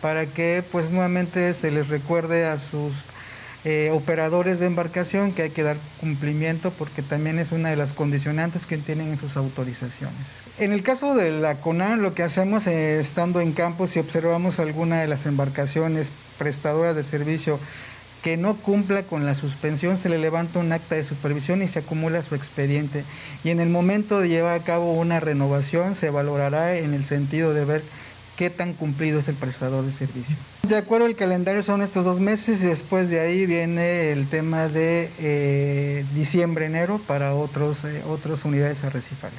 para 0.00 0.26
que 0.26 0.62
pues 0.70 0.90
nuevamente 0.90 1.54
se 1.54 1.70
les 1.70 1.88
recuerde 1.88 2.44
a 2.44 2.58
sus 2.58 2.92
eh, 3.64 3.90
operadores 3.92 4.60
de 4.60 4.66
embarcación 4.66 5.32
que 5.32 5.42
hay 5.42 5.50
que 5.50 5.62
dar 5.62 5.76
cumplimiento 6.00 6.70
porque 6.70 7.02
también 7.02 7.38
es 7.38 7.50
una 7.50 7.70
de 7.70 7.76
las 7.76 7.92
condicionantes 7.92 8.66
que 8.66 8.76
tienen 8.76 9.08
en 9.08 9.18
sus 9.18 9.36
autorizaciones. 9.36 10.18
En 10.58 10.72
el 10.72 10.82
caso 10.82 11.14
de 11.14 11.30
la 11.30 11.56
CONAN, 11.56 12.02
lo 12.02 12.14
que 12.14 12.22
hacemos 12.22 12.66
eh, 12.66 13.00
estando 13.00 13.40
en 13.40 13.52
campo, 13.52 13.86
si 13.86 13.98
observamos 13.98 14.60
alguna 14.60 15.00
de 15.00 15.08
las 15.08 15.26
embarcaciones 15.26 16.10
prestadoras 16.38 16.94
de 16.94 17.04
servicio 17.04 17.58
que 18.22 18.36
no 18.36 18.54
cumpla 18.54 19.02
con 19.02 19.26
la 19.26 19.34
suspensión, 19.34 19.98
se 19.98 20.08
le 20.08 20.18
levanta 20.18 20.58
un 20.58 20.72
acta 20.72 20.94
de 20.94 21.04
supervisión 21.04 21.60
y 21.60 21.68
se 21.68 21.80
acumula 21.80 22.22
su 22.22 22.34
expediente. 22.34 23.04
Y 23.44 23.50
en 23.50 23.60
el 23.60 23.68
momento 23.68 24.20
de 24.20 24.28
llevar 24.28 24.58
a 24.58 24.64
cabo 24.64 24.94
una 24.94 25.20
renovación, 25.20 25.94
se 25.94 26.08
valorará 26.08 26.76
en 26.76 26.94
el 26.94 27.04
sentido 27.04 27.52
de 27.52 27.64
ver 27.66 27.82
qué 28.36 28.50
tan 28.50 28.72
cumplido 28.72 29.20
es 29.20 29.28
el 29.28 29.34
prestador 29.34 29.84
de 29.84 29.92
servicio. 29.92 30.36
De 30.66 30.76
acuerdo 30.76 31.06
al 31.06 31.16
calendario 31.16 31.62
son 31.62 31.82
estos 31.82 32.04
dos 32.04 32.20
meses 32.20 32.62
y 32.62 32.66
después 32.66 33.08
de 33.08 33.20
ahí 33.20 33.46
viene 33.46 34.12
el 34.12 34.28
tema 34.28 34.68
de 34.68 35.10
eh, 35.18 36.04
diciembre-enero 36.14 37.00
para 37.06 37.34
otros, 37.34 37.84
eh, 37.84 38.02
otras 38.08 38.44
unidades 38.44 38.82
arrecifales. 38.84 39.38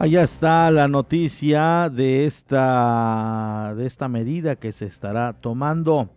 Allá 0.00 0.22
está 0.22 0.70
la 0.70 0.86
noticia 0.86 1.90
de 1.90 2.24
esta, 2.24 3.74
de 3.76 3.84
esta 3.84 4.06
medida 4.06 4.54
que 4.54 4.70
se 4.70 4.86
estará 4.86 5.32
tomando. 5.32 6.08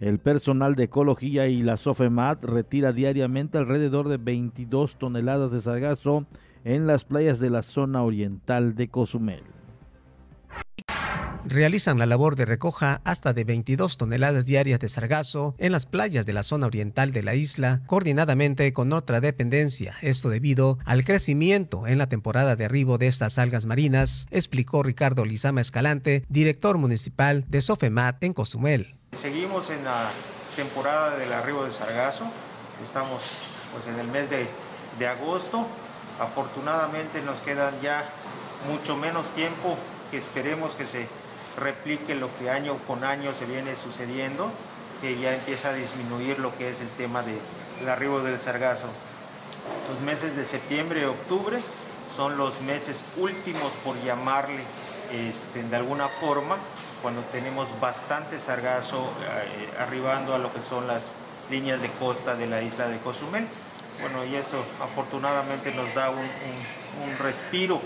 El 0.00 0.18
personal 0.18 0.74
de 0.74 0.84
ecología 0.84 1.46
y 1.46 1.62
la 1.62 1.78
SOFEMAT 1.78 2.44
retira 2.44 2.92
diariamente 2.92 3.56
alrededor 3.56 4.10
de 4.10 4.18
22 4.18 4.96
toneladas 4.96 5.50
de 5.50 5.62
sargazo 5.62 6.26
en 6.64 6.86
las 6.86 7.06
playas 7.06 7.40
de 7.40 7.48
la 7.48 7.62
zona 7.62 8.02
oriental 8.02 8.74
de 8.74 8.88
Cozumel 8.88 9.51
realizan 11.44 11.98
la 11.98 12.06
labor 12.06 12.36
de 12.36 12.44
recoja 12.44 13.00
hasta 13.04 13.32
de 13.32 13.44
22 13.44 13.96
toneladas 13.96 14.44
diarias 14.44 14.80
de 14.80 14.88
sargazo 14.88 15.54
en 15.58 15.72
las 15.72 15.86
playas 15.86 16.26
de 16.26 16.32
la 16.32 16.42
zona 16.42 16.66
oriental 16.66 17.12
de 17.12 17.22
la 17.22 17.34
isla, 17.34 17.82
coordinadamente 17.86 18.72
con 18.72 18.92
otra 18.92 19.20
dependencia. 19.20 19.96
Esto 20.00 20.28
debido 20.28 20.78
al 20.84 21.04
crecimiento 21.04 21.86
en 21.86 21.98
la 21.98 22.08
temporada 22.08 22.56
de 22.56 22.64
arribo 22.64 22.98
de 22.98 23.08
estas 23.08 23.38
algas 23.38 23.66
marinas, 23.66 24.26
explicó 24.30 24.82
Ricardo 24.82 25.24
Lizama 25.24 25.60
Escalante, 25.60 26.24
director 26.28 26.78
municipal 26.78 27.44
de 27.48 27.60
Sofemat 27.60 28.22
en 28.22 28.32
Cozumel. 28.32 28.96
Seguimos 29.20 29.70
en 29.70 29.84
la 29.84 30.10
temporada 30.56 31.16
del 31.16 31.32
arribo 31.32 31.64
de 31.64 31.72
sargazo, 31.72 32.24
estamos 32.84 33.22
pues 33.72 33.86
en 33.86 33.98
el 34.00 34.08
mes 34.08 34.30
de, 34.30 34.46
de 34.98 35.06
agosto, 35.06 35.66
afortunadamente 36.20 37.22
nos 37.22 37.40
quedan 37.40 37.74
ya 37.82 38.04
mucho 38.68 38.96
menos 38.96 39.28
tiempo 39.34 39.76
que 40.10 40.18
esperemos 40.18 40.72
que 40.72 40.86
se 40.86 41.06
replique 41.56 42.14
lo 42.14 42.28
que 42.38 42.50
año 42.50 42.76
con 42.86 43.04
año 43.04 43.32
se 43.34 43.46
viene 43.46 43.76
sucediendo, 43.76 44.50
que 45.00 45.18
ya 45.18 45.34
empieza 45.34 45.70
a 45.70 45.74
disminuir 45.74 46.38
lo 46.38 46.56
que 46.56 46.70
es 46.70 46.80
el 46.80 46.88
tema 46.90 47.22
del 47.22 47.88
arribo 47.88 48.20
del 48.20 48.40
sargazo. 48.40 48.86
Los 49.88 50.00
meses 50.00 50.36
de 50.36 50.44
septiembre 50.44 51.02
y 51.02 51.04
octubre 51.04 51.58
son 52.16 52.36
los 52.36 52.60
meses 52.60 53.02
últimos, 53.16 53.72
por 53.84 54.00
llamarle 54.02 54.62
este, 55.12 55.62
de 55.62 55.76
alguna 55.76 56.08
forma, 56.08 56.56
cuando 57.02 57.22
tenemos 57.32 57.68
bastante 57.80 58.38
sargazo 58.38 58.98
eh, 58.98 59.80
arribando 59.80 60.34
a 60.34 60.38
lo 60.38 60.52
que 60.52 60.62
son 60.62 60.86
las 60.86 61.02
líneas 61.50 61.82
de 61.82 61.90
costa 61.90 62.34
de 62.36 62.46
la 62.46 62.62
isla 62.62 62.88
de 62.88 62.98
Cozumel. 62.98 63.46
Bueno, 64.00 64.24
y 64.24 64.36
esto 64.36 64.64
afortunadamente 64.80 65.72
nos 65.74 65.92
da 65.94 66.10
un, 66.10 66.18
un 66.18 67.18
respiro 67.18 67.80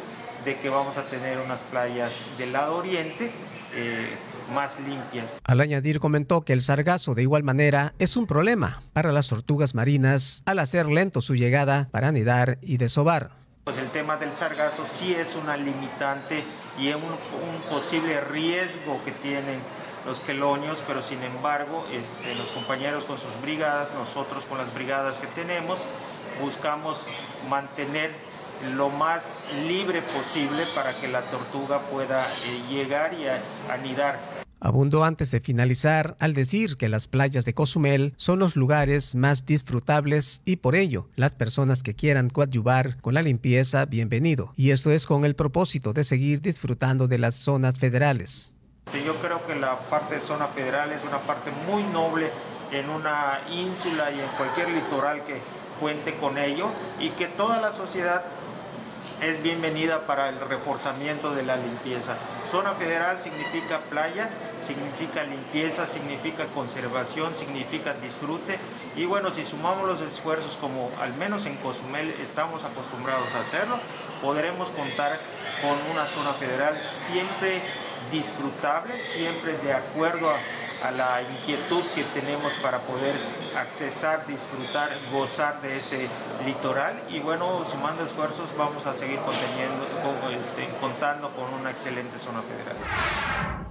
de 0.44 0.56
que 0.56 0.68
vamos 0.68 0.96
a 0.96 1.02
tener 1.04 1.38
unas 1.38 1.60
playas 1.62 2.12
del 2.38 2.52
lado 2.52 2.76
oriente 2.76 3.32
eh, 3.76 4.08
más 4.52 4.80
limpias. 4.80 5.36
Al 5.44 5.60
añadir 5.60 6.00
comentó 6.00 6.42
que 6.42 6.52
el 6.52 6.62
sargazo 6.62 7.14
de 7.14 7.22
igual 7.22 7.42
manera 7.42 7.92
es 7.98 8.16
un 8.16 8.26
problema 8.26 8.82
para 8.92 9.12
las 9.12 9.28
tortugas 9.28 9.74
marinas 9.74 10.42
al 10.46 10.58
hacer 10.58 10.86
lento 10.86 11.20
su 11.20 11.34
llegada 11.34 11.88
para 11.90 12.08
anidar 12.08 12.58
y 12.62 12.78
desovar. 12.78 13.30
Pues 13.64 13.78
el 13.78 13.88
tema 13.90 14.16
del 14.16 14.32
sargazo 14.34 14.84
sí 14.86 15.12
es 15.12 15.34
una 15.36 15.56
limitante 15.56 16.42
y 16.78 16.88
es 16.88 16.96
un, 16.96 17.02
un 17.02 17.70
posible 17.70 18.20
riesgo 18.20 19.02
que 19.04 19.10
tienen 19.10 19.58
los 20.06 20.20
quelonios, 20.20 20.78
pero 20.86 21.02
sin 21.02 21.22
embargo 21.22 21.84
este, 21.92 22.34
los 22.36 22.46
compañeros 22.48 23.04
con 23.04 23.18
sus 23.18 23.40
brigadas, 23.42 23.92
nosotros 23.94 24.44
con 24.44 24.56
las 24.56 24.72
brigadas 24.72 25.18
que 25.18 25.26
tenemos, 25.28 25.78
buscamos 26.40 27.06
mantener 27.50 28.12
lo 28.76 28.90
más 28.90 29.52
libre 29.66 30.02
posible 30.02 30.64
para 30.74 30.98
que 31.00 31.08
la 31.08 31.22
tortuga 31.22 31.80
pueda 31.90 32.26
eh, 32.44 32.62
llegar 32.70 33.14
y 33.14 33.26
a, 33.26 33.40
anidar. 33.72 34.18
Abundó 34.58 35.04
antes 35.04 35.30
de 35.30 35.40
finalizar 35.40 36.16
al 36.18 36.32
decir 36.32 36.76
que 36.76 36.88
las 36.88 37.08
playas 37.08 37.44
de 37.44 37.54
Cozumel 37.54 38.14
son 38.16 38.38
los 38.38 38.56
lugares 38.56 39.14
más 39.14 39.44
disfrutables 39.44 40.40
y 40.44 40.56
por 40.56 40.74
ello 40.74 41.08
las 41.14 41.32
personas 41.32 41.82
que 41.82 41.94
quieran 41.94 42.30
coadyuvar 42.30 43.00
con 43.02 43.14
la 43.14 43.22
limpieza, 43.22 43.84
bienvenido. 43.84 44.52
Y 44.56 44.70
esto 44.70 44.90
es 44.90 45.06
con 45.06 45.24
el 45.24 45.36
propósito 45.36 45.92
de 45.92 46.04
seguir 46.04 46.40
disfrutando 46.40 47.06
de 47.06 47.18
las 47.18 47.34
zonas 47.34 47.78
federales. 47.78 48.52
Yo 49.04 49.16
creo 49.16 49.44
que 49.46 49.54
la 49.56 49.78
parte 49.90 50.16
de 50.16 50.20
zona 50.20 50.46
federal 50.46 50.90
es 50.92 51.02
una 51.04 51.18
parte 51.18 51.50
muy 51.68 51.82
noble 51.82 52.30
en 52.72 52.88
una 52.88 53.40
ínsula 53.50 54.10
y 54.10 54.20
en 54.20 54.28
cualquier 54.36 54.70
litoral 54.70 55.24
que 55.24 55.40
cuente 55.80 56.14
con 56.16 56.38
ello 56.38 56.68
y 56.98 57.10
que 57.10 57.26
toda 57.26 57.60
la 57.60 57.72
sociedad 57.72 58.22
es 59.22 59.42
bienvenida 59.42 60.06
para 60.06 60.28
el 60.28 60.38
reforzamiento 60.40 61.34
de 61.34 61.42
la 61.42 61.56
limpieza. 61.56 62.16
Zona 62.50 62.72
federal 62.74 63.18
significa 63.18 63.80
playa, 63.88 64.28
significa 64.60 65.24
limpieza, 65.24 65.86
significa 65.86 66.44
conservación, 66.54 67.34
significa 67.34 67.94
disfrute 67.94 68.58
y 68.94 69.06
bueno, 69.06 69.30
si 69.30 69.44
sumamos 69.44 69.86
los 69.86 70.00
esfuerzos 70.02 70.56
como 70.60 70.90
al 71.00 71.14
menos 71.14 71.46
en 71.46 71.56
Cozumel 71.56 72.14
estamos 72.22 72.64
acostumbrados 72.64 73.28
a 73.34 73.40
hacerlo, 73.40 73.78
podremos 74.20 74.68
contar 74.70 75.18
con 75.62 75.92
una 75.92 76.04
zona 76.06 76.32
federal 76.34 76.78
siempre 76.84 77.62
disfrutable, 78.12 79.00
siempre 79.02 79.56
de 79.58 79.72
acuerdo 79.72 80.30
a, 80.30 80.36
a, 80.86 80.90
la 80.92 81.22
inquietud 81.22 81.82
que 81.94 82.04
tenemos 82.04 82.52
para 82.62 82.78
poder 82.80 83.14
accesar, 83.56 84.26
disfrutar, 84.26 84.90
gozar 85.12 85.60
de 85.60 85.76
este 85.76 86.08
litoral 86.44 87.00
y 87.10 87.20
bueno, 87.20 87.64
sumando 87.64 88.04
esfuerzos 88.04 88.48
vamos 88.56 88.86
a 88.86 88.94
seguir 88.94 89.18
conteniendo, 89.20 89.84
este, 90.30 90.68
contando 90.80 91.30
con 91.30 91.52
una 91.60 91.70
excelente 91.70 92.18
zona 92.18 92.42
federal. 92.42 93.65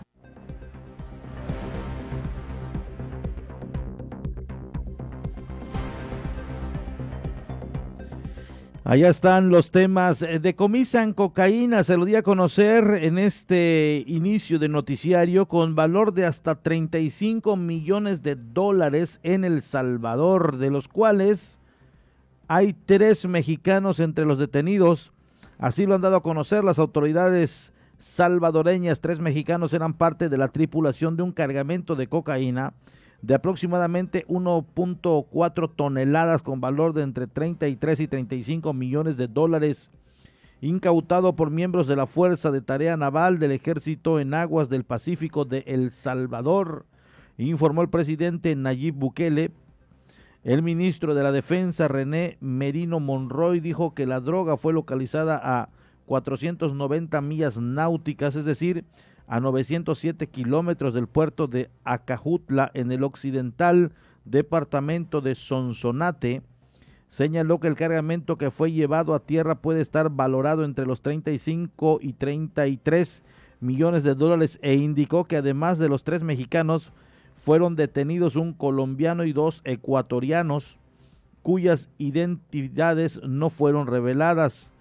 Allá 8.88 9.10
están 9.10 9.50
los 9.50 9.72
temas. 9.72 10.24
Decomisan 10.42 11.14
cocaína, 11.14 11.84
se 11.84 11.98
lo 11.98 12.06
di 12.06 12.14
a 12.14 12.22
conocer 12.22 13.00
en 13.02 13.18
este 13.18 14.04
inicio 14.06 14.60
de 14.60 14.70
noticiario 14.70 15.48
con 15.48 15.74
valor 15.74 16.14
de 16.14 16.28
hasta 16.28 16.62
35 16.62 17.56
millones 17.56 18.22
de 18.22 18.36
dólares 18.36 19.20
en 19.24 19.44
El 19.44 19.64
Salvador, 19.64 20.58
de 20.58 20.70
los 20.70 20.88
cuales 20.88 21.60
hay 22.48 22.74
tres 22.74 23.28
mexicanos 23.28 24.00
entre 24.00 24.24
los 24.24 24.38
detenidos. 24.38 25.12
Así 25.58 25.88
lo 25.88 25.96
han 25.96 26.02
dado 26.02 26.18
a 26.18 26.24
conocer 26.24 26.64
las 26.64 26.78
autoridades 26.78 27.74
salvadoreñas. 27.98 29.02
Tres 29.02 29.20
mexicanos 29.20 29.74
eran 29.74 29.96
parte 29.96 30.30
de 30.30 30.38
la 30.38 30.50
tripulación 30.50 31.18
de 31.18 31.24
un 31.24 31.32
cargamento 31.32 31.96
de 31.96 32.06
cocaína 32.06 32.74
de 33.26 33.34
aproximadamente 33.34 34.24
1.4 34.28 35.72
toneladas 35.76 36.44
con 36.44 36.62
valor 36.62 36.94
de 36.94 37.02
entre 37.02 37.26
33 37.26 38.02
y 38.02 38.08
35 38.08 38.72
millones 38.72 39.18
de 39.18 39.28
dólares, 39.28 39.90
incautado 40.62 41.36
por 41.36 41.50
miembros 41.50 41.88
de 41.88 41.96
la 41.96 42.06
Fuerza 42.06 42.52
de 42.52 42.62
Tarea 42.62 42.98
Naval 42.98 43.40
del 43.40 43.52
Ejército 43.52 44.20
en 44.20 44.36
aguas 44.36 44.70
del 44.70 44.84
Pacífico 44.84 45.44
de 45.44 45.64
El 45.66 45.90
Salvador, 45.90 46.86
informó 47.40 47.82
el 47.82 47.90
presidente 47.90 48.56
Nayib 48.56 48.94
Bukele. 48.94 49.52
El 50.44 50.62
ministro 50.62 51.16
de 51.16 51.24
la 51.24 51.32
Defensa, 51.32 51.88
René 51.88 52.38
Merino 52.42 53.00
Monroy, 53.00 53.60
dijo 53.60 53.96
que 53.96 54.06
la 54.06 54.20
droga 54.20 54.56
fue 54.56 54.72
localizada 54.72 55.42
a 55.44 55.70
490 56.06 57.20
millas 57.22 57.58
náuticas, 57.58 58.36
es 58.36 58.46
decir, 58.46 58.86
a 59.28 59.40
907 59.40 60.28
kilómetros 60.28 60.94
del 60.94 61.08
puerto 61.08 61.48
de 61.48 61.70
Acajutla 61.84 62.72
en 62.74 62.92
el 62.92 63.04
occidental 63.04 63.92
departamento 64.24 65.22
de 65.22 65.36
Sonsonate, 65.36 66.42
señaló 67.08 67.60
que 67.60 67.68
el 67.68 67.76
cargamento 67.76 68.38
que 68.38 68.52
fue 68.52 68.72
llevado 68.72 69.14
a 69.14 69.26
tierra 69.26 69.56
puede 69.56 69.82
estar 69.82 70.10
valorado 70.10 70.64
entre 70.64 70.86
los 70.86 71.02
35 71.02 72.00
y 72.02 72.14
33 72.14 73.24
millones 73.60 74.04
de 74.04 74.16
dólares 74.16 74.60
e 74.62 74.76
indicó 74.76 75.26
que 75.26 75.38
además 75.38 75.80
de 75.80 75.90
los 75.90 76.04
tres 76.04 76.24
mexicanos 76.24 76.92
fueron 77.36 77.76
detenidos 77.76 78.36
un 78.36 78.54
colombiano 78.54 79.24
y 79.24 79.34
dos 79.34 79.62
ecuatorianos 79.64 80.78
cuyas 81.42 81.90
identidades 82.00 83.22
no 83.24 83.50
fueron 83.52 83.86
reveladas. 83.86 84.72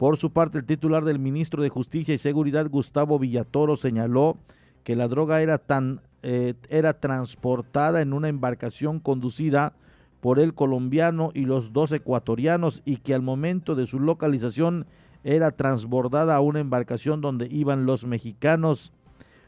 Por 0.00 0.16
su 0.16 0.30
parte, 0.30 0.56
el 0.56 0.64
titular 0.64 1.04
del 1.04 1.18
ministro 1.18 1.62
de 1.62 1.68
Justicia 1.68 2.14
y 2.14 2.16
Seguridad, 2.16 2.70
Gustavo 2.70 3.18
Villatoro, 3.18 3.76
señaló 3.76 4.38
que 4.82 4.96
la 4.96 5.08
droga 5.08 5.42
era, 5.42 5.58
tan, 5.58 6.00
eh, 6.22 6.54
era 6.70 6.94
transportada 6.94 8.00
en 8.00 8.14
una 8.14 8.30
embarcación 8.30 8.98
conducida 8.98 9.74
por 10.22 10.38
el 10.38 10.54
colombiano 10.54 11.32
y 11.34 11.44
los 11.44 11.74
dos 11.74 11.92
ecuatorianos 11.92 12.80
y 12.86 12.96
que 12.96 13.12
al 13.12 13.20
momento 13.20 13.74
de 13.74 13.86
su 13.86 14.00
localización 14.00 14.86
era 15.22 15.50
transbordada 15.50 16.34
a 16.34 16.40
una 16.40 16.60
embarcación 16.60 17.20
donde 17.20 17.46
iban 17.48 17.84
los 17.84 18.06
mexicanos. 18.06 18.94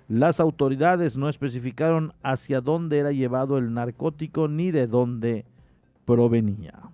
Las 0.06 0.38
autoridades 0.38 1.16
no 1.16 1.30
especificaron 1.30 2.12
hacia 2.22 2.60
dónde 2.60 2.98
era 2.98 3.12
llevado 3.12 3.56
el 3.56 3.72
narcótico 3.72 4.48
ni 4.48 4.70
de 4.70 4.86
dónde 4.86 5.46
provenía. 6.04 6.91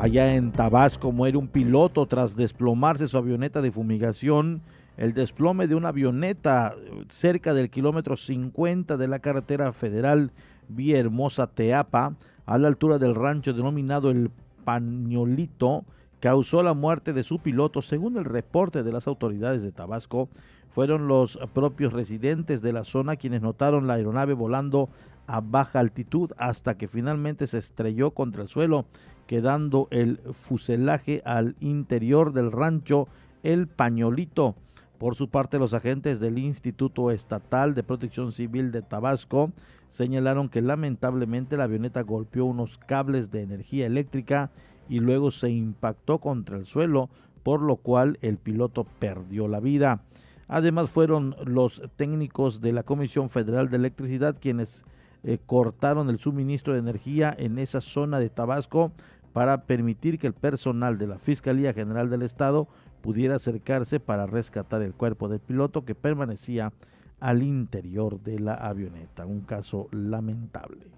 Allá 0.00 0.36
en 0.36 0.52
Tabasco 0.52 1.10
muere 1.10 1.36
un 1.36 1.48
piloto 1.48 2.06
tras 2.06 2.36
desplomarse 2.36 3.08
su 3.08 3.18
avioneta 3.18 3.60
de 3.60 3.72
fumigación. 3.72 4.62
El 4.96 5.12
desplome 5.12 5.66
de 5.66 5.74
una 5.74 5.88
avioneta 5.88 6.76
cerca 7.08 7.52
del 7.52 7.68
kilómetro 7.68 8.16
50 8.16 8.96
de 8.96 9.08
la 9.08 9.18
carretera 9.18 9.72
federal 9.72 10.30
Villahermosa 10.68 11.48
Teapa, 11.48 12.14
a 12.46 12.58
la 12.58 12.68
altura 12.68 12.98
del 12.98 13.16
rancho 13.16 13.52
denominado 13.52 14.12
El 14.12 14.30
Pañolito, 14.64 15.84
causó 16.20 16.62
la 16.62 16.74
muerte 16.74 17.12
de 17.12 17.24
su 17.24 17.40
piloto. 17.40 17.82
Según 17.82 18.18
el 18.18 18.24
reporte 18.24 18.84
de 18.84 18.92
las 18.92 19.08
autoridades 19.08 19.64
de 19.64 19.72
Tabasco, 19.72 20.28
fueron 20.70 21.08
los 21.08 21.40
propios 21.52 21.92
residentes 21.92 22.62
de 22.62 22.72
la 22.72 22.84
zona 22.84 23.16
quienes 23.16 23.42
notaron 23.42 23.88
la 23.88 23.94
aeronave 23.94 24.34
volando 24.34 24.90
a 25.26 25.40
baja 25.40 25.80
altitud 25.80 26.30
hasta 26.38 26.76
que 26.76 26.86
finalmente 26.86 27.48
se 27.48 27.58
estrelló 27.58 28.12
contra 28.12 28.42
el 28.42 28.48
suelo, 28.48 28.86
quedando 29.28 29.88
el 29.90 30.20
fuselaje 30.32 31.22
al 31.26 31.54
interior 31.60 32.32
del 32.32 32.50
rancho 32.50 33.08
El 33.42 33.68
Pañolito. 33.68 34.56
Por 34.96 35.14
su 35.14 35.28
parte, 35.28 35.58
los 35.58 35.74
agentes 35.74 36.18
del 36.18 36.38
Instituto 36.38 37.10
Estatal 37.10 37.74
de 37.74 37.82
Protección 37.82 38.32
Civil 38.32 38.72
de 38.72 38.80
Tabasco 38.80 39.52
señalaron 39.90 40.48
que 40.48 40.62
lamentablemente 40.62 41.58
la 41.58 41.64
avioneta 41.64 42.00
golpeó 42.00 42.46
unos 42.46 42.78
cables 42.78 43.30
de 43.30 43.42
energía 43.42 43.86
eléctrica 43.86 44.50
y 44.88 45.00
luego 45.00 45.30
se 45.30 45.50
impactó 45.50 46.18
contra 46.18 46.56
el 46.56 46.64
suelo, 46.64 47.10
por 47.42 47.60
lo 47.60 47.76
cual 47.76 48.18
el 48.22 48.38
piloto 48.38 48.84
perdió 48.98 49.46
la 49.46 49.60
vida. 49.60 50.00
Además 50.48 50.88
fueron 50.88 51.36
los 51.44 51.82
técnicos 51.96 52.62
de 52.62 52.72
la 52.72 52.82
Comisión 52.82 53.28
Federal 53.28 53.68
de 53.68 53.76
Electricidad 53.76 54.36
quienes 54.40 54.86
eh, 55.24 55.38
cortaron 55.44 56.10
el 56.10 56.18
suministro 56.20 56.72
de 56.72 56.78
energía 56.78 57.34
en 57.36 57.58
esa 57.58 57.80
zona 57.80 58.18
de 58.20 58.30
Tabasco 58.30 58.92
para 59.38 59.66
permitir 59.66 60.18
que 60.18 60.26
el 60.26 60.32
personal 60.32 60.98
de 60.98 61.06
la 61.06 61.20
Fiscalía 61.20 61.72
General 61.72 62.10
del 62.10 62.22
Estado 62.22 62.66
pudiera 63.00 63.36
acercarse 63.36 64.00
para 64.00 64.26
rescatar 64.26 64.82
el 64.82 64.94
cuerpo 64.94 65.28
del 65.28 65.38
piloto 65.38 65.84
que 65.84 65.94
permanecía 65.94 66.72
al 67.20 67.44
interior 67.44 68.20
de 68.20 68.40
la 68.40 68.54
avioneta. 68.54 69.26
Un 69.26 69.42
caso 69.42 69.86
lamentable. 69.92 70.88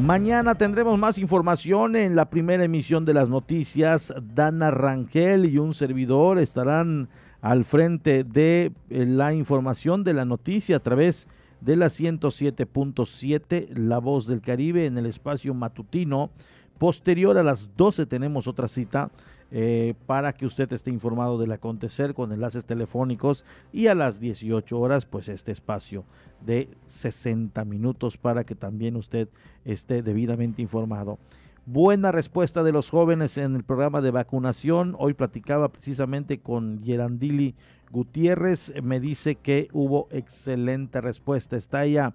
Mañana 0.00 0.54
tendremos 0.54 0.96
más 0.96 1.18
información 1.18 1.96
en 1.96 2.14
la 2.14 2.30
primera 2.30 2.62
emisión 2.62 3.04
de 3.04 3.14
las 3.14 3.28
noticias. 3.28 4.14
Dana 4.32 4.70
Rangel 4.70 5.44
y 5.46 5.58
un 5.58 5.74
servidor 5.74 6.38
estarán 6.38 7.08
al 7.40 7.64
frente 7.64 8.22
de 8.22 8.70
eh, 8.90 9.06
la 9.06 9.34
información 9.34 10.04
de 10.04 10.14
la 10.14 10.24
noticia 10.24 10.76
a 10.76 10.80
través 10.80 11.26
de 11.26 11.34
la 11.64 11.86
107.7 11.86 13.68
La 13.76 13.98
Voz 13.98 14.26
del 14.26 14.40
Caribe 14.40 14.86
en 14.86 14.98
el 14.98 15.06
espacio 15.06 15.54
matutino 15.54 16.30
Posterior 16.78 17.38
a 17.38 17.42
las 17.42 17.76
12 17.76 18.06
tenemos 18.06 18.48
otra 18.48 18.66
cita 18.66 19.10
eh, 19.50 19.94
para 20.06 20.32
que 20.32 20.46
usted 20.46 20.72
esté 20.72 20.90
informado 20.90 21.38
del 21.38 21.52
acontecer 21.52 22.14
con 22.14 22.32
enlaces 22.32 22.64
telefónicos 22.64 23.44
y 23.72 23.86
a 23.86 23.94
las 23.94 24.18
18 24.18 24.78
horas 24.78 25.06
pues 25.06 25.28
este 25.28 25.52
espacio 25.52 26.04
de 26.44 26.68
60 26.86 27.64
minutos 27.64 28.16
para 28.16 28.44
que 28.44 28.56
también 28.56 28.96
usted 28.96 29.28
esté 29.64 30.02
debidamente 30.02 30.62
informado. 30.62 31.18
Buena 31.66 32.10
respuesta 32.10 32.62
de 32.62 32.72
los 32.72 32.90
jóvenes 32.90 33.38
en 33.38 33.54
el 33.54 33.62
programa 33.62 34.00
de 34.00 34.10
vacunación. 34.10 34.96
Hoy 34.98 35.14
platicaba 35.14 35.70
precisamente 35.70 36.40
con 36.40 36.82
Gerandili 36.84 37.54
Gutiérrez. 37.94 38.74
Me 38.82 39.00
dice 39.00 39.36
que 39.36 39.68
hubo 39.72 40.08
excelente 40.10 41.00
respuesta. 41.00 41.56
Está 41.56 41.84
ella 41.84 42.12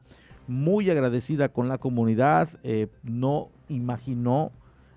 muy 0.47 0.91
agradecida 0.91 1.49
con 1.49 1.67
la 1.67 1.80
comunidad. 1.80 2.49
Eh, 2.61 2.88
no 3.01 3.49
imaginó 3.67 4.51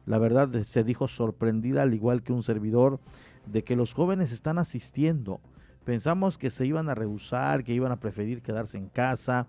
la 0.07 0.19
verdad 0.19 0.51
se 0.65 0.85
dijo 0.85 1.09
sorprendida, 1.09 1.83
al 1.83 1.95
igual 1.95 2.23
que 2.23 2.33
un 2.33 2.43
servidor, 2.43 2.99
de 3.47 3.63
que 3.63 3.77
los 3.77 3.95
jóvenes 3.95 4.33
están 4.33 4.59
asistiendo. 4.59 5.41
Pensamos 5.85 6.39
que 6.39 6.51
se 6.51 6.67
iban 6.67 6.89
a 6.89 6.95
rehusar, 6.95 7.65
que 7.65 7.73
iban 7.73 7.93
a 7.93 8.01
preferir 8.01 8.43
quedarse 8.43 8.79
en 8.79 8.89
casa, 8.89 9.47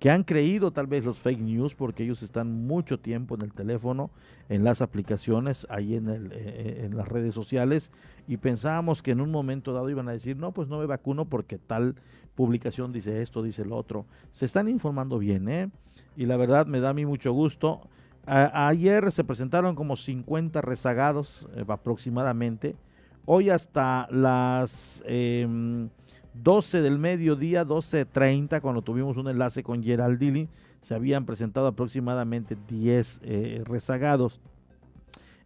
que 0.00 0.10
han 0.10 0.24
creído 0.24 0.72
tal 0.72 0.88
vez 0.88 1.04
los 1.04 1.18
fake 1.18 1.40
news 1.40 1.76
porque 1.76 2.02
ellos 2.02 2.22
están 2.22 2.66
mucho 2.66 2.98
tiempo 2.98 3.36
en 3.36 3.42
el 3.42 3.52
teléfono, 3.52 4.10
en 4.48 4.64
las 4.64 4.82
aplicaciones, 4.82 5.66
ahí 5.70 5.94
en, 5.94 6.08
el, 6.08 6.32
eh, 6.32 6.32
eh, 6.34 6.90
las 6.92 7.06
redes 7.06 7.34
sociales, 7.34 7.92
y 8.26 8.38
pensábamos 8.38 9.02
que 9.02 9.12
en 9.12 9.20
un 9.20 9.30
momento 9.30 9.72
dado 9.72 9.88
iban 9.90 10.08
a 10.08 10.12
decir, 10.12 10.36
no, 10.36 10.50
pues 10.50 10.66
no 10.68 10.78
me 10.78 10.86
vacuno 10.86 11.26
porque 11.26 11.58
tal 11.58 11.94
publicación 12.34 12.92
dice 12.92 13.22
esto, 13.22 13.42
dice 13.42 13.64
lo 13.64 13.76
otro. 13.76 14.06
Se 14.32 14.46
están 14.46 14.68
informando 14.68 15.18
bien, 15.18 15.48
¿eh? 15.48 15.70
Y 16.16 16.26
la 16.26 16.36
verdad 16.36 16.66
me 16.66 16.80
da 16.80 16.88
a 16.88 16.94
mí 16.94 17.06
mucho 17.06 17.32
gusto 17.32 17.82
ayer 18.26 19.10
se 19.12 19.24
presentaron 19.24 19.74
como 19.74 19.96
50 19.96 20.60
rezagados 20.60 21.48
eh, 21.54 21.64
aproximadamente. 21.66 22.76
Hoy 23.26 23.50
hasta 23.50 24.08
las 24.10 25.02
12 26.42 26.78
em, 26.78 26.84
del 26.84 26.98
mediodía, 26.98 27.66
12.30, 27.66 28.60
cuando 28.60 28.82
tuvimos 28.82 29.16
un 29.16 29.28
enlace 29.28 29.62
con 29.62 29.82
Geraldini, 29.82 30.48
se 30.80 30.94
habían 30.94 31.26
presentado 31.26 31.66
aproximadamente 31.66 32.56
10 32.68 33.20
eh, 33.22 33.62
rezagados. 33.64 34.40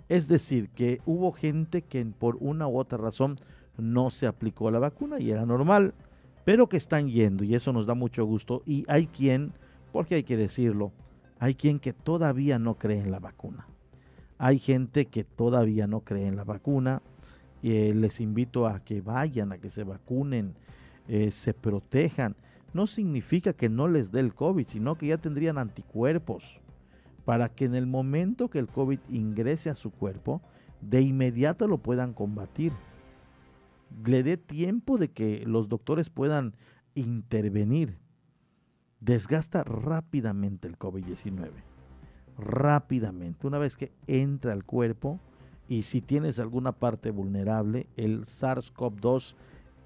Es 0.08 0.28
decir, 0.28 0.68
que 0.70 1.00
hubo 1.06 1.32
gente 1.32 1.82
que 1.82 2.04
por 2.04 2.36
una 2.40 2.68
u 2.68 2.78
otra 2.78 2.98
razón 2.98 3.38
no 3.78 4.10
se 4.10 4.26
aplicó 4.26 4.70
la 4.70 4.78
vacuna 4.78 5.18
y 5.18 5.30
era 5.30 5.46
normal, 5.46 5.94
pero 6.44 6.68
que 6.68 6.76
están 6.76 7.08
yendo 7.08 7.42
y 7.42 7.54
eso 7.54 7.72
nos 7.72 7.86
da 7.86 7.94
mucho 7.94 8.24
gusto. 8.24 8.62
Y 8.66 8.84
hay 8.88 9.06
quien, 9.06 9.52
porque 9.92 10.16
hay 10.16 10.22
que 10.24 10.36
decirlo, 10.36 10.92
hay 11.38 11.54
quien 11.54 11.80
que 11.80 11.92
todavía 11.92 12.58
no 12.58 12.74
cree 12.74 13.00
en 13.00 13.10
la 13.10 13.18
vacuna. 13.18 13.66
Hay 14.38 14.58
gente 14.58 15.06
que 15.06 15.24
todavía 15.24 15.86
no 15.86 16.00
cree 16.00 16.26
en 16.26 16.36
la 16.36 16.44
vacuna. 16.44 17.02
Eh, 17.62 17.94
les 17.94 18.20
invito 18.20 18.66
a 18.66 18.80
que 18.80 19.00
vayan, 19.00 19.52
a 19.52 19.58
que 19.58 19.70
se 19.70 19.84
vacunen, 19.84 20.54
eh, 21.08 21.30
se 21.30 21.54
protejan. 21.54 22.36
No 22.72 22.86
significa 22.86 23.52
que 23.52 23.68
no 23.68 23.88
les 23.88 24.10
dé 24.10 24.20
el 24.20 24.34
COVID, 24.34 24.66
sino 24.66 24.96
que 24.96 25.08
ya 25.08 25.18
tendrían 25.18 25.58
anticuerpos 25.58 26.60
para 27.24 27.48
que 27.48 27.64
en 27.64 27.74
el 27.74 27.86
momento 27.86 28.50
que 28.50 28.58
el 28.58 28.68
COVID 28.68 28.98
ingrese 29.08 29.70
a 29.70 29.74
su 29.74 29.90
cuerpo, 29.90 30.42
de 30.80 31.00
inmediato 31.02 31.66
lo 31.66 31.78
puedan 31.78 32.12
combatir. 32.12 32.72
Le 34.04 34.22
dé 34.22 34.36
tiempo 34.36 34.98
de 34.98 35.10
que 35.10 35.44
los 35.46 35.68
doctores 35.68 36.10
puedan 36.10 36.54
intervenir 36.94 37.98
desgasta 39.00 39.64
rápidamente 39.64 40.68
el 40.68 40.78
COVID-19. 40.78 41.50
Rápidamente. 42.36 43.46
Una 43.46 43.58
vez 43.58 43.76
que 43.76 43.92
entra 44.06 44.52
al 44.52 44.64
cuerpo 44.64 45.20
y 45.68 45.82
si 45.82 46.00
tienes 46.00 46.38
alguna 46.38 46.72
parte 46.72 47.10
vulnerable, 47.10 47.86
el 47.96 48.22
SARS-CoV-2 48.22 49.34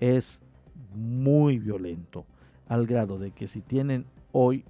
es 0.01 0.41
muy 0.95 1.59
violento, 1.59 2.25
al 2.69 2.87
grado 2.87 3.19
de 3.19 3.31
que 3.31 3.47
si 3.47 3.61
tienen 3.61 4.05
hoy 4.33 4.65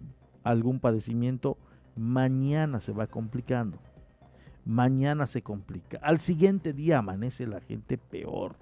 algún 0.45 0.81
padecimiento, 0.81 1.57
mañana 1.97 2.81
se 2.81 2.93
va 2.93 3.07
complicando. 3.07 3.79
Mañana 4.65 5.27
se 5.27 5.43
complica. 5.43 5.99
Al 6.03 6.21
siguiente 6.21 6.73
día 6.73 6.99
amanece 6.99 7.47
la 7.47 7.61
gente 7.61 7.97
peor. 7.97 8.57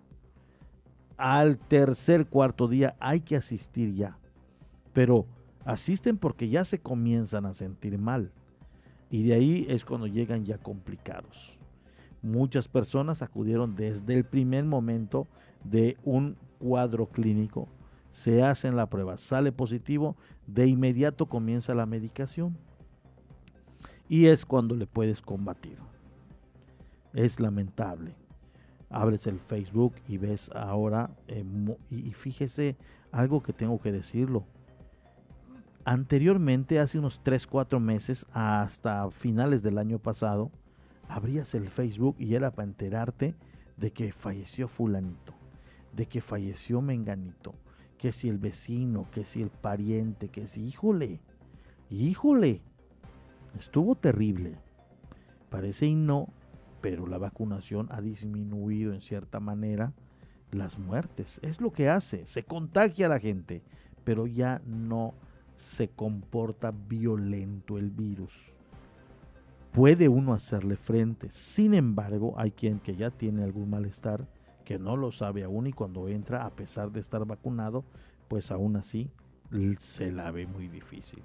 Al 1.17 1.59
tercer, 1.59 2.27
cuarto 2.27 2.69
día 2.69 2.95
hay 3.01 3.21
que 3.21 3.37
asistir 3.37 3.93
ya. 3.95 4.17
Pero 4.93 5.27
Asisten 5.67 6.17
porque 6.17 6.49
ya 6.49 6.65
se 6.65 6.79
comienzan 6.79 7.45
a 7.45 7.53
sentir 7.53 7.99
mal. 7.99 8.31
Y 9.11 9.25
de 9.25 9.35
ahí 9.35 9.67
es 9.69 9.85
cuando 9.85 10.07
llegan 10.07 10.45
ya 10.45 10.59
complicados. 10.59 11.59
Muchas 12.27 12.67
personas 12.67 13.23
acudieron 13.23 13.77
desde 13.77 14.15
el 14.15 14.25
primer 14.25 14.65
momento 14.65 15.29
de 15.63 15.97
un 16.05 16.37
cuadro 16.59 17.07
clínico. 17.07 17.69
Se 18.11 18.43
hacen 18.43 18.75
la 18.75 18.89
prueba, 18.91 19.17
sale 19.17 19.53
positivo, 19.53 20.17
de 20.47 20.67
inmediato 20.67 21.27
comienza 21.27 21.75
la 21.75 21.87
medicación. 21.87 22.57
Y 24.09 24.27
es 24.27 24.45
cuando 24.45 24.75
le 24.75 24.87
puedes 24.87 25.23
combatir. 25.23 25.79
Es 27.13 27.39
lamentable. 27.39 28.15
Abres 28.91 29.27
el 29.29 29.39
Facebook 29.39 29.95
y 30.09 30.19
ves 30.19 30.51
ahora, 30.55 31.11
eh, 31.29 31.45
y 31.91 32.11
fíjese 32.13 32.77
algo 33.13 33.41
que 33.41 33.53
tengo 33.53 33.81
que 33.81 33.93
decirlo 33.93 34.45
Anteriormente, 35.87 36.81
hace 36.81 36.99
unos 36.99 37.21
3, 37.23 37.47
4 37.47 37.79
meses, 37.79 38.27
hasta 38.33 39.09
finales 39.13 39.63
del 39.63 39.79
año 39.79 40.01
pasado, 40.01 40.51
abrías 41.09 41.55
el 41.55 41.69
Facebook 41.69 42.17
y 42.19 42.35
era 42.35 42.51
para 42.51 42.69
enterarte 42.69 43.35
de 43.77 43.93
que 43.93 44.13
falleció 44.13 44.69
fulanito, 44.69 45.35
de 45.93 46.07
que 46.07 46.21
falleció 46.21 46.81
menganito, 46.81 47.55
que 47.99 48.13
si 48.13 48.29
el 48.29 48.39
vecino, 48.39 49.07
que 49.11 49.25
si 49.25 49.43
el 49.43 49.51
pariente, 49.51 50.29
que 50.29 50.47
si, 50.47 50.67
híjole, 50.67 51.21
híjole, 51.91 52.63
estuvo 53.59 53.95
terrible. 53.95 54.59
Parece 55.51 55.87
y 55.87 55.95
no, 55.95 56.29
pero 56.81 57.07
la 57.07 57.19
vacunación 57.19 57.89
ha 57.91 58.01
disminuido 58.01 58.93
en 58.93 59.01
cierta 59.01 59.41
manera 59.41 59.93
las 60.51 60.79
muertes. 60.79 61.39
Es 61.43 61.61
lo 61.61 61.73
que 61.73 61.89
hace, 61.89 62.27
se 62.27 62.45
contagia 62.45 63.07
a 63.07 63.11
la 63.11 63.21
gente, 63.21 63.63
pero 64.05 64.27
ya 64.27 64.61
no 64.67 65.15
se 65.57 65.89
comporta 65.89 66.71
violento 66.71 67.79
el 67.79 67.91
virus. 67.91 68.56
Puede 69.77 70.09
uno 70.09 70.33
hacerle 70.33 70.77
frente, 70.77 71.31
sin 71.31 71.75
embargo 71.75 72.33
hay 72.39 72.51
quien 72.51 72.79
que 72.79 72.97
ya 72.97 73.11
tiene 73.11 73.45
algún 73.45 73.69
malestar, 73.69 74.27
que 74.65 74.79
no 74.79 74.97
lo 74.97 75.13
sabe 75.13 75.45
aún 75.45 75.67
y 75.67 75.75
cuando 75.75 76.09
entra, 76.09 76.47
a 76.47 76.51
pesar 76.51 76.91
de 76.91 77.01
estar 77.01 77.27
vacunado, 77.27 77.85
pues 78.27 78.51
aún 78.51 78.77
así 78.77 79.11
se 79.79 80.13
la 80.13 80.31
ve 80.31 80.47
muy 80.47 80.69
difícil. 80.69 81.23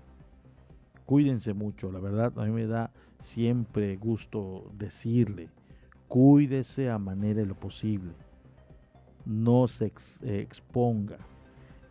Cuídense 1.06 1.54
mucho, 1.54 1.94
la 1.94 2.02
verdad 2.02 2.38
a 2.38 2.44
mí 2.44 2.52
me 2.52 2.68
da 2.68 2.92
siempre 3.22 3.96
gusto 3.96 4.70
decirle, 4.78 5.50
cuídese 6.10 6.90
a 6.90 7.00
manera 7.00 7.40
de 7.40 7.46
lo 7.46 7.56
posible, 7.56 8.12
no 9.24 9.70
se 9.70 9.94
exponga, 10.24 11.20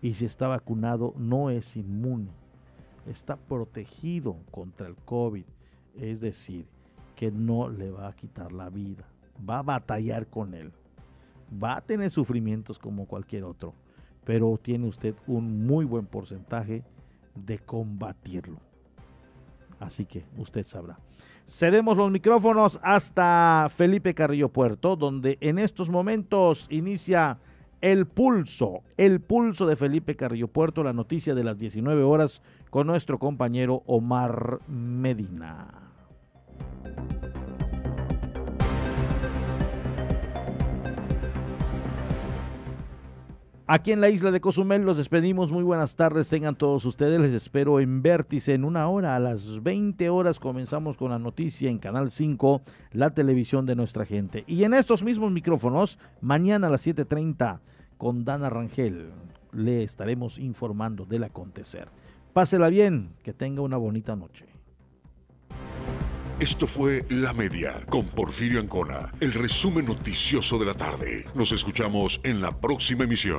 y 0.03 0.13
si 0.13 0.27
está 0.27 0.47
vacunado 0.47 1.15
no 1.17 1.49
es 1.49 1.75
inmune, 1.79 2.29
está 3.07 3.39
protegido 3.39 4.37
contra 4.51 4.89
el 4.89 4.97
COVID, 4.97 5.47
es 5.99 6.21
decir, 6.21 6.67
que 7.17 7.31
no 7.31 7.69
le 7.69 7.91
va 7.91 8.09
a 8.09 8.17
quitar 8.17 8.53
la 8.53 8.71
vida, 8.71 9.05
va 9.49 9.59
a 9.59 9.63
batallar 9.63 10.27
con 10.27 10.55
él, 10.55 10.73
va 11.63 11.77
a 11.77 11.81
tener 11.81 12.11
sufrimientos 12.11 12.79
como 12.79 13.07
cualquier 13.07 13.45
otro, 13.45 13.75
pero 14.25 14.59
tiene 14.63 14.87
usted 14.87 15.15
un 15.27 15.67
muy 15.67 15.85
buen 15.85 16.07
porcentaje 16.07 16.83
de 17.35 17.59
combatirlo. 17.59 18.59
Así 19.79 20.05
que 20.05 20.25
usted 20.37 20.65
sabrá. 20.65 20.99
Cedemos 21.47 21.97
los 21.97 22.11
micrófonos 22.11 22.79
hasta 22.83 23.69
Felipe 23.75 24.15
Carrillo 24.15 24.49
Puerto, 24.49 24.95
donde 24.95 25.37
en 25.41 25.59
estos 25.59 25.89
momentos 25.89 26.67
inicia 26.71 27.39
el 27.81 28.07
pulso, 28.07 28.83
el 28.97 29.21
pulso 29.21 29.67
de 29.67 29.77
Felipe 29.77 30.17
Carrillo 30.17 30.49
Puerto, 30.49 30.83
la 30.83 30.93
noticia 30.93 31.35
de 31.35 31.45
las 31.45 31.59
19 31.59 32.03
horas 32.03 32.43
con 32.71 32.87
nuestro 32.87 33.19
compañero 33.19 33.83
Omar 33.87 34.61
Medina. 34.69 35.91
Aquí 43.73 43.93
en 43.93 44.01
la 44.01 44.09
isla 44.09 44.33
de 44.33 44.41
Cozumel 44.41 44.83
los 44.83 44.97
despedimos. 44.97 45.53
Muy 45.53 45.63
buenas 45.63 45.95
tardes, 45.95 46.29
tengan 46.29 46.57
todos 46.57 46.85
ustedes. 46.85 47.21
Les 47.21 47.33
espero 47.33 47.79
en 47.79 48.03
Vértice 48.03 48.53
en 48.53 48.65
una 48.65 48.89
hora. 48.89 49.15
A 49.15 49.21
las 49.21 49.63
20 49.63 50.11
horas 50.11 50.41
comenzamos 50.41 50.97
con 50.97 51.13
la 51.13 51.21
noticia 51.21 51.71
en 51.71 51.79
Canal 51.79 52.11
5, 52.11 52.63
la 52.91 53.15
televisión 53.15 53.67
de 53.67 53.77
nuestra 53.77 54.05
gente. 54.05 54.43
Y 54.49 54.65
en 54.65 54.75
estos 54.75 55.05
mismos 55.05 55.31
micrófonos, 55.31 56.01
mañana 56.21 56.67
a 56.67 56.71
las 56.71 56.85
7.30 56.85 57.61
con 57.97 58.25
Dana 58.25 58.51
Rangel, 58.51 59.13
le 59.53 59.85
estaremos 59.85 60.41
informando 60.41 61.07
del 61.07 61.23
acontecer. 61.23 61.87
Pásela 62.33 62.71
bien, 62.71 63.15
que 63.23 63.35
tenga 63.35 63.63
una 63.63 63.77
bonita 63.77 64.17
noche. 64.17 64.47
Esto 66.41 66.67
fue 66.67 67.05
La 67.09 67.33
Media 67.33 67.87
con 67.89 68.05
Porfirio 68.07 68.59
Ancona, 68.59 69.13
el 69.21 69.33
resumen 69.33 69.87
noticioso 69.87 70.59
de 70.59 70.67
la 70.67 70.75
tarde. 70.75 71.25
Nos 71.37 71.53
escuchamos 71.53 72.21
en 72.25 72.41
la 72.41 72.51
próxima 72.51 73.05
emisión. 73.05 73.39